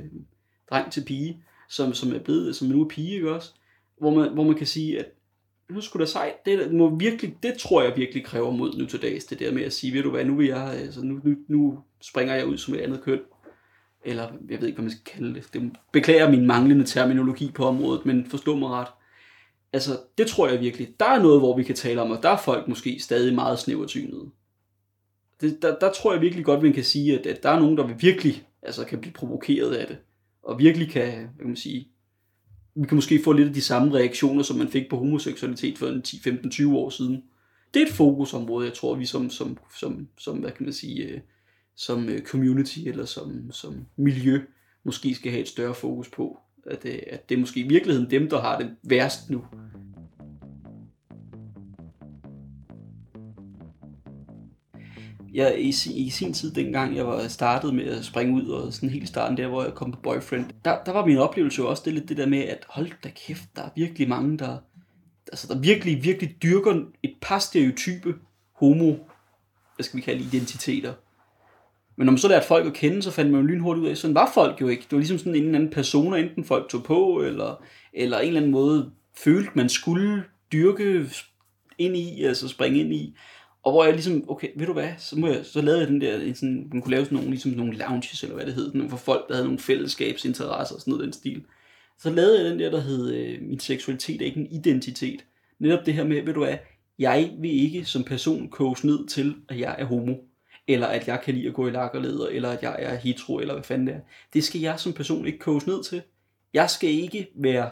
dreng 0.70 0.92
til 0.92 1.04
pige, 1.04 1.44
som, 1.70 1.94
som 1.94 2.14
er 2.14 2.20
blevet, 2.20 2.56
som 2.56 2.68
nu 2.68 2.84
er 2.84 2.88
pige, 2.88 3.14
ikke 3.14 3.32
også? 3.32 3.54
Hvor 4.00 4.14
man, 4.14 4.34
hvor 4.34 4.44
man 4.44 4.56
kan 4.56 4.68
sige, 4.68 5.00
at 5.00 5.06
nu 5.70 5.82
skulle 5.82 6.06
da 6.06 6.12
sejt, 6.12 6.46
det, 6.46 6.74
må 6.74 6.96
virkelig, 6.96 7.36
det 7.44 7.54
tror 7.54 7.84
jeg 7.84 7.98
virkelig 7.98 8.26
kræver 8.26 8.52
mod 8.52 8.78
nu 8.78 8.86
til 8.86 9.02
dags, 9.02 9.26
det 9.26 9.40
der 9.40 9.52
med 9.52 9.64
at 9.64 9.74
sige, 9.74 9.94
ved 9.94 10.04
du 10.04 10.10
hvad, 10.10 10.26
nu 10.26 10.36
vil 10.36 10.48
jeg, 10.48 10.74
altså 10.74 11.02
nu, 11.04 11.20
nu, 11.24 11.36
nu 11.48 11.80
springer 12.02 12.36
jeg 12.36 12.48
ud 12.48 12.58
som 12.58 12.74
et 12.74 12.80
andet 12.80 13.02
køn 13.02 13.20
eller 14.06 14.24
jeg 14.50 14.62
ved 14.62 14.68
ikke, 14.68 14.78
hvad 14.78 14.84
man 14.84 14.92
skal 14.92 15.04
kalde 15.04 15.34
det. 15.34 15.54
det 15.54 15.72
beklager 15.92 16.30
min 16.30 16.48
manglende 16.48 16.86
terminologi 16.86 17.52
på 17.56 17.66
området, 17.66 18.06
men 18.06 18.26
forstå 18.26 18.56
mig 18.56 18.70
ret. 18.70 18.88
Altså, 19.74 19.92
det 20.18 20.28
tror 20.28 20.48
jeg 20.48 20.60
virkelig. 20.60 20.94
Der 21.00 21.06
er 21.06 21.22
noget, 21.22 21.40
hvor 21.40 21.58
vi 21.58 21.64
kan 21.64 21.76
tale 21.76 22.02
om, 22.02 22.12
og 22.12 22.24
der 22.24 22.30
er 22.30 22.38
folk 22.38 22.68
måske 22.68 23.00
stadig 23.00 23.36
meget 23.36 23.60
snævertynede. 23.60 24.30
Det, 25.42 25.62
der, 25.62 25.80
der 25.80 25.92
tror 25.92 26.14
jeg 26.14 26.22
virkelig 26.22 26.46
godt, 26.46 26.64
man 26.64 26.74
kan 26.74 26.84
sige, 26.84 27.20
at, 27.20 27.26
at 27.26 27.44
der 27.44 27.50
er 27.50 27.60
nogen, 27.60 27.78
der 27.78 27.88
virkelig 27.88 28.44
altså, 28.62 28.86
kan 28.86 29.02
blive 29.02 29.14
provokeret 29.14 29.76
af 29.76 29.88
det. 29.88 29.98
Og 30.44 30.60
virkelig 30.60 30.90
kan, 30.90 31.12
hvad 31.12 31.38
kan 31.40 31.48
man 31.48 31.56
sige, 31.56 31.88
vi 32.76 32.88
kan 32.88 32.96
måske 32.96 33.24
få 33.24 33.34
lidt 33.34 33.48
af 33.48 33.54
de 33.54 33.62
samme 33.62 33.94
reaktioner, 33.94 34.44
som 34.44 34.58
man 34.58 34.68
fik 34.68 34.90
på 34.90 34.98
homoseksualitet 34.98 35.78
for 35.78 36.02
10, 36.04 36.20
15, 36.20 36.52
20 36.52 36.78
år 36.78 36.90
siden. 36.90 37.24
Det 37.74 37.82
er 37.82 37.86
et 37.86 37.94
fokusområde, 37.94 38.66
jeg 38.66 38.74
tror, 38.74 38.96
vi 38.96 39.06
som, 39.06 39.30
som, 39.30 39.58
som, 39.80 40.08
som 40.18 40.38
hvad 40.38 40.52
kan 40.52 40.66
man 40.66 40.74
sige, 40.74 41.04
øh, 41.04 41.20
som 41.76 42.10
øh, 42.10 42.22
community 42.22 42.80
eller 42.80 43.06
som, 43.06 43.52
som 43.52 43.86
miljø 43.96 44.42
måske 44.84 45.16
skal 45.16 45.32
have 45.32 45.42
et 45.42 45.48
større 45.48 45.76
fokus 45.76 46.10
på. 46.10 46.40
At, 46.66 46.86
øh, 46.86 47.00
at 47.08 47.30
det 47.30 47.36
er 47.36 47.40
måske 47.40 47.60
i 47.60 47.68
virkeligheden 47.68 48.12
dem, 48.12 48.30
der 48.30 48.42
har 48.42 48.58
det 48.58 48.76
værst 48.84 49.30
nu. 49.30 49.46
Jeg, 55.34 55.60
i, 55.60 55.74
I 55.96 56.10
sin 56.10 56.34
tid, 56.34 56.52
dengang 56.52 56.96
jeg 56.96 57.08
var 57.08 57.28
startet 57.28 57.76
med 57.76 57.86
at 57.86 58.06
springe 58.06 58.44
ud, 58.44 58.50
og 58.50 58.74
sådan 58.74 58.90
helt 58.90 59.08
starten 59.08 59.38
der, 59.38 59.48
hvor 59.48 59.64
jeg 59.64 59.74
kom 59.74 59.92
på 59.92 60.00
boyfriend, 60.04 60.46
der, 60.66 60.84
der 60.84 60.92
var 60.92 61.06
min 61.06 61.18
oplevelse 61.18 61.60
jo 61.62 61.70
også 61.70 61.84
det, 61.86 61.94
lidt 61.94 62.10
det 62.10 62.18
der 62.18 62.26
med, 62.26 62.40
at 62.40 62.66
hold 62.70 62.92
da 63.04 63.10
kæft, 63.28 63.44
der 63.56 63.62
er 63.62 63.70
virkelig 63.76 64.10
mange, 64.10 64.38
der, 64.38 64.58
altså, 65.28 65.54
der 65.54 65.60
virkelig, 65.60 66.04
virkelig 66.04 66.36
dyrker 66.44 66.82
et 67.04 67.14
par 67.22 67.40
stereotype 67.40 68.16
homo, 68.54 68.96
hvad 69.76 69.84
skal 69.84 69.98
vi 69.98 70.02
kalde 70.02 70.24
identiteter. 70.24 70.94
Men 71.96 72.06
når 72.06 72.12
man 72.12 72.18
så 72.18 72.28
lærte 72.28 72.48
folk 72.48 72.68
at 72.68 72.74
kende, 72.74 73.02
så 73.02 73.12
fandt 73.12 73.32
man 73.32 73.42
jo 73.42 73.48
lynhurtigt 73.48 73.84
ud 73.84 73.90
af, 73.90 73.98
sådan 73.98 74.16
var 74.16 74.32
folk 74.34 74.62
jo 74.62 74.68
ikke. 74.68 74.82
Det 74.82 74.92
var 74.92 74.98
ligesom 74.98 75.18
sådan 75.18 75.36
en 75.36 75.44
eller 75.44 75.60
anden 75.60 75.72
person, 75.72 76.14
enten 76.14 76.44
folk 76.44 76.70
tog 76.70 76.84
på, 76.84 77.22
eller, 77.26 77.64
eller 77.94 78.20
en 78.20 78.28
eller 78.28 78.40
anden 78.40 78.52
måde 78.52 78.92
følte, 79.18 79.52
man 79.56 79.70
skulle 79.70 80.24
dyrke 80.52 81.10
ind 81.78 81.98
i, 81.98 82.24
altså 82.24 82.48
springe 82.48 82.80
ind 82.80 82.94
i. 82.94 83.16
Og 83.64 83.72
hvor 83.72 83.84
jeg 83.84 83.94
ligesom, 83.94 84.26
okay, 84.28 84.48
ved 84.56 84.66
du 84.66 84.74
hvad, 84.74 84.90
så, 84.98 85.20
må 85.20 85.28
jeg, 85.28 85.46
så 85.46 85.62
lavede 85.62 85.80
jeg 85.82 85.88
den 85.88 86.02
der, 86.02 86.20
en 86.20 86.36
sådan, 86.36 86.68
man 86.72 86.82
kunne 86.82 86.92
lave 86.92 87.06
sådan 87.06 87.16
nogle, 87.16 87.30
ligesom 87.30 87.52
nogle 87.52 87.78
lounges, 87.78 88.24
eller 88.24 88.36
hvad 88.36 88.46
det 88.46 88.54
hed, 88.54 88.90
for 88.90 88.98
folk, 88.98 89.28
der 89.28 89.34
havde 89.34 89.46
nogle 89.46 89.60
fællesskabsinteresser 89.60 90.76
og 90.76 90.82
sådan 90.82 90.92
noget 90.92 91.06
den 91.06 91.14
stil. 91.14 91.44
Så 92.00 92.10
lavede 92.10 92.42
jeg 92.42 92.52
den 92.52 92.60
der, 92.60 92.72
der 92.72 92.80
hed, 92.80 93.14
øh, 93.14 93.42
min 93.42 93.60
seksualitet 93.60 94.22
er 94.22 94.26
ikke 94.26 94.40
en 94.40 94.52
identitet. 94.52 95.26
Netop 95.60 95.86
det 95.86 95.94
her 95.94 96.04
med, 96.04 96.22
ved 96.22 96.34
du 96.34 96.44
hvad, 96.44 96.58
jeg 97.00 97.32
vil 97.40 97.64
ikke 97.64 97.86
som 97.86 98.04
person 98.04 98.50
koges 98.50 98.84
ned 98.84 99.08
til, 99.08 99.36
at 99.50 99.60
jeg 99.60 99.76
er 99.80 99.86
homo 99.86 100.16
eller 100.68 100.88
at 100.88 101.08
jeg 101.08 101.22
kan 101.22 101.34
lide 101.34 101.48
at 101.48 101.54
gå 101.54 101.68
i 101.68 101.72
lakkerleder, 101.72 102.28
eller 102.28 102.50
at 102.50 102.64
jeg 102.64 102.76
er 102.80 102.96
hetero, 102.96 103.40
eller 103.40 103.54
hvad 103.54 103.64
fanden 103.64 103.88
det 103.88 103.96
er. 103.96 104.00
Det 104.34 104.44
skal 104.44 104.62
jeg 104.62 104.80
som 104.80 104.94
person 104.94 105.26
ikke 105.26 105.40
koges 105.40 105.68
ned 105.68 105.84
til. 105.84 106.02
Jeg 106.54 106.70
skal 106.70 106.90
ikke 106.90 107.28
være 107.36 107.70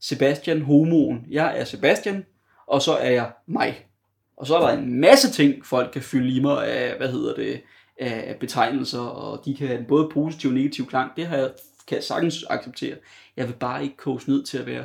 Sebastian 0.00 0.62
homoen. 0.62 1.26
Jeg 1.30 1.58
er 1.58 1.64
Sebastian, 1.64 2.24
og 2.66 2.82
så 2.82 2.92
er 2.92 3.10
jeg 3.10 3.32
mig. 3.46 3.86
Og 4.40 4.46
så 4.46 4.56
er 4.56 4.60
der 4.60 4.78
en 4.78 5.00
masse 5.00 5.30
ting, 5.30 5.66
folk 5.66 5.92
kan 5.92 6.02
fylde 6.02 6.36
i 6.36 6.40
mig 6.40 6.66
af, 6.66 6.96
hvad 6.96 7.08
hedder 7.08 7.34
det, 7.34 7.60
af 7.98 8.36
betegnelser, 8.40 9.00
og 9.00 9.44
de 9.44 9.56
kan 9.56 9.66
have 9.68 9.84
både 9.88 10.08
positiv 10.12 10.50
og 10.50 10.54
negativ 10.54 10.86
klang. 10.86 11.10
Det 11.16 11.26
har 11.26 11.36
jeg, 11.36 11.50
kan 11.86 11.96
jeg 11.96 12.04
sagtens 12.04 12.44
acceptere. 12.50 12.96
Jeg 13.36 13.46
vil 13.46 13.52
bare 13.52 13.82
ikke 13.82 13.96
koges 13.96 14.28
ned 14.28 14.42
til 14.42 14.58
at 14.58 14.66
være 14.66 14.84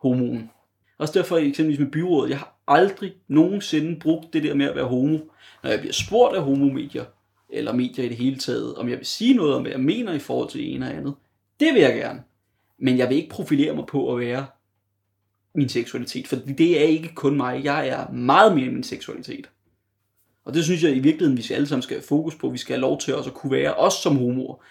homoen. 0.00 0.50
Også 0.98 1.18
derfor 1.18 1.36
eksempelvis 1.36 1.80
med 1.80 1.90
byrådet, 1.90 2.30
jeg 2.30 2.38
har 2.38 2.54
aldrig 2.68 3.12
nogensinde 3.28 4.00
brugt 4.00 4.32
det 4.32 4.42
der 4.42 4.54
med 4.54 4.66
at 4.66 4.76
være 4.76 4.84
homo. 4.84 5.18
Når 5.62 5.70
jeg 5.70 5.80
bliver 5.80 5.92
spurgt 5.92 6.36
af 6.36 6.42
homomedier, 6.42 7.04
eller 7.48 7.72
medier 7.72 8.04
i 8.04 8.08
det 8.08 8.16
hele 8.16 8.38
taget, 8.38 8.74
om 8.74 8.88
jeg 8.88 8.98
vil 8.98 9.06
sige 9.06 9.34
noget 9.34 9.54
om, 9.54 9.62
hvad 9.62 9.72
jeg 9.72 9.80
mener 9.80 10.12
i 10.12 10.18
forhold 10.18 10.48
til 10.48 10.60
det 10.60 10.74
ene 10.74 10.86
og 10.86 10.92
andet, 10.92 11.14
det 11.60 11.74
vil 11.74 11.82
jeg 11.82 11.94
gerne. 11.94 12.22
Men 12.78 12.98
jeg 12.98 13.08
vil 13.08 13.16
ikke 13.16 13.28
profilere 13.28 13.74
mig 13.74 13.86
på 13.86 14.12
at 14.12 14.20
være 14.20 14.46
min 15.54 15.68
seksualitet, 15.68 16.28
for 16.28 16.36
det 16.36 16.80
er 16.80 16.84
ikke 16.84 17.14
kun 17.14 17.36
mig. 17.36 17.64
Jeg 17.64 17.88
er 17.88 18.10
meget 18.12 18.54
mere 18.54 18.64
end 18.64 18.74
min 18.74 18.82
seksualitet. 18.82 19.50
Og 20.44 20.54
det 20.54 20.64
synes 20.64 20.82
jeg 20.82 20.96
i 20.96 21.00
virkeligheden, 21.00 21.36
vi 21.36 21.42
skal 21.42 21.54
alle 21.54 21.66
sammen 21.66 21.82
skal 21.82 21.96
have 21.96 22.06
fokus 22.08 22.34
på. 22.34 22.48
Vi 22.48 22.58
skal 22.58 22.74
have 22.74 22.80
lov 22.80 23.00
til 23.00 23.14
også 23.14 23.30
at 23.30 23.36
kunne 23.36 23.52
være 23.52 23.74
os 23.74 23.94
som 23.94 24.16
homoer. 24.16 24.64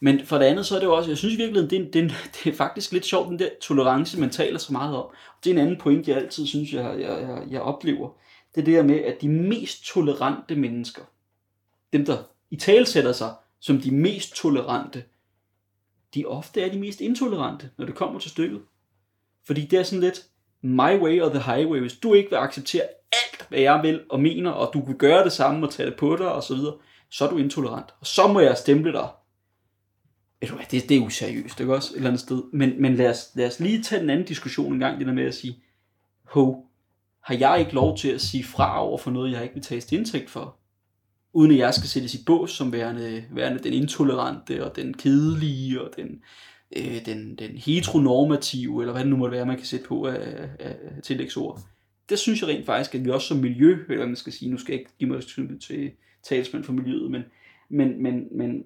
Men 0.00 0.26
for 0.26 0.38
det 0.38 0.44
andet, 0.44 0.66
så 0.66 0.74
er 0.74 0.78
det 0.78 0.86
jo 0.86 0.94
også, 0.94 1.10
jeg 1.10 1.18
synes 1.18 1.34
i 1.34 1.36
virkeligheden, 1.36 1.70
det 1.70 1.80
er, 1.80 1.90
det, 1.90 2.04
er, 2.04 2.14
det 2.44 2.52
er 2.52 2.56
faktisk 2.56 2.92
lidt 2.92 3.06
sjovt, 3.06 3.28
den 3.28 3.38
der 3.38 3.48
tolerance, 3.60 4.20
man 4.20 4.30
taler 4.30 4.58
så 4.58 4.72
meget 4.72 4.96
om. 4.96 5.06
Det 5.44 5.50
er 5.50 5.54
en 5.54 5.60
anden 5.60 5.78
point, 5.80 6.08
jeg 6.08 6.16
altid 6.16 6.46
synes, 6.46 6.72
jeg, 6.72 7.00
jeg, 7.00 7.20
jeg, 7.20 7.42
jeg 7.50 7.60
oplever. 7.60 8.10
Det 8.54 8.60
er 8.60 8.64
det 8.64 8.74
der 8.74 8.82
med, 8.82 9.00
at 9.00 9.20
de 9.20 9.28
mest 9.28 9.86
tolerante 9.86 10.56
mennesker, 10.56 11.02
dem 11.92 12.04
der 12.04 12.18
i 12.50 12.56
tale 12.56 12.86
sætter 12.86 13.12
sig 13.12 13.34
som 13.60 13.80
de 13.80 13.90
mest 13.90 14.36
tolerante, 14.36 15.04
de 16.14 16.26
ofte 16.26 16.60
er 16.60 16.72
de 16.72 16.78
mest 16.78 17.00
intolerante, 17.00 17.70
når 17.76 17.86
det 17.86 17.94
kommer 17.94 18.20
til 18.20 18.30
stykket. 18.30 18.60
Fordi 19.46 19.66
det 19.66 19.78
er 19.78 19.82
sådan 19.82 20.00
lidt, 20.00 20.22
my 20.62 21.02
way 21.02 21.20
or 21.20 21.28
the 21.28 21.54
highway. 21.54 21.80
Hvis 21.80 21.92
du 21.92 22.14
ikke 22.14 22.30
vil 22.30 22.36
acceptere 22.36 22.82
alt, 23.12 23.48
hvad 23.48 23.60
jeg 23.60 23.80
vil 23.82 24.00
og 24.10 24.20
mener, 24.20 24.50
og 24.50 24.70
du 24.74 24.86
vil 24.86 24.96
gøre 24.96 25.24
det 25.24 25.32
samme 25.32 25.66
og 25.66 25.72
tage 25.72 25.90
det 25.90 25.96
på 25.96 26.16
dig 26.16 26.32
og 26.32 26.42
så 26.42 26.54
videre, 26.54 26.74
så 27.10 27.26
er 27.26 27.30
du 27.30 27.36
intolerant. 27.36 27.86
Og 28.00 28.06
så 28.06 28.26
må 28.26 28.40
jeg 28.40 28.56
stemple 28.56 28.92
dig 28.92 29.08
ved 30.44 30.48
du 30.48 30.56
hvad, 30.56 30.66
det, 30.70 30.88
det 30.88 30.96
er 30.96 31.00
useriøst, 31.00 31.60
ikke 31.60 31.74
også, 31.74 31.92
et 31.92 31.96
eller 31.96 32.08
andet 32.08 32.20
sted. 32.20 32.42
Men, 32.52 32.82
men 32.82 32.94
lad, 32.94 33.10
os, 33.10 33.30
lad 33.34 33.46
os 33.46 33.60
lige 33.60 33.82
tage 33.82 34.00
den 34.00 34.10
anden 34.10 34.26
diskussion 34.26 34.72
en 34.72 34.78
gang, 34.78 34.98
det 34.98 35.06
der 35.06 35.12
med 35.12 35.24
at 35.24 35.34
sige, 35.34 35.62
ho, 36.24 36.56
har 37.22 37.34
jeg 37.34 37.60
ikke 37.60 37.74
lov 37.74 37.96
til 37.96 38.08
at 38.08 38.20
sige 38.20 38.44
fra 38.44 38.82
over 38.82 38.98
for 38.98 39.10
noget, 39.10 39.32
jeg 39.32 39.42
ikke 39.42 39.54
vil 39.54 39.62
tage 39.62 39.80
til 39.80 39.98
indtægt 39.98 40.30
for? 40.30 40.56
Uden 41.32 41.52
at 41.52 41.58
jeg 41.58 41.74
skal 41.74 41.88
sættes 41.88 42.14
i 42.14 42.24
bås 42.26 42.50
som 42.50 42.72
værende, 42.72 43.24
værende 43.30 43.62
den 43.62 43.72
intolerante, 43.72 44.64
og 44.64 44.76
den 44.76 44.94
kedelige, 44.94 45.82
og 45.82 45.90
den, 45.96 46.22
øh, 46.76 47.06
den, 47.06 47.34
den 47.34 47.50
heteronormative, 47.50 48.82
eller 48.82 48.92
hvad 48.92 49.02
det 49.02 49.10
nu 49.10 49.16
måtte 49.16 49.36
være, 49.36 49.46
man 49.46 49.56
kan 49.56 49.66
sætte 49.66 49.86
på 49.86 50.06
af, 50.06 50.48
af, 50.58 50.76
tillægsord. 51.02 51.60
Det 52.08 52.18
synes 52.18 52.40
jeg 52.40 52.48
rent 52.48 52.66
faktisk, 52.66 52.94
at 52.94 53.04
vi 53.04 53.10
også 53.10 53.26
som 53.26 53.36
miljø, 53.36 53.78
eller 53.88 54.06
man 54.06 54.16
skal 54.16 54.32
sige, 54.32 54.50
nu 54.50 54.58
skal 54.58 54.72
jeg 54.72 54.80
ikke 54.80 54.92
give 54.98 55.10
mig 55.10 55.22
til 55.60 55.90
talsmand 56.22 56.64
for 56.64 56.72
miljøet, 56.72 57.10
men, 57.10 57.22
men, 57.68 58.02
men, 58.02 58.28
men 58.30 58.64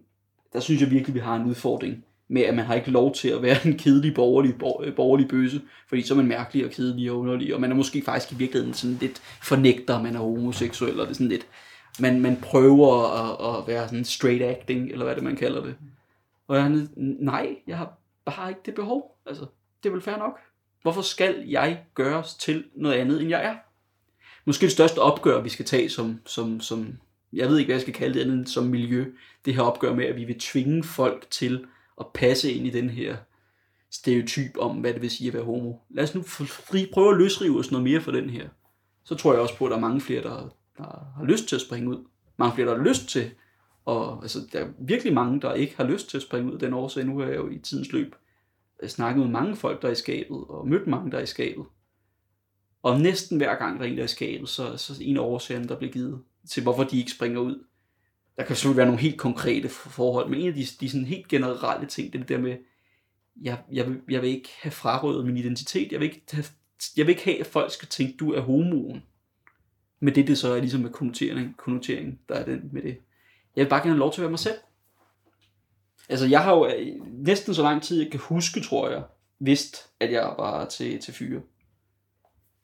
der 0.52 0.60
synes 0.60 0.80
jeg 0.80 0.90
virkelig, 0.90 1.14
vi 1.14 1.20
har 1.20 1.36
en 1.36 1.46
udfordring 1.46 2.04
med, 2.28 2.42
at 2.42 2.54
man 2.54 2.64
har 2.64 2.74
ikke 2.74 2.90
lov 2.90 3.14
til 3.14 3.28
at 3.28 3.42
være 3.42 3.56
en 3.66 3.78
kedelig 3.78 4.14
borgerlig, 4.14 4.54
øh, 4.84 4.94
borgerlig 4.94 5.28
bøse, 5.28 5.60
fordi 5.88 6.02
så 6.02 6.14
er 6.14 6.16
man 6.16 6.26
mærkelig 6.26 6.64
og 6.64 6.70
kedelig 6.70 7.10
og 7.10 7.18
underlig, 7.18 7.54
og 7.54 7.60
man 7.60 7.70
er 7.70 7.76
måske 7.76 8.02
faktisk 8.02 8.32
i 8.32 8.36
virkeligheden 8.36 8.74
sådan 8.74 8.96
lidt 9.00 9.22
fornægter, 9.42 9.96
at 9.96 10.02
man 10.02 10.14
er 10.14 10.20
homoseksuel, 10.20 10.90
eller 10.90 11.04
det 11.04 11.10
er 11.10 11.14
sådan 11.14 11.28
lidt, 11.28 11.46
man, 12.00 12.20
man 12.20 12.36
prøver 12.42 13.06
at, 13.06 13.58
at 13.58 13.68
være 13.68 13.88
sådan 13.88 14.04
straight 14.04 14.42
acting, 14.42 14.90
eller 14.92 15.04
hvad 15.04 15.14
det 15.14 15.22
man 15.22 15.36
kalder 15.36 15.64
det. 15.64 15.74
Og 16.48 16.56
jeg 16.56 16.86
nej, 16.96 17.56
jeg 17.66 17.76
har 17.78 17.97
har 18.30 18.48
ikke 18.48 18.60
det 18.66 18.74
behov. 18.74 19.18
Altså, 19.26 19.46
det 19.82 19.88
er 19.88 19.92
vel 19.92 20.02
fair 20.02 20.16
nok. 20.16 20.38
Hvorfor 20.82 21.02
skal 21.02 21.44
jeg 21.46 21.84
gøres 21.94 22.34
til 22.34 22.64
noget 22.74 22.94
andet, 22.94 23.20
end 23.20 23.30
jeg 23.30 23.44
er? 23.44 23.56
Måske 24.44 24.64
det 24.64 24.72
største 24.72 24.98
opgør, 24.98 25.40
vi 25.40 25.48
skal 25.48 25.64
tage 25.64 25.90
som, 25.90 26.20
som, 26.26 26.60
som 26.60 26.98
jeg 27.32 27.48
ved 27.48 27.58
ikke, 27.58 27.68
hvad 27.68 27.74
jeg 27.74 27.82
skal 27.82 27.94
kalde 27.94 28.14
det 28.14 28.24
andet 28.24 28.48
som 28.48 28.64
miljø, 28.64 29.12
det 29.44 29.54
her 29.54 29.62
opgør 29.62 29.94
med, 29.94 30.04
at 30.04 30.16
vi 30.16 30.24
vil 30.24 30.38
tvinge 30.38 30.84
folk 30.84 31.26
til 31.30 31.66
at 32.00 32.06
passe 32.14 32.52
ind 32.52 32.66
i 32.66 32.70
den 32.70 32.90
her 32.90 33.16
stereotyp 33.90 34.56
om, 34.58 34.76
hvad 34.76 34.92
det 34.92 35.02
vil 35.02 35.10
sige 35.10 35.28
at 35.28 35.34
være 35.34 35.44
homo. 35.44 35.74
Lad 35.90 36.04
os 36.04 36.14
nu 36.14 36.22
fri, 36.22 36.90
prøve 36.92 37.10
at 37.10 37.18
løsrive 37.18 37.58
os 37.58 37.70
noget 37.70 37.84
mere 37.84 38.00
for 38.00 38.12
den 38.12 38.30
her. 38.30 38.48
Så 39.04 39.14
tror 39.14 39.32
jeg 39.32 39.42
også 39.42 39.56
på, 39.56 39.64
at 39.64 39.70
der 39.70 39.76
er 39.76 39.80
mange 39.80 40.00
flere, 40.00 40.22
der 40.22 40.48
der 40.78 41.12
har 41.16 41.24
lyst 41.24 41.48
til 41.48 41.56
at 41.56 41.62
springe 41.62 41.90
ud. 41.90 42.04
Mange 42.36 42.54
flere, 42.54 42.68
der 42.68 42.76
har 42.76 42.84
lyst 42.84 43.08
til. 43.08 43.30
Og 43.88 44.22
altså, 44.22 44.38
der 44.52 44.60
er 44.60 44.68
virkelig 44.78 45.12
mange, 45.12 45.40
der 45.40 45.54
ikke 45.54 45.76
har 45.76 45.84
lyst 45.84 46.10
til 46.10 46.16
at 46.16 46.22
springe 46.22 46.48
ud 46.48 46.54
af 46.54 46.60
den 46.60 46.72
årsag. 46.72 47.04
Nu 47.04 47.18
er 47.18 47.26
jeg 47.26 47.36
jo 47.36 47.50
i 47.50 47.58
tidens 47.58 47.92
løb 47.92 48.14
øh, 48.82 48.88
snakket 48.88 49.22
med 49.22 49.32
mange 49.32 49.56
folk, 49.56 49.82
der 49.82 49.88
er 49.88 49.92
i 49.92 49.94
skabet, 49.94 50.44
og 50.48 50.68
mødt 50.68 50.86
mange, 50.86 51.10
der 51.10 51.18
er 51.18 51.22
i 51.22 51.26
skabet. 51.26 51.64
Og 52.82 53.00
næsten 53.00 53.36
hver 53.36 53.54
gang, 53.54 53.78
der 53.78 53.84
er 53.84 53.88
en, 53.88 53.96
der 53.96 54.02
er 54.02 54.04
i 54.04 54.08
skabet, 54.08 54.48
så, 54.48 54.76
så 54.76 54.98
en 55.00 55.16
af 55.16 55.20
årsagerne, 55.20 55.68
der 55.68 55.76
bliver 55.76 55.92
givet 55.92 56.22
til, 56.50 56.62
hvorfor 56.62 56.84
de 56.84 56.98
ikke 56.98 57.10
springer 57.10 57.40
ud. 57.40 57.64
Der 58.36 58.44
kan 58.44 58.56
selvfølgelig 58.56 58.76
være 58.76 58.86
nogle 58.86 59.00
helt 59.00 59.18
konkrete 59.18 59.68
forhold, 59.68 60.30
men 60.30 60.40
en 60.40 60.48
af 60.48 60.54
de, 60.54 60.66
de 60.80 60.90
sådan 60.90 61.06
helt 61.06 61.28
generelle 61.28 61.86
ting, 61.86 62.12
det 62.12 62.18
er 62.18 62.22
det 62.22 62.28
der 62.28 62.42
med, 62.42 62.56
jeg, 63.42 63.58
jeg, 63.72 63.88
vil, 63.88 64.00
jeg 64.10 64.22
vil 64.22 64.30
ikke 64.30 64.50
have 64.62 64.72
frarøvet 64.72 65.26
min 65.26 65.36
identitet. 65.36 65.92
Jeg 65.92 66.00
vil 66.00 66.06
ikke 66.06 66.22
have, 66.32 66.44
jeg 66.96 67.06
vil 67.06 67.12
ikke 67.12 67.24
have, 67.24 67.40
at 67.40 67.46
folk 67.46 67.72
skal 67.72 67.88
tænke, 67.88 68.16
du 68.16 68.32
er 68.32 68.40
homoen. 68.40 69.02
Men 70.00 70.14
det, 70.14 70.26
det 70.26 70.38
så 70.38 70.52
er 70.52 70.60
ligesom 70.60 70.80
med 70.80 70.90
konnotering, 70.90 71.56
konnotering, 71.56 72.20
der 72.28 72.34
er 72.34 72.44
den 72.44 72.68
med 72.72 72.82
det. 72.82 72.98
Jeg 73.58 73.64
vil 73.64 73.70
bare 73.70 73.80
gerne 73.80 73.90
have 73.90 73.98
lov 73.98 74.12
til 74.12 74.20
at 74.20 74.22
være 74.22 74.30
mig 74.30 74.38
selv. 74.38 74.54
Altså, 76.08 76.26
jeg 76.26 76.44
har 76.44 76.54
jo 76.54 76.66
øh, 76.66 76.86
næsten 77.12 77.54
så 77.54 77.62
lang 77.62 77.82
tid, 77.82 78.02
jeg 78.02 78.10
kan 78.10 78.20
huske, 78.20 78.60
tror 78.60 78.90
jeg, 78.90 79.02
vidst, 79.38 79.90
at 80.00 80.12
jeg 80.12 80.34
var 80.38 80.64
til, 80.64 81.00
til 81.00 81.14
fyre. 81.14 81.40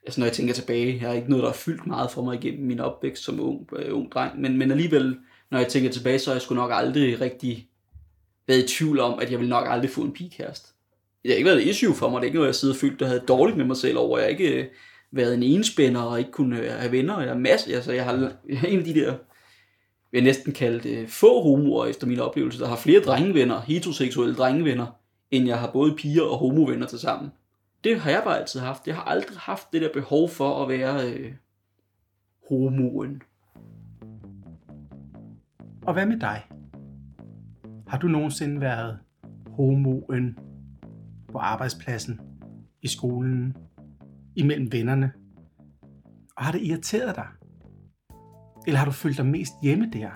Altså, 0.04 0.20
når 0.20 0.26
jeg 0.26 0.32
tænker 0.32 0.54
tilbage, 0.54 0.98
jeg 1.00 1.08
har 1.08 1.16
ikke 1.16 1.30
noget, 1.30 1.42
der 1.42 1.48
har 1.48 1.56
fyldt 1.56 1.86
meget 1.86 2.10
for 2.10 2.22
mig 2.22 2.34
igennem 2.34 2.66
min 2.66 2.80
opvækst 2.80 3.24
som 3.24 3.40
ung, 3.40 3.68
øh, 3.76 3.96
ung 3.96 4.12
dreng. 4.12 4.40
Men, 4.40 4.58
men 4.58 4.70
alligevel, 4.70 5.18
når 5.50 5.58
jeg 5.58 5.68
tænker 5.68 5.90
tilbage, 5.90 6.18
så 6.18 6.30
har 6.30 6.34
jeg 6.34 6.42
sgu 6.42 6.54
nok 6.54 6.70
aldrig 6.74 7.20
rigtig 7.20 7.68
været 8.46 8.64
i 8.64 8.76
tvivl 8.76 9.00
om, 9.00 9.18
at 9.18 9.30
jeg 9.30 9.40
vil 9.40 9.48
nok 9.48 9.66
aldrig 9.68 9.90
få 9.90 10.00
en 10.00 10.12
pigekæreste. 10.12 10.68
Det 11.22 11.30
har 11.30 11.36
ikke 11.36 11.48
været 11.48 11.62
et 11.62 11.68
issue 11.68 11.94
for 11.94 12.10
mig. 12.10 12.20
Det 12.20 12.24
er 12.24 12.28
ikke 12.28 12.36
noget, 12.36 12.48
jeg 12.48 12.54
sidder 12.54 12.74
og 12.74 12.80
følte, 12.80 12.98
der 12.98 13.06
havde 13.06 13.24
dårligt 13.28 13.56
med 13.56 13.64
mig 13.64 13.76
selv 13.76 13.98
over. 13.98 14.18
Jeg 14.18 14.24
har 14.24 14.30
ikke 14.30 14.62
øh, 14.62 14.66
været 15.10 15.34
en 15.34 15.42
enspænder 15.42 16.02
og 16.02 16.18
ikke 16.18 16.30
kunne 16.30 16.60
øh, 16.60 16.70
have 16.70 16.92
venner. 16.92 17.20
Jeg 17.20 17.28
har 17.28 17.38
masse, 17.38 17.74
altså 17.74 17.92
jeg 17.92 18.30
jeg 18.48 18.58
har 18.58 18.66
en 18.68 18.78
af 18.78 18.84
de 18.84 18.94
der, 18.94 19.14
jeg 20.14 20.22
næsten 20.22 20.52
kaldt 20.52 20.82
det, 20.82 21.10
få 21.10 21.42
homoer 21.42 21.86
efter 21.86 22.06
min 22.06 22.20
oplevelse, 22.20 22.58
der 22.58 22.68
har 22.68 22.76
flere 22.76 23.00
drengevenner, 23.00 23.60
heteroseksuelle 23.60 24.34
drengevenner, 24.34 24.86
end 25.30 25.46
jeg 25.46 25.58
har 25.58 25.70
både 25.72 25.96
piger 25.96 26.22
og 26.22 26.38
homovenner 26.38 26.86
til 26.86 26.98
sammen. 26.98 27.30
Det 27.84 28.00
har 28.00 28.10
jeg 28.10 28.22
bare 28.24 28.40
altid 28.40 28.60
haft. 28.60 28.86
Jeg 28.86 28.94
har 28.94 29.02
aldrig 29.02 29.38
haft 29.38 29.72
det 29.72 29.82
der 29.82 29.88
behov 29.92 30.28
for 30.28 30.62
at 30.62 30.68
være 30.68 31.10
øh, 31.10 31.32
homoen. 32.48 33.22
Og 35.82 35.92
hvad 35.92 36.06
med 36.06 36.20
dig? 36.20 36.42
Har 37.86 37.98
du 37.98 38.08
nogensinde 38.08 38.60
været 38.60 38.98
homoen 39.46 40.38
på 41.32 41.38
arbejdspladsen, 41.38 42.20
i 42.82 42.88
skolen, 42.88 43.56
imellem 44.36 44.72
vennerne? 44.72 45.12
Og 46.36 46.44
har 46.44 46.52
det 46.52 46.62
irriteret 46.62 47.16
dig? 47.16 47.26
Eller 48.66 48.78
har 48.78 48.84
du 48.84 48.92
følt 48.92 49.16
dig 49.16 49.26
mest 49.26 49.52
hjemme 49.62 49.90
der? 49.92 50.10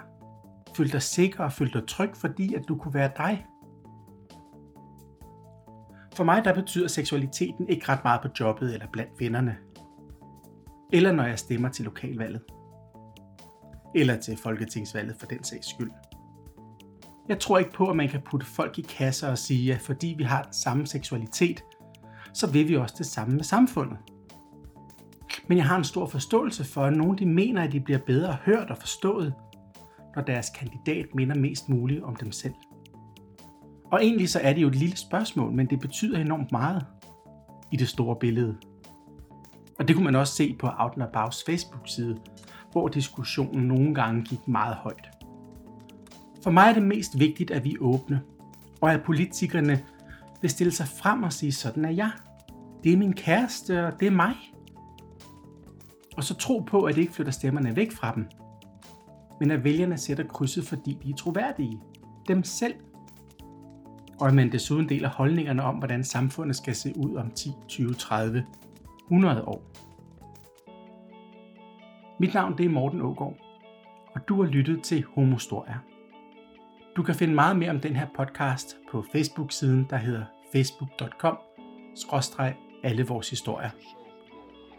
Følt 0.76 0.92
dig 0.92 1.02
sikker 1.02 1.44
og 1.44 1.52
følt 1.52 1.74
dig 1.74 1.86
tryg, 1.86 2.10
fordi 2.14 2.54
at 2.54 2.62
du 2.68 2.76
kunne 2.76 2.94
være 2.94 3.10
dig? 3.16 3.46
For 6.14 6.24
mig 6.24 6.44
der 6.44 6.54
betyder 6.54 6.88
seksualiteten 6.88 7.68
ikke 7.68 7.88
ret 7.88 8.04
meget 8.04 8.20
på 8.22 8.28
jobbet 8.40 8.74
eller 8.74 8.86
blandt 8.92 9.12
vennerne. 9.20 9.56
Eller 10.92 11.12
når 11.12 11.24
jeg 11.24 11.38
stemmer 11.38 11.68
til 11.68 11.84
lokalvalget. 11.84 12.42
Eller 13.94 14.16
til 14.16 14.36
folketingsvalget 14.36 15.16
for 15.18 15.26
den 15.26 15.44
sags 15.44 15.70
skyld. 15.70 15.90
Jeg 17.28 17.40
tror 17.40 17.58
ikke 17.58 17.72
på, 17.72 17.90
at 17.90 17.96
man 17.96 18.08
kan 18.08 18.22
putte 18.30 18.46
folk 18.46 18.78
i 18.78 18.82
kasser 18.82 19.30
og 19.30 19.38
sige, 19.38 19.74
at 19.74 19.80
fordi 19.80 20.14
vi 20.18 20.24
har 20.24 20.42
den 20.42 20.52
samme 20.52 20.86
seksualitet, 20.86 21.64
så 22.34 22.50
vil 22.50 22.68
vi 22.68 22.76
også 22.76 22.94
det 22.98 23.06
samme 23.06 23.34
med 23.34 23.44
samfundet. 23.44 23.98
Men 25.48 25.58
jeg 25.58 25.66
har 25.66 25.76
en 25.76 25.84
stor 25.84 26.06
forståelse 26.06 26.64
for, 26.64 26.84
at 26.84 26.92
nogle 26.92 27.18
de 27.18 27.26
mener, 27.26 27.62
at 27.62 27.72
de 27.72 27.80
bliver 27.80 27.98
bedre 27.98 28.36
hørt 28.44 28.70
og 28.70 28.78
forstået, 28.78 29.34
når 30.16 30.22
deres 30.22 30.50
kandidat 30.50 31.06
minder 31.14 31.36
mest 31.36 31.68
muligt 31.68 32.02
om 32.02 32.16
dem 32.16 32.32
selv. 32.32 32.54
Og 33.92 34.04
egentlig 34.04 34.28
så 34.28 34.40
er 34.42 34.52
det 34.52 34.62
jo 34.62 34.68
et 34.68 34.74
lille 34.74 34.96
spørgsmål, 34.96 35.52
men 35.52 35.66
det 35.66 35.80
betyder 35.80 36.18
enormt 36.18 36.52
meget 36.52 36.86
i 37.72 37.76
det 37.76 37.88
store 37.88 38.16
billede. 38.16 38.56
Og 39.78 39.88
det 39.88 39.96
kunne 39.96 40.04
man 40.04 40.16
også 40.16 40.34
se 40.34 40.56
på 40.58 40.68
Out 40.78 40.92
and 40.94 41.02
Abouts 41.02 41.44
Facebook-side, 41.46 42.18
hvor 42.72 42.88
diskussionen 42.88 43.68
nogle 43.68 43.94
gange 43.94 44.24
gik 44.24 44.48
meget 44.48 44.74
højt. 44.74 45.08
For 46.42 46.50
mig 46.50 46.68
er 46.68 46.72
det 46.72 46.82
mest 46.82 47.18
vigtigt, 47.18 47.50
at 47.50 47.64
vi 47.64 47.72
er 47.72 47.80
åbne, 47.80 48.20
og 48.80 48.92
at 48.92 49.02
politikerne 49.02 49.84
vil 50.40 50.50
stille 50.50 50.72
sig 50.72 50.86
frem 50.88 51.22
og 51.22 51.32
sige, 51.32 51.52
sådan 51.52 51.84
er 51.84 51.90
jeg. 51.90 52.10
Det 52.84 52.92
er 52.92 52.96
min 52.96 53.12
kæreste, 53.12 53.86
og 53.86 54.00
det 54.00 54.06
er 54.06 54.12
mig. 54.12 54.34
Og 56.18 56.24
så 56.24 56.34
tro 56.34 56.58
på, 56.58 56.82
at 56.82 56.94
det 56.94 57.00
ikke 57.00 57.12
flytter 57.12 57.32
stemmerne 57.32 57.76
væk 57.76 57.92
fra 57.92 58.14
dem, 58.14 58.26
men 59.40 59.50
at 59.50 59.64
vælgerne 59.64 59.98
sætter 59.98 60.24
krydset, 60.24 60.64
fordi 60.64 60.98
de 61.02 61.10
er 61.10 61.14
troværdige. 61.14 61.80
Dem 62.28 62.44
selv. 62.44 62.74
Og 64.20 64.28
at 64.28 64.34
man 64.34 64.52
desuden 64.52 64.88
deler 64.88 65.08
holdningerne 65.08 65.62
om, 65.62 65.76
hvordan 65.76 66.04
samfundet 66.04 66.56
skal 66.56 66.74
se 66.74 66.92
ud 66.96 67.14
om 67.14 67.30
10, 67.30 67.52
20, 67.68 67.94
30, 67.94 68.46
100 69.04 69.44
år. 69.44 69.62
Mit 72.20 72.34
navn 72.34 72.58
det 72.58 72.66
er 72.66 72.70
Morten 72.70 73.00
Ågaard, 73.00 73.34
og 74.14 74.28
du 74.28 74.42
har 74.42 74.50
lyttet 74.50 74.82
til 74.82 75.04
Homostoria. 75.14 75.78
Du 76.96 77.02
kan 77.02 77.14
finde 77.14 77.34
meget 77.34 77.56
mere 77.56 77.70
om 77.70 77.80
den 77.80 77.96
her 77.96 78.06
podcast 78.16 78.76
på 78.90 79.04
Facebook-siden, 79.12 79.86
der 79.90 79.96
hedder 79.96 80.24
facebook.com 80.52 81.38
alle 82.84 83.06
vores 83.06 83.30
historier. 83.30 83.70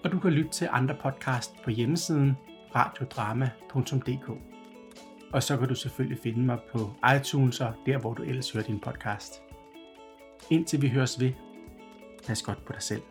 Og 0.04 0.12
du 0.12 0.20
kan 0.20 0.32
lytte 0.32 0.50
til 0.50 0.68
andre 0.72 0.96
podcast 0.96 1.62
på 1.64 1.70
hjemmesiden 1.70 2.38
radiodrama.dk. 2.76 4.30
Og 5.34 5.44
så 5.44 5.58
kan 5.58 5.68
du 5.68 5.76
selvfølgelig 5.76 6.20
finde 6.24 6.40
mig 6.40 6.58
på 6.74 6.92
iTunes 7.16 7.62
og 7.62 7.74
der, 7.86 7.98
hvor 7.98 8.14
du 8.14 8.24
ellers 8.24 8.52
hører 8.52 8.64
din 8.64 8.80
podcast. 8.80 9.42
Indtil 10.50 10.82
vi 10.82 10.90
høres 10.90 11.20
ved, 11.20 11.32
pas 12.28 12.42
godt 12.42 12.66
på 12.66 12.74
dig 12.74 12.82
selv. 12.82 13.02